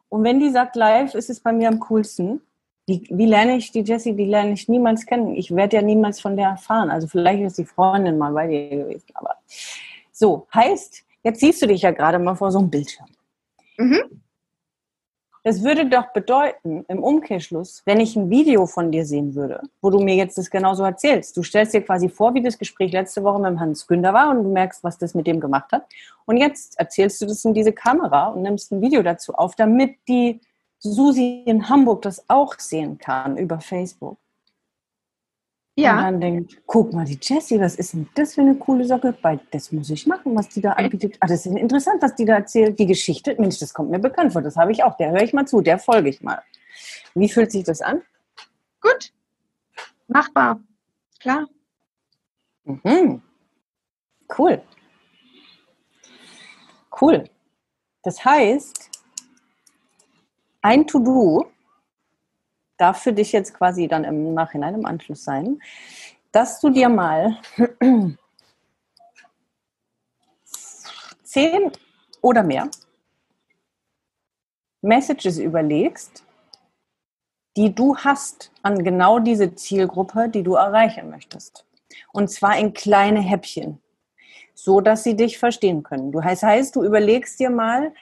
Und 0.09 0.23
wenn 0.23 0.39
die 0.39 0.49
sagt, 0.49 0.75
live 0.75 1.13
ist 1.15 1.29
es 1.29 1.39
bei 1.39 1.51
mir 1.51 1.67
am 1.67 1.79
coolsten, 1.79 2.41
wie, 2.87 3.07
wie 3.11 3.27
lerne 3.27 3.55
ich 3.55 3.71
die 3.71 3.81
Jessie? 3.81 4.15
Die 4.15 4.25
lerne 4.25 4.53
ich 4.53 4.67
niemals 4.67 5.05
kennen. 5.05 5.35
Ich 5.35 5.55
werde 5.55 5.75
ja 5.75 5.81
niemals 5.83 6.19
von 6.19 6.35
der 6.35 6.49
erfahren. 6.49 6.89
Also 6.89 7.07
vielleicht 7.07 7.43
ist 7.43 7.59
die 7.59 7.65
Freundin 7.65 8.17
mal 8.17 8.33
bei 8.33 8.47
dir 8.47 8.69
gewesen. 8.69 9.05
Aber 9.13 9.35
so, 10.11 10.47
heißt, 10.53 11.03
jetzt 11.23 11.39
siehst 11.39 11.61
du 11.61 11.67
dich 11.67 11.83
ja 11.83 11.91
gerade 11.91 12.17
mal 12.17 12.33
vor 12.33 12.51
so 12.51 12.57
einem 12.57 12.71
Bildschirm. 12.71 13.05
Mhm. 13.77 14.21
Das 15.43 15.63
würde 15.63 15.87
doch 15.87 16.07
bedeuten, 16.11 16.83
im 16.89 17.01
Umkehrschluss, 17.01 17.81
wenn 17.85 18.01
ich 18.01 18.15
ein 18.17 18.29
Video 18.29 18.65
von 18.65 18.91
dir 18.91 19.05
sehen 19.05 19.35
würde, 19.35 19.61
wo 19.81 19.89
du 19.89 19.99
mir 19.99 20.15
jetzt 20.15 20.37
das 20.37 20.49
genauso 20.49 20.83
erzählst. 20.83 21.37
Du 21.37 21.43
stellst 21.43 21.73
dir 21.73 21.81
quasi 21.81 22.09
vor, 22.09 22.33
wie 22.33 22.41
das 22.41 22.57
Gespräch 22.57 22.91
letzte 22.91 23.23
Woche 23.23 23.39
mit 23.39 23.57
Hans 23.57 23.87
Günder 23.87 24.13
war 24.13 24.31
und 24.31 24.43
du 24.43 24.51
merkst, 24.51 24.83
was 24.83 24.97
das 24.97 25.15
mit 25.15 25.27
dem 25.27 25.39
gemacht 25.39 25.71
hat. 25.71 25.85
Und 26.25 26.37
jetzt 26.37 26.77
erzählst 26.77 27.21
du 27.21 27.25
das 27.25 27.45
in 27.45 27.53
diese 27.53 27.71
Kamera 27.71 28.27
und 28.27 28.41
nimmst 28.41 28.71
ein 28.71 28.81
Video 28.81 29.01
dazu 29.01 29.33
auf, 29.33 29.55
damit 29.55 29.95
die 30.09 30.41
Susi 30.77 31.43
in 31.45 31.69
Hamburg 31.69 32.01
das 32.01 32.25
auch 32.29 32.55
sehen 32.57 32.97
kann 32.97 33.37
über 33.37 33.59
Facebook. 33.61 34.17
Ja. 35.81 35.97
Und 35.97 36.03
dann 36.03 36.21
denkt, 36.21 36.61
guck 36.65 36.93
mal, 36.93 37.05
die 37.05 37.19
Jessie, 37.21 37.59
was 37.59 37.75
ist 37.75 37.93
denn 37.93 38.07
das 38.15 38.35
für 38.35 38.41
eine 38.41 38.55
coole 38.55 38.85
Sache? 38.85 39.15
Das 39.51 39.71
muss 39.71 39.89
ich 39.89 40.05
machen, 40.07 40.35
was 40.35 40.49
die 40.49 40.61
da 40.61 40.73
anbietet. 40.73 41.17
Ah, 41.19 41.27
das 41.27 41.45
ist 41.45 41.55
interessant, 41.55 42.01
was 42.01 42.15
die 42.15 42.25
da 42.25 42.35
erzählt. 42.35 42.77
Die 42.79 42.85
Geschichte, 42.85 43.35
Mensch, 43.39 43.59
das 43.59 43.73
kommt 43.73 43.89
mir 43.89 43.99
bekannt 43.99 44.33
vor. 44.33 44.41
Das 44.41 44.57
habe 44.57 44.71
ich 44.71 44.83
auch. 44.83 44.97
Der 44.97 45.11
höre 45.11 45.21
ich 45.21 45.33
mal 45.33 45.45
zu, 45.45 45.61
der 45.61 45.79
folge 45.79 46.09
ich 46.09 46.21
mal. 46.21 46.41
Wie 47.15 47.29
fühlt 47.29 47.51
sich 47.51 47.63
das 47.63 47.81
an? 47.81 48.01
Gut. 48.81 49.13
Machbar. 50.07 50.59
Klar. 51.19 51.47
Mhm. 52.65 53.21
Cool. 54.37 54.61
Cool. 56.99 57.23
Das 58.03 58.23
heißt, 58.23 58.89
ein 60.61 60.85
To-Do 60.87 61.49
darf 62.79 63.01
für 63.03 63.13
dich 63.13 63.31
jetzt 63.31 63.53
quasi 63.53 63.87
dann 63.87 64.03
im 64.03 64.33
Nachhinein 64.33 64.73
im 64.73 64.85
Anschluss 64.85 65.23
sein, 65.23 65.61
dass 66.31 66.59
du 66.59 66.69
dir 66.69 66.89
mal 66.89 67.37
zehn 71.23 71.71
oder 72.21 72.43
mehr 72.43 72.69
Messages 74.81 75.37
überlegst, 75.37 76.23
die 77.57 77.75
du 77.75 77.97
hast 77.97 78.51
an 78.61 78.83
genau 78.83 79.19
diese 79.19 79.53
Zielgruppe, 79.55 80.29
die 80.29 80.43
du 80.43 80.55
erreichen 80.55 81.09
möchtest. 81.09 81.65
Und 82.13 82.29
zwar 82.29 82.57
in 82.57 82.73
kleine 82.73 83.19
Häppchen, 83.19 83.81
so 84.53 84.79
dass 84.79 85.03
sie 85.03 85.15
dich 85.15 85.37
verstehen 85.37 85.83
können. 85.83 86.11
Du 86.11 86.23
heißt, 86.23 86.43
heißt, 86.43 86.75
du 86.75 86.83
überlegst 86.83 87.39
dir 87.39 87.49
mal, 87.49 87.93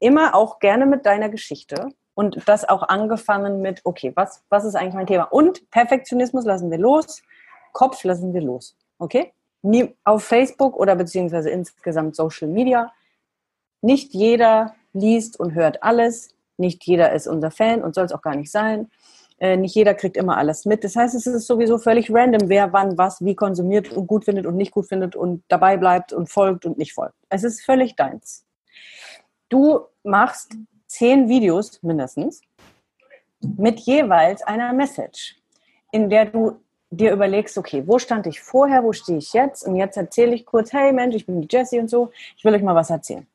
immer 0.00 0.34
auch 0.34 0.58
gerne 0.60 0.86
mit 0.86 1.04
deiner 1.04 1.28
Geschichte, 1.28 1.88
und 2.14 2.46
das 2.46 2.68
auch 2.68 2.82
angefangen 2.84 3.60
mit, 3.60 3.80
okay, 3.84 4.12
was, 4.14 4.42
was 4.48 4.64
ist 4.64 4.74
eigentlich 4.74 4.94
mein 4.94 5.06
Thema? 5.06 5.24
Und 5.24 5.70
Perfektionismus 5.70 6.44
lassen 6.44 6.70
wir 6.70 6.78
los, 6.78 7.22
Kopf 7.72 8.04
lassen 8.04 8.32
wir 8.32 8.40
los. 8.40 8.76
Okay? 8.98 9.32
Nie, 9.62 9.94
auf 10.04 10.24
Facebook 10.24 10.76
oder 10.76 10.94
beziehungsweise 10.94 11.50
insgesamt 11.50 12.14
Social 12.16 12.48
Media. 12.48 12.92
Nicht 13.82 14.14
jeder 14.14 14.74
liest 14.92 15.38
und 15.40 15.54
hört 15.54 15.82
alles. 15.82 16.34
Nicht 16.56 16.84
jeder 16.84 17.12
ist 17.12 17.26
unser 17.26 17.50
Fan 17.50 17.82
und 17.82 17.94
soll 17.94 18.04
es 18.04 18.12
auch 18.12 18.22
gar 18.22 18.36
nicht 18.36 18.50
sein. 18.50 18.90
Äh, 19.38 19.56
nicht 19.56 19.74
jeder 19.74 19.94
kriegt 19.94 20.16
immer 20.16 20.36
alles 20.36 20.64
mit. 20.64 20.84
Das 20.84 20.94
heißt, 20.94 21.14
es 21.14 21.26
ist 21.26 21.46
sowieso 21.46 21.78
völlig 21.78 22.10
random, 22.10 22.48
wer 22.48 22.72
wann 22.72 22.96
was 22.96 23.24
wie 23.24 23.34
konsumiert 23.34 23.90
und 23.90 24.06
gut 24.06 24.24
findet 24.24 24.46
und 24.46 24.56
nicht 24.56 24.70
gut 24.70 24.86
findet 24.86 25.16
und 25.16 25.42
dabei 25.48 25.76
bleibt 25.76 26.12
und 26.12 26.30
folgt 26.30 26.64
und 26.64 26.78
nicht 26.78 26.94
folgt. 26.94 27.16
Es 27.28 27.42
ist 27.42 27.64
völlig 27.64 27.96
deins. 27.96 28.44
Du 29.48 29.80
machst 30.04 30.54
zehn 30.94 31.28
Videos 31.28 31.82
mindestens 31.82 32.40
mit 33.40 33.80
jeweils 33.80 34.42
einer 34.42 34.72
Message, 34.72 35.36
in 35.90 36.08
der 36.08 36.26
du 36.26 36.60
dir 36.90 37.12
überlegst, 37.12 37.58
okay, 37.58 37.82
wo 37.84 37.98
stand 37.98 38.26
ich 38.28 38.40
vorher, 38.40 38.84
wo 38.84 38.92
stehe 38.92 39.18
ich 39.18 39.32
jetzt? 39.32 39.66
Und 39.66 39.74
jetzt 39.74 39.96
erzähle 39.96 40.34
ich 40.34 40.46
kurz, 40.46 40.72
hey 40.72 40.92
Mensch, 40.92 41.16
ich 41.16 41.26
bin 41.26 41.40
die 41.40 41.48
Jessie 41.50 41.80
und 41.80 41.90
so, 41.90 42.12
ich 42.36 42.44
will 42.44 42.54
euch 42.54 42.62
mal 42.62 42.76
was 42.76 42.90
erzählen. 42.90 43.26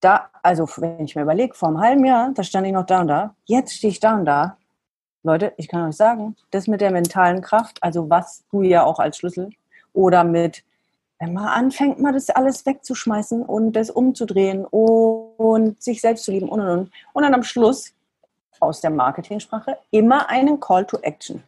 Da, 0.00 0.30
also 0.42 0.68
wenn 0.76 1.04
ich 1.04 1.16
mir 1.16 1.22
überlege, 1.22 1.54
vor 1.54 1.68
einem 1.68 1.80
halben 1.80 2.04
Jahr, 2.04 2.30
da 2.32 2.44
stand 2.44 2.66
ich 2.68 2.72
noch 2.72 2.86
da 2.86 3.00
und 3.00 3.08
da, 3.08 3.34
jetzt 3.44 3.74
stehe 3.74 3.90
ich 3.90 3.98
da 3.98 4.14
und 4.14 4.24
da. 4.24 4.56
Leute, 5.24 5.52
ich 5.56 5.66
kann 5.66 5.88
euch 5.88 5.96
sagen, 5.96 6.36
das 6.52 6.68
mit 6.68 6.80
der 6.80 6.92
mentalen 6.92 7.40
Kraft, 7.40 7.82
also 7.82 8.08
was 8.08 8.44
du 8.52 8.62
ja 8.62 8.84
auch 8.84 9.00
als 9.00 9.16
Schlüssel, 9.16 9.50
oder 9.92 10.22
mit 10.22 10.62
wenn 11.18 11.32
man 11.32 11.46
anfängt, 11.46 12.00
mal 12.00 12.12
das 12.12 12.28
alles 12.30 12.66
wegzuschmeißen 12.66 13.42
und 13.42 13.72
das 13.72 13.88
umzudrehen 13.88 14.66
und 15.36 15.82
sich 15.82 16.00
selbst 16.00 16.24
zu 16.24 16.32
lieben 16.32 16.48
und 16.48 16.60
und 16.60 16.68
und. 16.68 16.92
Und 17.12 17.22
dann 17.22 17.34
am 17.34 17.42
Schluss 17.42 17.92
aus 18.60 18.80
der 18.80 18.90
Marketingsprache 18.90 19.78
immer 19.90 20.28
einen 20.30 20.60
Call 20.60 20.84
to 20.86 20.98
Action. 21.02 21.42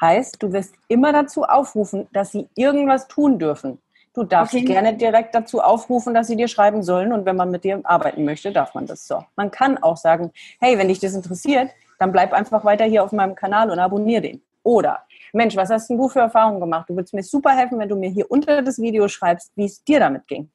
Heißt, 0.00 0.42
du 0.42 0.52
wirst 0.52 0.74
immer 0.88 1.12
dazu 1.12 1.44
aufrufen, 1.44 2.08
dass 2.12 2.32
sie 2.32 2.48
irgendwas 2.54 3.06
tun 3.08 3.38
dürfen. 3.38 3.78
Du 4.14 4.24
darfst 4.24 4.54
okay. 4.54 4.64
gerne 4.64 4.94
direkt 4.94 5.34
dazu 5.34 5.60
aufrufen, 5.60 6.14
dass 6.14 6.26
sie 6.26 6.36
dir 6.36 6.48
schreiben 6.48 6.82
sollen 6.82 7.12
und 7.12 7.26
wenn 7.26 7.36
man 7.36 7.50
mit 7.50 7.64
dir 7.64 7.80
arbeiten 7.84 8.24
möchte, 8.24 8.50
darf 8.50 8.74
man 8.74 8.86
das 8.86 9.06
so. 9.06 9.24
Man 9.36 9.50
kann 9.50 9.78
auch 9.78 9.96
sagen, 9.96 10.32
hey, 10.58 10.76
wenn 10.78 10.88
dich 10.88 10.98
das 10.98 11.14
interessiert, 11.14 11.70
dann 11.98 12.10
bleib 12.10 12.32
einfach 12.32 12.64
weiter 12.64 12.86
hier 12.86 13.04
auf 13.04 13.12
meinem 13.12 13.34
Kanal 13.34 13.70
und 13.70 13.78
abonniere 13.78 14.22
den. 14.22 14.42
Oder 14.62 15.04
Mensch, 15.32 15.54
was 15.54 15.70
hast 15.70 15.88
denn 15.88 15.96
du 15.96 16.08
für 16.08 16.20
Erfahrungen 16.20 16.60
gemacht? 16.60 16.88
Du 16.88 16.96
würdest 16.96 17.14
mir 17.14 17.22
super 17.22 17.50
helfen, 17.50 17.78
wenn 17.78 17.88
du 17.88 17.96
mir 17.96 18.10
hier 18.10 18.30
unter 18.30 18.62
das 18.62 18.80
Video 18.80 19.06
schreibst, 19.06 19.52
wie 19.54 19.64
es 19.64 19.84
dir 19.84 20.00
damit 20.00 20.26
ging. 20.26 20.50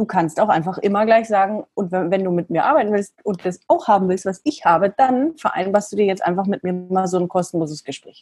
Du 0.00 0.06
kannst 0.06 0.40
auch 0.40 0.48
einfach 0.48 0.78
immer 0.78 1.04
gleich 1.04 1.28
sagen, 1.28 1.66
und 1.74 1.92
wenn, 1.92 2.10
wenn, 2.10 2.24
du 2.24 2.30
mit 2.30 2.48
mir 2.48 2.64
arbeiten 2.64 2.90
willst 2.90 3.22
und 3.22 3.44
das 3.44 3.60
auch 3.68 3.86
haben 3.86 4.08
willst, 4.08 4.24
was 4.24 4.40
ich 4.44 4.64
habe, 4.64 4.88
dann 4.88 5.36
vereinbarst 5.36 5.92
du 5.92 5.96
dir 5.96 6.06
jetzt 6.06 6.24
einfach 6.24 6.46
mit 6.46 6.64
mir 6.64 6.72
mal 6.72 7.06
so 7.06 7.18
ein 7.18 7.28
kostenloses 7.28 7.84
Gespräch. 7.84 8.18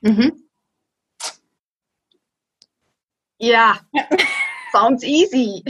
Mhm. 0.00 0.42
Ja, 3.36 3.78
sounds 4.72 5.02
easy. 5.02 5.62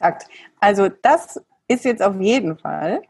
Exakt. 0.00 0.26
Also 0.58 0.88
das 0.88 1.40
ist 1.68 1.84
jetzt 1.84 2.02
auf 2.02 2.20
jeden 2.20 2.58
Fall 2.58 3.02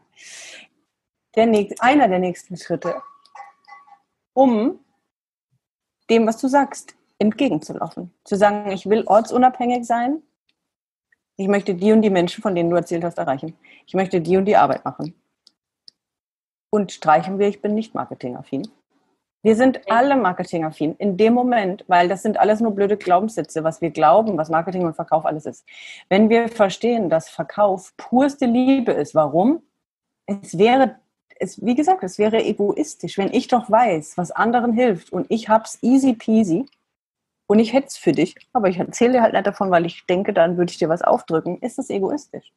der 1.35 1.47
nächste, 1.47 1.81
einer 1.81 2.07
der 2.07 2.19
nächsten 2.19 2.57
Schritte, 2.57 3.01
um 4.33 4.79
dem, 6.11 6.27
was 6.27 6.37
du 6.37 6.47
sagst, 6.47 6.95
entgegenzulaufen. 7.17 8.13
Zu 8.23 8.35
sagen, 8.35 8.69
ich 8.69 8.87
will 8.87 9.03
ortsunabhängig 9.07 9.87
sein. 9.87 10.21
Ich 11.37 11.47
möchte 11.47 11.73
die 11.73 11.91
und 11.91 12.01
die 12.01 12.09
Menschen, 12.09 12.41
von 12.41 12.55
denen 12.55 12.69
du 12.69 12.75
erzählt 12.75 13.03
hast, 13.03 13.17
erreichen. 13.17 13.55
Ich 13.85 13.93
möchte 13.93 14.21
die 14.21 14.37
und 14.37 14.45
die 14.45 14.55
Arbeit 14.55 14.85
machen. 14.85 15.15
Und 16.69 16.91
streichen 16.91 17.39
wir, 17.39 17.47
ich 17.47 17.61
bin 17.61 17.75
nicht 17.75 17.93
marketingaffin. 17.93 18.67
Wir 19.43 19.55
sind 19.55 19.91
alle 19.91 20.15
marketingaffin 20.15 20.95
in 20.97 21.17
dem 21.17 21.33
Moment, 21.33 21.83
weil 21.87 22.07
das 22.07 22.21
sind 22.21 22.39
alles 22.39 22.61
nur 22.61 22.71
blöde 22.71 22.95
Glaubenssätze, 22.95 23.63
was 23.63 23.81
wir 23.81 23.91
glauben, 23.91 24.37
was 24.37 24.49
Marketing 24.49 24.85
und 24.85 24.95
Verkauf 24.95 25.25
alles 25.25 25.45
ist. 25.45 25.65
Wenn 26.07 26.29
wir 26.29 26.47
verstehen, 26.47 27.09
dass 27.09 27.29
Verkauf 27.29 27.93
purste 27.97 28.45
Liebe 28.45 28.93
ist, 28.93 29.13
warum? 29.13 29.61
Es 30.25 30.57
wäre 30.57 30.95
es, 31.39 31.63
wie 31.65 31.75
gesagt, 31.75 32.03
es 32.03 32.17
wäre 32.17 32.43
egoistisch, 32.43 33.17
wenn 33.17 33.33
ich 33.33 33.47
doch 33.47 33.69
weiß, 33.69 34.17
was 34.17 34.31
anderen 34.31 34.73
hilft 34.73 35.11
und 35.11 35.25
ich 35.29 35.49
hab's 35.49 35.77
easy 35.81 36.13
peasy 36.13 36.65
und 37.47 37.59
ich 37.59 37.73
hätte 37.73 37.87
es 37.87 37.97
für 37.97 38.11
dich, 38.11 38.35
aber 38.53 38.69
ich 38.69 38.77
erzähle 38.77 39.13
dir 39.13 39.21
halt 39.21 39.33
nicht 39.33 39.45
davon, 39.45 39.69
weil 39.71 39.85
ich 39.85 40.05
denke, 40.05 40.33
dann 40.33 40.57
würde 40.57 40.71
ich 40.71 40.77
dir 40.77 40.89
was 40.89 41.01
aufdrücken, 41.01 41.59
ist 41.59 41.77
das 41.77 41.89
egoistisch. 41.89 42.51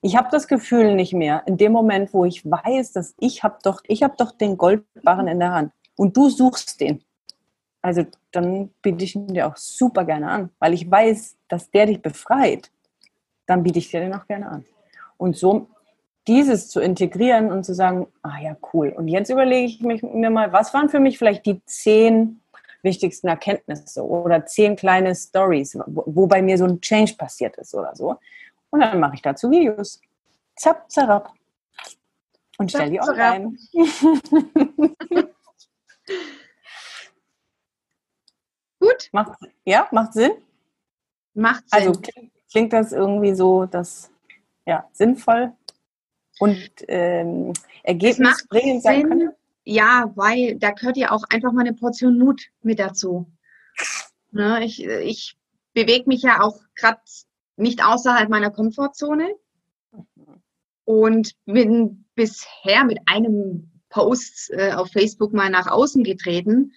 Ich 0.00 0.16
habe 0.16 0.28
das 0.32 0.48
Gefühl 0.48 0.94
nicht 0.96 1.12
mehr, 1.12 1.44
in 1.46 1.56
dem 1.56 1.70
Moment, 1.70 2.12
wo 2.12 2.24
ich 2.24 2.44
weiß, 2.44 2.92
dass 2.92 3.14
ich 3.20 3.44
habe 3.44 3.58
doch, 3.62 3.80
ich 3.86 4.00
doch 4.18 4.32
den 4.32 4.58
Goldbarren 4.58 5.28
in 5.28 5.38
der 5.38 5.52
Hand 5.52 5.72
und 5.96 6.16
du 6.16 6.28
suchst 6.28 6.80
den. 6.80 7.04
Also 7.80 8.04
dann 8.32 8.70
biete 8.82 9.04
ich 9.04 9.14
ihn 9.14 9.28
dir 9.28 9.46
auch 9.48 9.56
super 9.56 10.04
gerne 10.04 10.28
an, 10.28 10.50
weil 10.58 10.74
ich 10.74 10.90
weiß, 10.90 11.36
dass 11.48 11.70
der 11.70 11.86
dich 11.86 12.02
befreit. 12.02 12.70
Dann 13.46 13.62
biete 13.62 13.78
ich 13.78 13.90
dir 13.90 14.00
den 14.00 14.14
auch 14.14 14.26
gerne 14.26 14.48
an. 14.48 14.64
Und 15.16 15.36
so 15.36 15.68
dieses 16.28 16.68
zu 16.68 16.80
integrieren 16.80 17.50
und 17.50 17.64
zu 17.64 17.74
sagen, 17.74 18.06
ah 18.22 18.38
ja, 18.40 18.56
cool. 18.72 18.90
Und 18.90 19.08
jetzt 19.08 19.30
überlege 19.30 19.66
ich 19.66 19.80
mich, 19.80 20.02
mir 20.02 20.30
mal, 20.30 20.52
was 20.52 20.72
waren 20.74 20.88
für 20.88 21.00
mich 21.00 21.18
vielleicht 21.18 21.46
die 21.46 21.64
zehn 21.64 22.41
wichtigsten 22.82 23.28
Erkenntnisse 23.28 24.04
oder 24.04 24.44
zehn 24.46 24.76
kleine 24.76 25.14
Stories, 25.14 25.78
wo, 25.86 26.04
wo 26.06 26.26
bei 26.26 26.42
mir 26.42 26.58
so 26.58 26.64
ein 26.64 26.80
Change 26.80 27.14
passiert 27.16 27.56
ist 27.56 27.74
oder 27.74 27.94
so. 27.94 28.16
Und 28.70 28.80
dann 28.80 29.00
mache 29.00 29.14
ich 29.14 29.22
dazu 29.22 29.50
Videos. 29.50 30.00
Zap, 30.56 30.90
zarab. 30.90 31.32
Und 32.58 32.70
stelle 32.70 32.90
die 32.90 33.00
online. 33.00 33.56
Gut. 38.78 39.08
Macht, 39.12 39.38
ja, 39.64 39.88
macht 39.92 40.12
Sinn? 40.14 40.32
Macht 41.34 41.70
Sinn. 41.70 41.88
Also 41.88 42.00
klingt 42.50 42.72
das 42.72 42.92
irgendwie 42.92 43.34
so, 43.34 43.66
dass 43.66 44.10
ja, 44.66 44.88
sinnvoll 44.92 45.52
und 46.38 46.70
ähm, 46.88 47.52
ergebnisbringend 47.82 48.82
sein 48.82 49.08
könnte? 49.08 49.36
Ja, 49.64 50.10
weil 50.16 50.58
da 50.58 50.70
gehört 50.70 50.96
ja 50.96 51.12
auch 51.12 51.22
einfach 51.30 51.52
mal 51.52 51.60
eine 51.60 51.74
Portion 51.74 52.18
Mut 52.18 52.42
mit 52.62 52.78
dazu. 52.78 53.30
Ne, 54.30 54.64
ich 54.64 54.84
ich 54.84 55.36
bewege 55.72 56.04
mich 56.06 56.22
ja 56.22 56.40
auch 56.42 56.60
gerade 56.74 57.00
nicht 57.56 57.84
außerhalb 57.84 58.28
meiner 58.28 58.50
Komfortzone 58.50 59.34
und 60.84 61.32
bin 61.44 62.06
bisher 62.14 62.84
mit 62.84 62.98
einem 63.06 63.70
Post 63.88 64.50
äh, 64.50 64.72
auf 64.72 64.90
Facebook 64.90 65.32
mal 65.32 65.50
nach 65.50 65.66
außen 65.66 66.02
getreten 66.02 66.72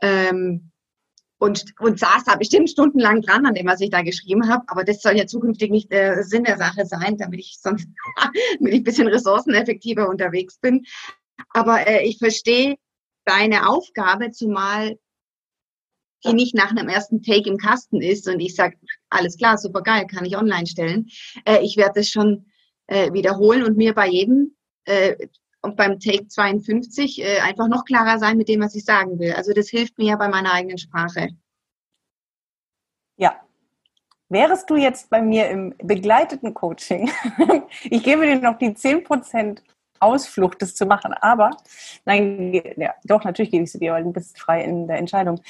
ähm, 0.00 0.70
und, 1.38 1.74
und 1.80 1.98
saß 1.98 2.24
da 2.24 2.36
bestimmt 2.36 2.70
stundenlang 2.70 3.20
dran 3.20 3.44
an 3.44 3.54
dem, 3.54 3.66
was 3.66 3.80
ich 3.80 3.90
da 3.90 4.02
geschrieben 4.02 4.48
habe. 4.48 4.64
Aber 4.68 4.84
das 4.84 5.02
soll 5.02 5.16
ja 5.16 5.26
zukünftig 5.26 5.70
nicht 5.70 5.90
der 5.90 6.22
Sinn 6.22 6.44
der 6.44 6.56
Sache 6.56 6.86
sein, 6.86 7.18
damit 7.18 7.40
ich 7.40 7.58
sonst 7.60 7.88
damit 8.58 8.72
ich 8.72 8.80
ein 8.80 8.84
bisschen 8.84 9.08
ressourceneffektiver 9.08 10.08
unterwegs 10.08 10.58
bin. 10.58 10.84
Aber 11.54 11.86
äh, 11.86 12.04
ich 12.06 12.18
verstehe 12.18 12.76
deine 13.24 13.68
Aufgabe, 13.68 14.32
zumal 14.32 14.98
die 16.24 16.32
nicht 16.32 16.54
nach 16.54 16.70
einem 16.70 16.88
ersten 16.88 17.22
Take 17.22 17.48
im 17.48 17.58
Kasten 17.58 18.00
ist 18.00 18.28
und 18.28 18.40
ich 18.40 18.54
sage, 18.54 18.76
alles 19.10 19.36
klar, 19.36 19.56
super 19.58 19.82
geil, 19.82 20.06
kann 20.06 20.24
ich 20.24 20.36
online 20.36 20.66
stellen. 20.66 21.08
Äh, 21.44 21.60
ich 21.62 21.76
werde 21.76 22.00
das 22.00 22.08
schon 22.08 22.46
äh, 22.86 23.12
wiederholen 23.12 23.62
und 23.62 23.76
mir 23.76 23.94
bei 23.94 24.08
jedem 24.08 24.56
äh, 24.84 25.28
und 25.62 25.76
beim 25.76 25.98
Take 25.98 26.28
52 26.28 27.22
äh, 27.22 27.38
einfach 27.40 27.68
noch 27.68 27.84
klarer 27.84 28.18
sein 28.18 28.36
mit 28.36 28.48
dem, 28.48 28.60
was 28.60 28.74
ich 28.74 28.84
sagen 28.84 29.18
will. 29.18 29.32
Also 29.32 29.52
das 29.52 29.68
hilft 29.68 29.96
mir 29.98 30.08
ja 30.08 30.16
bei 30.16 30.28
meiner 30.28 30.52
eigenen 30.52 30.78
Sprache. 30.78 31.28
Ja. 33.16 33.40
Wärest 34.28 34.68
du 34.68 34.76
jetzt 34.76 35.10
bei 35.10 35.22
mir 35.22 35.48
im 35.48 35.74
begleiteten 35.78 36.54
Coaching, 36.54 37.10
ich 37.84 38.02
gebe 38.02 38.26
dir 38.26 38.40
noch 38.40 38.58
die 38.58 38.70
10% 38.70 39.60
Ausflucht, 40.04 40.62
das 40.62 40.74
zu 40.74 40.86
machen, 40.86 41.14
aber 41.14 41.50
nein, 42.04 42.62
ja, 42.76 42.94
doch, 43.04 43.24
natürlich 43.24 43.50
gebe 43.50 43.64
ich 43.64 43.72
sie 43.72 43.78
dir, 43.78 43.92
weil 43.92 44.04
du 44.04 44.12
bist 44.12 44.38
frei 44.38 44.62
in 44.62 44.86
der 44.86 44.98
Entscheidung. 44.98 45.40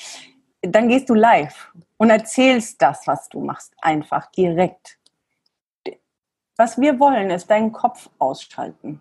Dann 0.62 0.88
gehst 0.88 1.10
du 1.10 1.14
live 1.14 1.72
und 1.98 2.10
erzählst 2.10 2.80
das, 2.80 3.06
was 3.06 3.28
du 3.28 3.40
machst, 3.40 3.74
einfach 3.82 4.30
direkt. 4.30 4.98
Was 6.56 6.80
wir 6.80 7.00
wollen, 7.00 7.30
ist 7.30 7.50
deinen 7.50 7.72
Kopf 7.72 8.08
ausschalten. 8.18 9.00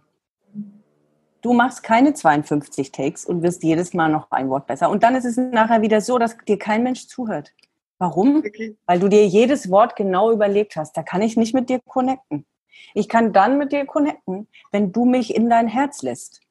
Du 1.42 1.54
machst 1.54 1.84
keine 1.84 2.14
52 2.14 2.92
Takes 2.92 3.26
und 3.26 3.44
wirst 3.44 3.64
jedes 3.64 3.94
Mal 3.94 4.10
noch 4.10 4.32
ein 4.32 4.50
Wort 4.50 4.66
besser. 4.66 4.90
Und 4.90 5.04
dann 5.04 5.16
ist 5.16 5.26
es 5.26 5.38
nachher 5.38 5.82
wieder 5.82 6.00
so, 6.00 6.18
dass 6.18 6.38
dir 6.38 6.58
kein 6.58 6.84
Mensch 6.84 7.08
zuhört. 7.08 7.54
Warum? 8.00 8.38
Okay. 8.38 8.76
Weil 8.86 9.00
du 9.00 9.10
dir 9.10 9.26
jedes 9.28 9.70
Wort 9.70 9.96
genau 9.96 10.32
überlegt 10.32 10.76
hast. 10.78 10.96
Da 10.98 11.04
kann 11.04 11.22
ich 11.22 11.38
nicht 11.38 11.54
mit 11.54 11.70
dir 11.70 11.80
connecten. 11.86 12.46
Ich 12.94 13.10
kann 13.10 13.34
dann 13.34 13.58
mit 13.58 13.72
dir 13.72 13.86
connecten, 13.86 14.48
wenn 14.72 14.92
du 14.92 15.06
mich 15.06 15.36
in 15.36 15.50
dein 15.50 15.68
Herz 15.68 16.02
lässt. 16.02 16.42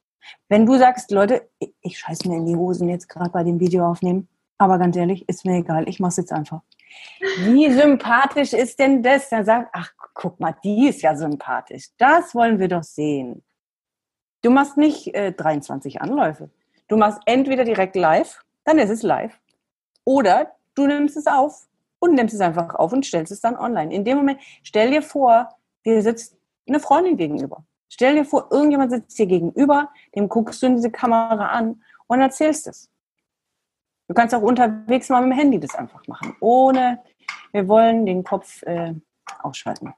Wenn 0.49 0.67
du 0.67 0.79
sagst, 0.79 1.11
Leute, 1.11 1.49
ich 1.81 1.99
scheiß 1.99 2.25
mir 2.27 2.37
in 2.37 2.47
die 2.47 2.57
Hosen 2.57 2.89
jetzt 2.89 3.09
gerade 3.09 3.31
bei 3.31 3.43
dem 3.43 3.61
Video 3.61 3.87
aufnehmen, 3.89 4.29
aber 4.59 4.79
ganz 4.79 4.97
ehrlich, 4.97 5.29
ist 5.29 5.45
mir 5.45 5.59
egal, 5.59 5.89
ich 5.89 5.99
mach's 5.99 6.17
jetzt 6.17 6.33
einfach. 6.33 6.63
Wie 7.39 7.71
sympathisch 7.73 8.53
ist 8.53 8.79
denn 8.79 9.03
das? 9.03 9.29
Dann 9.29 9.45
sagt, 9.45 9.71
ach, 9.73 9.93
guck 10.15 10.39
mal, 10.39 10.55
die 10.63 10.89
ist 10.89 11.03
ja 11.03 11.17
sympathisch. 11.17 11.89
Das 11.99 12.35
wollen 12.35 12.59
wir 12.59 12.69
doch 12.69 12.83
sehen. 12.83 13.43
Du 14.43 14.51
machst 14.51 14.77
nicht 14.77 15.15
äh, 15.15 15.33
23 15.33 16.01
Anläufe. 16.01 16.51
Du 16.89 16.97
machst 16.97 17.21
entweder 17.27 17.65
direkt 17.65 17.97
live, 17.97 18.45
dann 18.65 18.79
ist 18.79 18.91
es 18.91 19.03
live. 19.03 19.39
Oder 20.05 20.53
du 20.75 20.87
nimmst 20.87 21.17
es 21.17 21.27
auf 21.27 21.69
und 22.01 22.15
nimmst 22.15 22.35
es 22.35 22.41
einfach 22.41 22.75
auf 22.75 22.93
und 22.93 23.07
stellst 23.07 23.33
es 23.33 23.41
dann 23.41 23.57
online. 23.57 23.95
In 23.95 24.05
dem 24.05 24.19
Moment, 24.19 24.41
stell 24.63 24.91
dir 24.91 25.03
vor, 25.03 25.49
dir 25.85 26.03
sitzt 26.03 26.37
eine 26.67 26.81
Freundin 26.81 27.17
gegenüber. 27.17 27.65
Stell 27.89 28.15
dir 28.15 28.25
vor, 28.25 28.49
irgendjemand 28.51 28.91
sitzt 28.91 29.19
dir 29.19 29.27
gegenüber, 29.27 29.91
dem 30.15 30.29
guckst 30.29 30.63
du 30.63 30.67
in 30.67 30.77
diese 30.77 30.91
Kamera 30.91 31.49
an 31.49 31.83
und 32.07 32.21
erzählst 32.21 32.67
es. 32.67 32.91
Du 34.09 34.15
kannst 34.15 34.35
auch 34.35 34.43
unterwegs 34.43 35.09
mal 35.09 35.23
mit 35.23 35.33
dem 35.33 35.39
Handy 35.39 35.61
das 35.61 35.75
einfach 35.75 36.07
machen, 36.07 36.35
ohne, 36.41 37.03
wir 37.53 37.69
wollen 37.69 38.07
den 38.07 38.25
Kopf 38.25 38.63
äh, 38.63 38.95
ausschalten. 39.43 39.93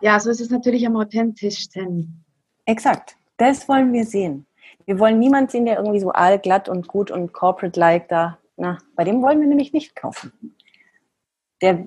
Ja, 0.00 0.20
so 0.20 0.30
ist 0.30 0.40
es 0.40 0.50
natürlich 0.50 0.86
am 0.86 0.96
authentischsten. 0.96 2.24
Exakt, 2.64 3.16
das 3.36 3.68
wollen 3.68 3.92
wir 3.92 4.04
sehen. 4.04 4.46
Wir 4.86 4.98
wollen 4.98 5.18
niemanden 5.18 5.50
sehen, 5.50 5.66
der 5.66 5.78
irgendwie 5.78 6.00
so 6.00 6.10
allglatt 6.10 6.68
und 6.68 6.88
gut 6.88 7.10
und 7.10 7.32
corporate-like 7.32 8.08
da, 8.08 8.38
na, 8.56 8.78
bei 8.94 9.04
dem 9.04 9.22
wollen 9.22 9.40
wir 9.40 9.48
nämlich 9.48 9.72
nicht 9.72 9.96
kaufen 9.96 10.53
der, 11.62 11.84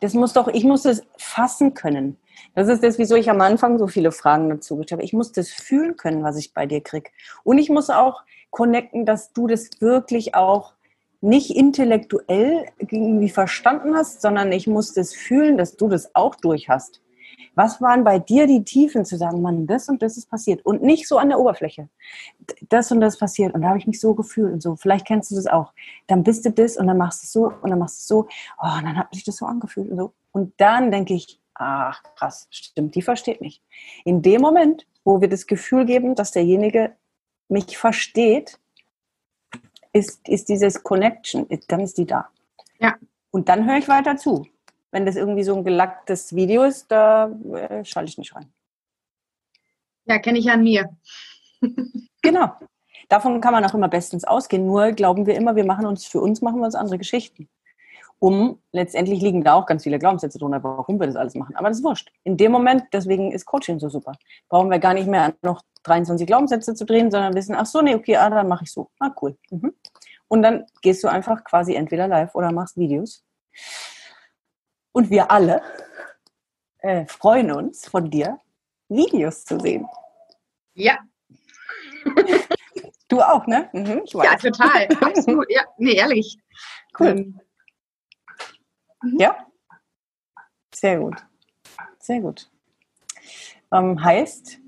das 0.00 0.14
muss 0.14 0.32
doch, 0.32 0.48
ich 0.48 0.64
muss 0.64 0.82
das 0.82 1.02
fassen 1.16 1.74
können. 1.74 2.16
Das 2.54 2.68
ist 2.68 2.82
das, 2.82 2.98
wieso 2.98 3.14
ich 3.14 3.30
am 3.30 3.40
Anfang 3.40 3.78
so 3.78 3.86
viele 3.86 4.12
Fragen 4.12 4.48
dazu 4.48 4.76
gestellt 4.76 4.92
habe. 4.92 5.04
Ich 5.04 5.12
muss 5.12 5.32
das 5.32 5.50
fühlen 5.50 5.96
können, 5.96 6.22
was 6.22 6.36
ich 6.36 6.54
bei 6.54 6.66
dir 6.66 6.80
kriege. 6.80 7.10
Und 7.44 7.58
ich 7.58 7.70
muss 7.70 7.90
auch 7.90 8.22
connecten, 8.50 9.06
dass 9.06 9.32
du 9.32 9.46
das 9.46 9.70
wirklich 9.80 10.34
auch 10.34 10.74
nicht 11.20 11.50
intellektuell 11.50 12.66
irgendwie 12.78 13.28
verstanden 13.28 13.94
hast, 13.94 14.22
sondern 14.22 14.52
ich 14.52 14.66
muss 14.66 14.94
das 14.94 15.14
fühlen, 15.14 15.58
dass 15.58 15.76
du 15.76 15.88
das 15.88 16.14
auch 16.14 16.34
durch 16.34 16.68
hast. 16.68 17.00
Was 17.54 17.80
waren 17.80 18.04
bei 18.04 18.18
dir 18.18 18.46
die 18.46 18.64
Tiefen 18.64 19.04
zu 19.04 19.16
sagen, 19.16 19.42
Mann, 19.42 19.66
das 19.66 19.88
und 19.88 20.02
das 20.02 20.16
ist 20.16 20.30
passiert 20.30 20.64
und 20.64 20.82
nicht 20.82 21.06
so 21.08 21.18
an 21.18 21.28
der 21.28 21.38
Oberfläche. 21.38 21.88
Das 22.68 22.90
und 22.92 23.00
das 23.00 23.18
passiert 23.18 23.54
und 23.54 23.62
da 23.62 23.68
habe 23.68 23.78
ich 23.78 23.86
mich 23.86 24.00
so 24.00 24.14
gefühlt 24.14 24.52
und 24.52 24.62
so. 24.62 24.76
Vielleicht 24.76 25.06
kennst 25.06 25.30
du 25.30 25.36
das 25.36 25.46
auch. 25.46 25.72
Dann 26.06 26.22
bist 26.22 26.44
du 26.44 26.50
das 26.50 26.76
und 26.76 26.86
dann 26.86 26.98
machst 26.98 27.22
du 27.22 27.24
es 27.24 27.32
so 27.32 27.52
und 27.62 27.70
dann 27.70 27.78
machst 27.78 27.98
du 27.98 28.00
es 28.00 28.06
so. 28.08 28.28
Oh, 28.62 28.78
und 28.78 28.84
dann 28.84 28.96
hat 28.96 29.14
sich 29.14 29.24
das 29.24 29.36
so 29.36 29.46
angefühlt 29.46 29.90
und 29.90 29.96
so. 29.96 30.12
Und 30.32 30.52
dann 30.58 30.90
denke 30.90 31.14
ich, 31.14 31.40
ach 31.54 32.02
krass, 32.16 32.46
stimmt, 32.50 32.94
die 32.94 33.02
versteht 33.02 33.40
mich. 33.40 33.62
In 34.04 34.22
dem 34.22 34.40
Moment, 34.40 34.86
wo 35.04 35.20
wir 35.20 35.28
das 35.28 35.46
Gefühl 35.46 35.84
geben, 35.84 36.14
dass 36.14 36.32
derjenige 36.32 36.94
mich 37.48 37.76
versteht, 37.76 38.58
ist, 39.92 40.28
ist 40.28 40.48
dieses 40.48 40.82
Connection, 40.82 41.46
dann 41.68 41.80
ist 41.80 41.98
die 41.98 42.06
da. 42.06 42.28
Ja. 42.78 42.94
Und 43.30 43.48
dann 43.48 43.66
höre 43.66 43.78
ich 43.78 43.88
weiter 43.88 44.16
zu. 44.16 44.46
Wenn 44.92 45.06
das 45.06 45.16
irgendwie 45.16 45.44
so 45.44 45.54
ein 45.56 45.64
gelacktes 45.64 46.34
Video 46.34 46.64
ist, 46.64 46.90
da 46.90 47.30
äh, 47.54 47.84
schalte 47.84 48.10
ich 48.10 48.18
nicht 48.18 48.34
rein. 48.34 48.52
Ja, 50.06 50.18
kenne 50.18 50.38
ich 50.38 50.50
an 50.50 50.62
mir. 50.62 50.88
genau. 52.22 52.52
Davon 53.08 53.40
kann 53.40 53.52
man 53.52 53.64
auch 53.64 53.74
immer 53.74 53.88
bestens 53.88 54.24
ausgehen. 54.24 54.66
Nur 54.66 54.92
glauben 54.92 55.26
wir 55.26 55.34
immer, 55.34 55.56
wir 55.56 55.64
machen 55.64 55.86
uns 55.86 56.06
für 56.06 56.20
uns, 56.20 56.42
machen 56.42 56.60
wir 56.60 56.66
uns 56.66 56.74
andere 56.74 56.98
Geschichten. 56.98 57.48
Um, 58.22 58.60
letztendlich 58.72 59.22
liegen 59.22 59.42
da 59.42 59.54
auch 59.54 59.64
ganz 59.64 59.82
viele 59.82 59.98
Glaubenssätze 59.98 60.38
drunter, 60.38 60.62
warum 60.62 61.00
wir 61.00 61.06
das 61.06 61.16
alles 61.16 61.34
machen. 61.34 61.56
Aber 61.56 61.68
das 61.68 61.78
ist 61.78 61.84
wurscht. 61.84 62.12
In 62.22 62.36
dem 62.36 62.52
Moment, 62.52 62.84
deswegen 62.92 63.32
ist 63.32 63.46
Coaching 63.46 63.78
so 63.78 63.88
super. 63.88 64.12
Brauchen 64.48 64.70
wir 64.70 64.78
gar 64.78 64.92
nicht 64.92 65.08
mehr 65.08 65.34
noch 65.40 65.62
23 65.84 66.26
Glaubenssätze 66.26 66.74
zu 66.74 66.84
drehen, 66.84 67.10
sondern 67.10 67.34
wissen, 67.34 67.54
ach 67.54 67.64
so, 67.64 67.80
nee, 67.80 67.94
okay, 67.94 68.16
ah, 68.16 68.28
dann 68.28 68.46
mache 68.46 68.64
ich 68.64 68.72
so. 68.72 68.90
Ah, 68.98 69.10
cool. 69.22 69.38
Mhm. 69.50 69.72
Und 70.28 70.42
dann 70.42 70.66
gehst 70.82 71.02
du 71.02 71.08
einfach 71.08 71.42
quasi 71.44 71.74
entweder 71.74 72.08
live 72.08 72.34
oder 72.34 72.52
machst 72.52 72.76
Videos. 72.76 73.24
Und 74.92 75.10
wir 75.10 75.30
alle 75.30 75.62
äh, 76.78 77.06
freuen 77.06 77.52
uns 77.52 77.86
von 77.88 78.10
dir, 78.10 78.38
Videos 78.88 79.44
zu 79.44 79.58
sehen. 79.60 79.86
Ja. 80.74 80.98
Du 83.10 83.20
auch, 83.20 83.44
ne? 83.48 83.68
Mhm, 83.72 84.02
ja, 84.22 84.36
total. 84.36 84.86
Absolut. 85.00 85.50
Ja, 85.50 85.64
nee, 85.78 85.94
ehrlich. 85.94 86.38
Cool. 86.96 87.08
Ähm. 87.08 87.40
Mhm. 89.02 89.18
Ja. 89.18 89.46
Sehr 90.72 91.00
gut. 91.00 91.16
Sehr 91.98 92.20
gut. 92.20 92.48
Ähm, 93.72 94.02
heißt, 94.02 94.60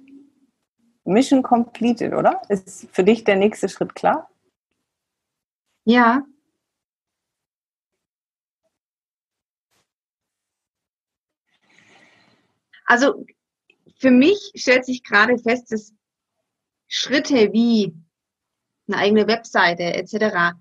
Mission 1.05 1.45
completed, 1.45 2.15
oder? 2.15 2.43
Ist 2.49 2.89
für 2.93 3.05
dich 3.05 3.23
der 3.23 3.37
nächste 3.37 3.69
Schritt 3.69 3.95
klar? 3.95 4.29
Ja, 5.85 6.25
Also 12.87 13.25
für 13.99 14.11
mich 14.11 14.53
stellt 14.55 14.85
sich 14.85 15.03
gerade 15.03 15.39
fest, 15.39 15.71
dass 15.73 15.93
Schritte 16.89 17.53
wie 17.53 17.95
eine 18.89 18.99
eigene 18.99 19.27
Webseite 19.27 19.85
etc., 19.95 20.57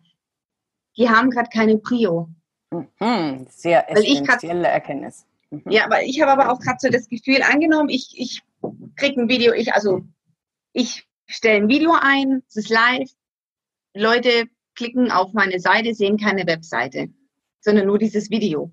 die 0.98 1.10
haben 1.10 1.30
gerade 1.30 1.50
keine 1.50 1.78
Prio. 1.78 2.30
Mhm, 2.72 3.48
sehr 3.50 3.90
essentielle 3.90 4.68
Erkenntnis. 4.68 5.26
Mhm. 5.50 5.64
Ja, 5.70 5.86
aber 5.86 6.04
ich 6.04 6.22
habe 6.22 6.32
aber 6.32 6.52
auch 6.52 6.60
gerade 6.60 6.78
so 6.80 6.90
das 6.90 7.08
Gefühl, 7.08 7.42
angenommen, 7.42 7.90
ich, 7.90 8.14
ich 8.18 8.42
kriege 8.96 9.22
ein 9.22 9.30
Video, 9.30 9.54
ich, 9.54 9.74
also 9.74 10.02
ich 10.74 11.08
stelle 11.28 11.58
ein 11.58 11.70
Video 11.70 11.94
ein, 12.00 12.44
es 12.48 12.58
ist 12.58 12.70
live, 12.70 13.10
Leute 13.94 14.46
klicken 14.76 15.12
auf 15.12 15.34
meine 15.34 15.60
Seite, 15.60 15.94
sehen 15.94 16.18
keine 16.18 16.48
Webseite, 16.48 17.10
sondern 17.60 17.88
nur 17.88 17.98
dieses 17.98 18.30
Video. 18.30 18.72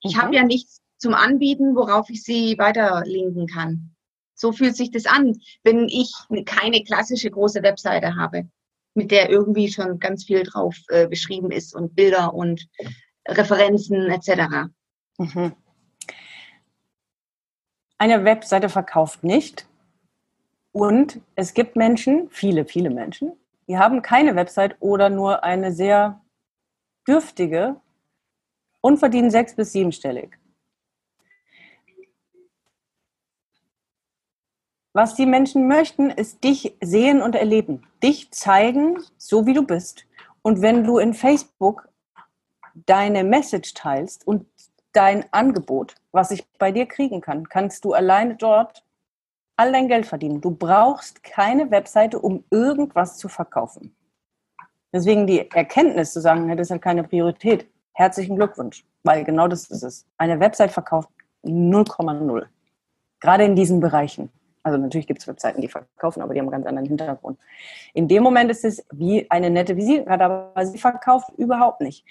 Ich 0.00 0.16
mhm. 0.16 0.22
habe 0.22 0.36
ja 0.36 0.44
nichts 0.44 0.83
zum 1.04 1.12
Anbieten, 1.12 1.76
worauf 1.76 2.08
ich 2.08 2.22
sie 2.22 2.56
weiterlinken 2.56 3.46
kann. 3.46 3.94
So 4.34 4.52
fühlt 4.52 4.74
sich 4.74 4.90
das 4.90 5.04
an, 5.04 5.38
wenn 5.62 5.86
ich 5.86 6.10
keine 6.46 6.82
klassische 6.82 7.30
große 7.30 7.62
Webseite 7.62 8.16
habe, 8.16 8.48
mit 8.94 9.10
der 9.10 9.28
irgendwie 9.28 9.70
schon 9.70 9.98
ganz 9.98 10.24
viel 10.24 10.44
drauf 10.44 10.74
äh, 10.88 11.06
beschrieben 11.06 11.50
ist 11.50 11.74
und 11.74 11.94
Bilder 11.94 12.32
und 12.32 12.66
Referenzen 13.28 14.10
etc. 14.10 14.70
Mhm. 15.18 15.52
Eine 17.98 18.24
Webseite 18.24 18.70
verkauft 18.70 19.24
nicht. 19.24 19.66
Und 20.72 21.20
es 21.34 21.52
gibt 21.52 21.76
Menschen, 21.76 22.30
viele, 22.30 22.64
viele 22.64 22.88
Menschen, 22.88 23.32
die 23.68 23.76
haben 23.76 24.00
keine 24.00 24.36
Website 24.36 24.76
oder 24.80 25.10
nur 25.10 25.44
eine 25.44 25.70
sehr 25.70 26.22
dürftige 27.06 27.76
und 28.80 28.96
verdienen 28.96 29.30
sechs- 29.30 29.54
bis 29.54 29.72
siebenstellig. 29.72 30.38
Was 34.96 35.16
die 35.16 35.26
Menschen 35.26 35.66
möchten, 35.66 36.08
ist 36.08 36.44
dich 36.44 36.76
sehen 36.80 37.20
und 37.20 37.34
erleben, 37.34 37.82
dich 38.00 38.30
zeigen, 38.30 38.98
so 39.18 39.44
wie 39.44 39.52
du 39.52 39.66
bist. 39.66 40.06
Und 40.42 40.62
wenn 40.62 40.84
du 40.84 40.98
in 40.98 41.14
Facebook 41.14 41.88
deine 42.86 43.24
Message 43.24 43.74
teilst 43.74 44.24
und 44.24 44.46
dein 44.92 45.24
Angebot, 45.32 45.96
was 46.12 46.30
ich 46.30 46.46
bei 46.58 46.70
dir 46.70 46.86
kriegen 46.86 47.20
kann, 47.20 47.48
kannst 47.48 47.84
du 47.84 47.92
alleine 47.92 48.36
dort 48.36 48.84
all 49.56 49.72
dein 49.72 49.88
Geld 49.88 50.06
verdienen. 50.06 50.40
Du 50.40 50.52
brauchst 50.52 51.24
keine 51.24 51.72
Webseite, 51.72 52.20
um 52.20 52.44
irgendwas 52.50 53.18
zu 53.18 53.28
verkaufen. 53.28 53.96
Deswegen 54.92 55.26
die 55.26 55.50
Erkenntnis 55.50 56.12
zu 56.12 56.20
sagen, 56.20 56.48
das 56.56 56.66
ist 56.66 56.70
ja 56.70 56.78
keine 56.78 57.02
Priorität, 57.02 57.68
herzlichen 57.94 58.36
Glückwunsch, 58.36 58.86
weil 59.02 59.24
genau 59.24 59.48
das 59.48 59.68
ist 59.70 59.82
es. 59.82 60.06
Eine 60.18 60.38
Website 60.38 60.70
verkauft 60.70 61.08
0,0. 61.42 62.46
Gerade 63.18 63.44
in 63.44 63.56
diesen 63.56 63.80
Bereichen. 63.80 64.30
Also 64.64 64.78
natürlich 64.78 65.06
gibt 65.06 65.20
es 65.20 65.28
Webseiten, 65.28 65.60
die 65.60 65.68
verkaufen, 65.68 66.22
aber 66.22 66.32
die 66.32 66.40
haben 66.40 66.46
einen 66.46 66.52
ganz 66.52 66.66
anderen 66.66 66.88
Hintergrund. 66.88 67.38
In 67.92 68.08
dem 68.08 68.22
Moment 68.22 68.50
ist 68.50 68.64
es 68.64 68.84
wie 68.92 69.30
eine 69.30 69.50
nette 69.50 69.76
Visitenkarte, 69.76 70.24
aber 70.24 70.66
sie 70.66 70.78
verkauft 70.78 71.28
überhaupt 71.36 71.82
nicht 71.82 72.04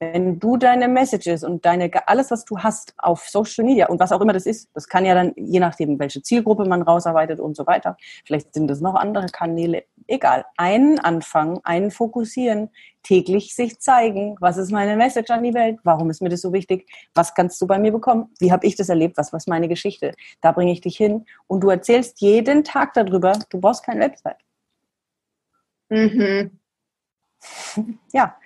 wenn 0.00 0.40
du 0.40 0.56
deine 0.56 0.88
Messages 0.88 1.44
und 1.44 1.66
deine 1.66 1.90
alles, 2.08 2.30
was 2.30 2.46
du 2.46 2.58
hast 2.58 2.94
auf 2.96 3.28
Social 3.28 3.66
Media 3.66 3.88
und 3.88 4.00
was 4.00 4.12
auch 4.12 4.20
immer 4.22 4.32
das 4.32 4.46
ist, 4.46 4.70
das 4.72 4.88
kann 4.88 5.04
ja 5.04 5.14
dann, 5.14 5.34
je 5.36 5.60
nachdem, 5.60 5.98
welche 5.98 6.22
Zielgruppe 6.22 6.64
man 6.64 6.80
rausarbeitet 6.80 7.38
und 7.38 7.54
so 7.54 7.66
weiter, 7.66 7.98
vielleicht 8.24 8.54
sind 8.54 8.70
es 8.70 8.80
noch 8.80 8.94
andere 8.94 9.26
Kanäle, 9.26 9.84
egal, 10.06 10.46
einen 10.56 10.98
anfangen, 10.98 11.60
einen 11.64 11.90
fokussieren, 11.90 12.70
täglich 13.02 13.54
sich 13.54 13.78
zeigen, 13.78 14.36
was 14.40 14.56
ist 14.56 14.72
meine 14.72 14.96
Message 14.96 15.30
an 15.30 15.42
die 15.42 15.52
Welt, 15.52 15.78
warum 15.84 16.08
ist 16.08 16.22
mir 16.22 16.30
das 16.30 16.40
so 16.40 16.54
wichtig, 16.54 16.90
was 17.14 17.34
kannst 17.34 17.60
du 17.60 17.66
bei 17.66 17.78
mir 17.78 17.92
bekommen, 17.92 18.30
wie 18.38 18.52
habe 18.52 18.66
ich 18.66 18.76
das 18.76 18.88
erlebt, 18.88 19.18
was 19.18 19.34
was 19.34 19.46
meine 19.46 19.68
Geschichte, 19.68 20.14
da 20.40 20.52
bringe 20.52 20.72
ich 20.72 20.80
dich 20.80 20.96
hin 20.96 21.26
und 21.46 21.60
du 21.60 21.68
erzählst 21.68 22.22
jeden 22.22 22.64
Tag 22.64 22.94
darüber, 22.94 23.38
du 23.50 23.60
brauchst 23.60 23.84
keine 23.84 24.00
Website. 24.00 24.38
Mhm. 25.90 26.58
Ja, 28.12 28.36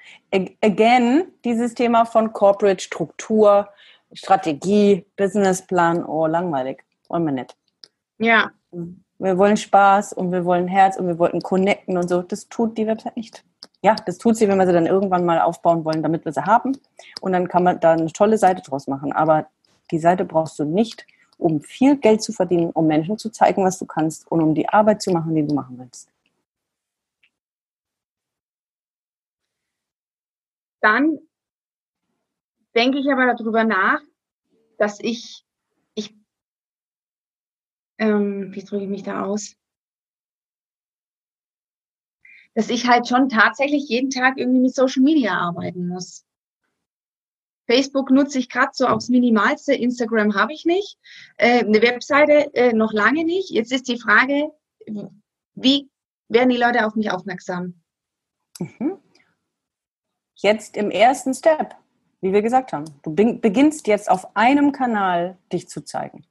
again, 0.63 1.27
dieses 1.45 1.75
Thema 1.75 2.05
von 2.05 2.33
Corporate 2.33 2.83
Struktur, 2.83 3.69
Strategie, 4.13 5.07
Businessplan, 5.17 6.05
oh, 6.05 6.27
langweilig. 6.27 6.83
Wollen 7.09 7.25
wir 7.25 7.33
nicht. 7.33 7.57
Ja. 8.19 8.51
Wir 9.19 9.39
wollen 9.39 9.57
Spaß 9.57 10.13
und 10.13 10.33
wir 10.33 10.45
wollen 10.45 10.69
Herz 10.69 10.97
und 10.97 11.07
wir 11.07 11.19
wollten 11.19 11.41
connecten 11.41 11.97
und 11.97 12.09
so. 12.09 12.23
Das 12.23 12.49
tut 12.49 12.77
die 12.77 12.87
Website 12.87 13.17
nicht. 13.17 13.45
Ja, 13.83 13.95
das 14.07 14.19
tut 14.19 14.37
sie, 14.37 14.49
wenn 14.49 14.59
wir 14.59 14.67
sie 14.67 14.73
dann 14.73 14.87
irgendwann 14.87 15.25
mal 15.25 15.41
aufbauen 15.41 15.85
wollen, 15.85 16.03
damit 16.03 16.25
wir 16.25 16.33
sie 16.33 16.45
haben. 16.45 16.77
Und 17.21 17.33
dann 17.33 17.49
kann 17.49 17.63
man 17.63 17.81
da 17.81 17.93
eine 17.93 18.13
tolle 18.13 18.39
Seite 18.39 18.63
draus 18.63 18.87
machen. 18.87 19.13
Aber 19.13 19.47
die 19.91 19.99
Seite 19.99 20.25
brauchst 20.25 20.59
du 20.59 20.65
nicht, 20.65 21.07
um 21.39 21.61
viel 21.61 21.97
Geld 21.97 22.23
zu 22.23 22.33
verdienen, 22.33 22.71
um 22.71 22.87
Menschen 22.87 23.19
zu 23.19 23.31
zeigen, 23.31 23.65
was 23.65 23.79
du 23.79 23.87
kannst 23.87 24.31
und 24.31 24.41
um 24.41 24.55
die 24.55 24.69
Arbeit 24.69 25.03
zu 25.03 25.11
machen, 25.11 25.35
die 25.35 25.47
du 25.47 25.55
machen 25.55 25.79
willst. 25.79 26.09
Dann 30.85 31.19
denke 32.75 32.99
ich 32.99 33.11
aber 33.11 33.35
darüber 33.35 33.65
nach, 33.65 34.01
dass 34.77 35.01
ich, 35.01 35.47
ich, 35.95 36.15
ähm, 37.99 38.55
wie 38.55 38.63
drücke 38.63 38.85
ich 38.85 38.91
mich 38.91 39.03
da 39.03 39.25
aus? 39.25 39.57
Dass 42.55 42.69
ich 42.69 42.87
halt 42.87 43.09
schon 43.09 43.31
tatsächlich 43.31 43.89
jeden 43.89 44.11
Tag 44.11 44.37
irgendwie 44.37 44.61
mit 44.61 44.75
Social 44.75 45.03
Media 45.03 45.33
arbeiten 45.33 45.89
muss. 45.89 46.27
Facebook 47.67 48.11
nutze 48.11 48.39
ich 48.39 48.51
gerade 48.51 48.73
so 48.75 48.87
aufs 48.87 49.09
Minimalste, 49.09 49.73
Instagram 49.73 50.35
habe 50.35 50.53
ich 50.53 50.67
nicht, 50.67 50.99
äh, 51.39 51.61
eine 51.61 51.81
Webseite 51.81 52.55
äh, 52.55 52.75
noch 52.75 52.93
lange 52.93 53.25
nicht. 53.25 53.49
Jetzt 53.49 53.73
ist 53.73 53.89
die 53.89 53.99
Frage, 53.99 54.51
wie 55.55 55.91
werden 56.29 56.51
die 56.51 56.59
Leute 56.59 56.85
auf 56.85 56.95
mich 56.95 57.11
aufmerksam? 57.11 57.81
Mhm 58.59 59.04
jetzt 60.37 60.77
im 60.77 60.91
ersten 60.91 61.35
Step, 61.35 61.75
wie 62.21 62.33
wir 62.33 62.43
gesagt 62.43 62.73
haben. 62.73 62.85
Du 63.03 63.15
beginnst 63.15 63.87
jetzt 63.87 64.11
auf 64.11 64.37
einem 64.37 64.73
Kanal 64.73 65.37
dich 65.53 65.69
zu 65.69 65.85
zeigen. 65.85 66.25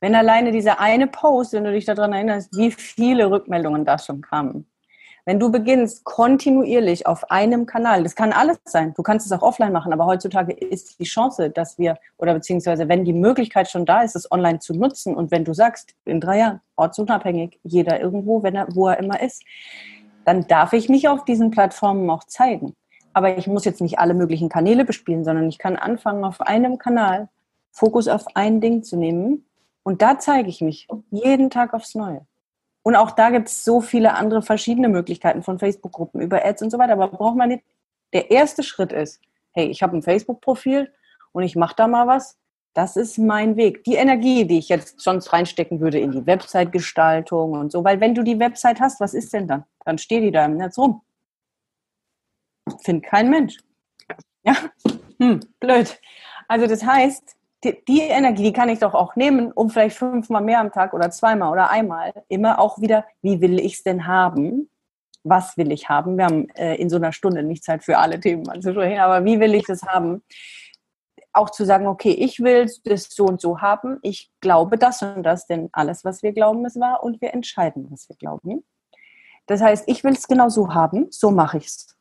Wenn 0.00 0.14
alleine 0.14 0.52
dieser 0.52 0.78
eine 0.78 1.06
Post, 1.06 1.52
wenn 1.52 1.64
du 1.64 1.72
dich 1.72 1.86
daran 1.86 2.12
erinnerst, 2.12 2.54
wie 2.56 2.70
viele 2.70 3.30
Rückmeldungen 3.30 3.84
da 3.84 3.98
schon 3.98 4.20
kamen. 4.20 4.66
Wenn 5.24 5.40
du 5.40 5.50
beginnst 5.50 6.04
kontinuierlich 6.04 7.08
auf 7.08 7.32
einem 7.32 7.66
Kanal, 7.66 8.04
das 8.04 8.14
kann 8.14 8.32
alles 8.32 8.58
sein, 8.64 8.94
du 8.94 9.02
kannst 9.02 9.26
es 9.26 9.32
auch 9.32 9.42
offline 9.42 9.72
machen, 9.72 9.92
aber 9.92 10.06
heutzutage 10.06 10.52
ist 10.52 11.00
die 11.00 11.04
Chance, 11.04 11.50
dass 11.50 11.78
wir, 11.78 11.98
oder 12.16 12.32
beziehungsweise 12.32 12.88
wenn 12.88 13.04
die 13.04 13.12
Möglichkeit 13.12 13.68
schon 13.68 13.84
da 13.84 14.02
ist, 14.02 14.14
es 14.14 14.30
online 14.30 14.60
zu 14.60 14.74
nutzen 14.74 15.16
und 15.16 15.32
wenn 15.32 15.44
du 15.44 15.52
sagst, 15.52 15.96
in 16.04 16.20
drei 16.20 16.38
Jahren, 16.38 16.60
ortsunabhängig, 16.76 17.58
jeder 17.64 18.00
irgendwo, 18.00 18.44
wenn 18.44 18.54
er, 18.54 18.68
wo 18.72 18.86
er 18.86 19.00
immer 19.00 19.20
ist, 19.20 19.42
dann 20.24 20.46
darf 20.46 20.72
ich 20.72 20.88
mich 20.88 21.08
auf 21.08 21.24
diesen 21.24 21.50
Plattformen 21.50 22.08
auch 22.08 22.22
zeigen 22.22 22.76
aber 23.16 23.38
ich 23.38 23.46
muss 23.46 23.64
jetzt 23.64 23.80
nicht 23.80 23.98
alle 23.98 24.12
möglichen 24.12 24.50
Kanäle 24.50 24.84
bespielen, 24.84 25.24
sondern 25.24 25.48
ich 25.48 25.56
kann 25.56 25.76
anfangen, 25.76 26.22
auf 26.22 26.42
einem 26.42 26.76
Kanal 26.76 27.30
Fokus 27.70 28.08
auf 28.08 28.26
ein 28.34 28.60
Ding 28.60 28.82
zu 28.82 28.98
nehmen 28.98 29.46
und 29.84 30.02
da 30.02 30.18
zeige 30.18 30.50
ich 30.50 30.60
mich 30.60 30.86
jeden 31.10 31.48
Tag 31.48 31.72
aufs 31.72 31.94
Neue. 31.94 32.26
Und 32.82 32.94
auch 32.94 33.10
da 33.10 33.30
gibt 33.30 33.48
es 33.48 33.64
so 33.64 33.80
viele 33.80 34.12
andere 34.12 34.42
verschiedene 34.42 34.90
Möglichkeiten 34.90 35.42
von 35.42 35.58
Facebook-Gruppen 35.58 36.20
über 36.20 36.44
Ads 36.44 36.60
und 36.60 36.70
so 36.70 36.78
weiter. 36.78 36.92
Aber 36.92 37.08
braucht 37.08 37.36
man 37.36 37.48
nicht. 37.48 37.64
Der 38.12 38.30
erste 38.30 38.62
Schritt 38.62 38.92
ist, 38.92 39.22
hey, 39.52 39.66
ich 39.68 39.82
habe 39.82 39.96
ein 39.96 40.02
Facebook-Profil 40.02 40.92
und 41.32 41.42
ich 41.42 41.56
mache 41.56 41.74
da 41.74 41.88
mal 41.88 42.06
was. 42.06 42.36
Das 42.74 42.96
ist 42.96 43.16
mein 43.16 43.56
Weg. 43.56 43.82
Die 43.84 43.94
Energie, 43.94 44.44
die 44.44 44.58
ich 44.58 44.68
jetzt 44.68 45.00
sonst 45.00 45.32
reinstecken 45.32 45.80
würde 45.80 45.98
in 45.98 46.12
die 46.12 46.26
Website-Gestaltung 46.26 47.52
und 47.52 47.72
so. 47.72 47.82
Weil 47.82 47.98
wenn 47.98 48.14
du 48.14 48.22
die 48.22 48.38
Website 48.38 48.78
hast, 48.78 49.00
was 49.00 49.14
ist 49.14 49.32
denn 49.32 49.48
dann? 49.48 49.64
Dann 49.86 49.96
steht 49.96 50.22
die 50.22 50.30
da 50.30 50.44
im 50.44 50.58
Netz 50.58 50.76
rum. 50.76 51.00
Findet 52.82 53.04
kein 53.04 53.30
Mensch. 53.30 53.58
Ja, 54.42 54.54
hm, 55.18 55.40
blöd. 55.60 55.98
Also 56.48 56.66
das 56.66 56.84
heißt, 56.84 57.36
die, 57.64 57.84
die, 57.86 58.00
Energie, 58.02 58.44
die 58.44 58.52
kann 58.52 58.68
ich 58.68 58.78
doch 58.78 58.94
auch 58.94 59.16
nehmen, 59.16 59.52
um 59.52 59.70
vielleicht 59.70 59.96
fünfmal 59.96 60.42
mehr 60.42 60.60
am 60.60 60.70
Tag 60.70 60.94
oder 60.94 61.10
zweimal 61.10 61.50
oder 61.50 61.70
einmal 61.70 62.12
immer 62.28 62.58
auch 62.58 62.80
wieder, 62.80 63.04
wie 63.22 63.40
will 63.40 63.58
ich 63.58 63.74
es 63.74 63.82
denn 63.82 64.06
haben? 64.06 64.70
Was 65.24 65.56
will 65.56 65.72
ich 65.72 65.88
haben? 65.88 66.16
Wir 66.16 66.26
haben 66.26 66.48
äh, 66.50 66.76
in 66.76 66.88
so 66.88 66.96
einer 66.96 67.12
Stunde 67.12 67.42
nicht 67.42 67.64
Zeit 67.64 67.82
für 67.82 67.98
alle 67.98 68.20
Themen 68.20 68.48
anzusprechen, 68.48 69.00
aber 69.00 69.24
wie 69.24 69.40
will 69.40 69.54
ich 69.54 69.64
das 69.64 69.82
haben? 69.82 70.22
Auch 71.32 71.50
zu 71.50 71.64
sagen, 71.64 71.86
okay, 71.86 72.12
ich 72.12 72.40
will 72.40 72.70
das 72.84 73.08
so 73.10 73.24
und 73.24 73.40
so 73.40 73.60
haben, 73.60 73.98
ich 74.02 74.30
glaube 74.40 74.78
das 74.78 75.02
und 75.02 75.22
das, 75.22 75.46
denn 75.46 75.68
alles, 75.72 76.04
was 76.04 76.22
wir 76.22 76.32
glauben, 76.32 76.64
ist 76.64 76.78
wahr 76.78 77.02
und 77.02 77.20
wir 77.20 77.34
entscheiden, 77.34 77.88
was 77.90 78.08
wir 78.08 78.16
glauben. 78.16 78.64
Das 79.46 79.60
heißt, 79.60 79.84
ich 79.88 80.04
will 80.04 80.12
es 80.12 80.28
genau 80.28 80.48
so 80.48 80.72
haben, 80.72 81.08
so 81.10 81.30
mache 81.30 81.58
ich 81.58 81.66
es. 81.66 81.95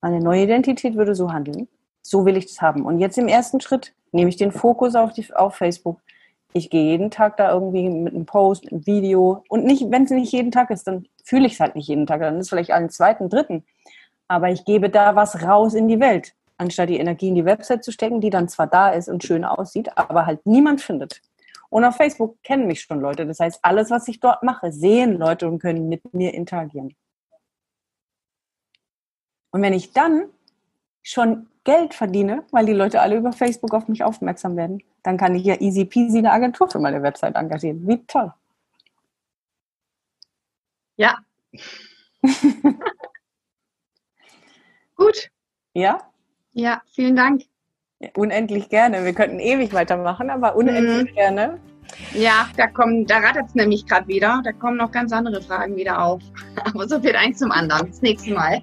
Meine 0.00 0.20
neue 0.20 0.44
Identität 0.44 0.96
würde 0.96 1.14
so 1.14 1.32
handeln. 1.32 1.68
So 2.02 2.24
will 2.24 2.36
ich 2.36 2.46
das 2.46 2.62
haben. 2.62 2.84
Und 2.84 2.98
jetzt 2.98 3.18
im 3.18 3.28
ersten 3.28 3.60
Schritt 3.60 3.92
nehme 4.12 4.30
ich 4.30 4.36
den 4.36 4.52
Fokus 4.52 4.94
auf, 4.94 5.12
die, 5.12 5.32
auf 5.34 5.56
Facebook. 5.56 6.00
Ich 6.52 6.70
gehe 6.70 6.84
jeden 6.84 7.10
Tag 7.10 7.36
da 7.36 7.52
irgendwie 7.52 7.88
mit 7.88 8.14
einem 8.14 8.26
Post, 8.26 8.70
einem 8.70 8.86
Video. 8.86 9.44
Und 9.48 9.64
nicht, 9.64 9.90
wenn 9.90 10.04
es 10.04 10.10
nicht 10.10 10.32
jeden 10.32 10.50
Tag 10.50 10.70
ist, 10.70 10.86
dann 10.86 11.06
fühle 11.24 11.46
ich 11.46 11.54
es 11.54 11.60
halt 11.60 11.76
nicht 11.76 11.88
jeden 11.88 12.06
Tag. 12.06 12.20
Dann 12.20 12.36
ist 12.36 12.46
es 12.46 12.48
vielleicht 12.48 12.72
einen 12.72 12.90
zweiten, 12.90 13.28
dritten. 13.28 13.64
Aber 14.26 14.50
ich 14.50 14.64
gebe 14.64 14.90
da 14.90 15.14
was 15.14 15.42
raus 15.42 15.74
in 15.74 15.88
die 15.88 16.00
Welt, 16.00 16.34
anstatt 16.56 16.88
die 16.88 16.98
Energie 16.98 17.28
in 17.28 17.34
die 17.34 17.44
Website 17.44 17.84
zu 17.84 17.92
stecken, 17.92 18.20
die 18.20 18.30
dann 18.30 18.48
zwar 18.48 18.66
da 18.66 18.90
ist 18.90 19.08
und 19.08 19.22
schön 19.22 19.44
aussieht, 19.44 19.96
aber 19.96 20.26
halt 20.26 20.44
niemand 20.46 20.80
findet. 20.80 21.20
Und 21.68 21.84
auf 21.84 21.96
Facebook 21.96 22.42
kennen 22.42 22.66
mich 22.66 22.82
schon 22.82 23.00
Leute. 23.00 23.26
Das 23.26 23.38
heißt, 23.38 23.60
alles, 23.62 23.90
was 23.90 24.08
ich 24.08 24.18
dort 24.18 24.42
mache, 24.42 24.72
sehen 24.72 25.18
Leute 25.18 25.46
und 25.48 25.60
können 25.60 25.88
mit 25.88 26.12
mir 26.12 26.34
interagieren. 26.34 26.94
Und 29.50 29.62
wenn 29.62 29.72
ich 29.72 29.92
dann 29.92 30.26
schon 31.02 31.48
Geld 31.64 31.94
verdiene, 31.94 32.44
weil 32.50 32.66
die 32.66 32.72
Leute 32.72 33.00
alle 33.00 33.16
über 33.16 33.32
Facebook 33.32 33.74
auf 33.74 33.88
mich 33.88 34.02
aufmerksam 34.02 34.56
werden, 34.56 34.82
dann 35.02 35.16
kann 35.16 35.34
ich 35.34 35.44
ja 35.44 35.60
easy 35.60 35.84
peasy 35.84 36.18
eine 36.18 36.32
Agentur 36.32 36.68
für 36.68 36.78
meine 36.78 37.02
Website 37.02 37.34
engagieren. 37.36 37.86
Wie 37.86 38.04
toll. 38.06 38.32
Ja. 40.96 41.18
Gut. 44.96 45.30
Ja? 45.72 45.98
Ja, 46.52 46.82
vielen 46.92 47.16
Dank. 47.16 47.44
Unendlich 48.14 48.68
gerne. 48.68 49.04
Wir 49.04 49.14
könnten 49.14 49.38
ewig 49.38 49.72
weitermachen, 49.72 50.30
aber 50.30 50.56
unendlich 50.56 51.10
mhm. 51.10 51.14
gerne. 51.14 51.60
Ja, 52.12 52.48
da 52.56 52.66
kommen, 52.66 53.06
da 53.06 53.18
rattert 53.18 53.48
es 53.48 53.54
nämlich 53.54 53.86
gerade 53.86 54.06
wieder. 54.08 54.40
Da 54.44 54.52
kommen 54.52 54.76
noch 54.76 54.92
ganz 54.92 55.12
andere 55.12 55.42
Fragen 55.42 55.76
wieder 55.76 56.02
auf. 56.02 56.22
Aber 56.64 56.86
so 56.88 57.02
wird 57.02 57.16
eins 57.16 57.38
zum 57.38 57.50
anderen. 57.50 57.88
Das 57.88 58.00
nächste 58.00 58.32
Mal. 58.32 58.62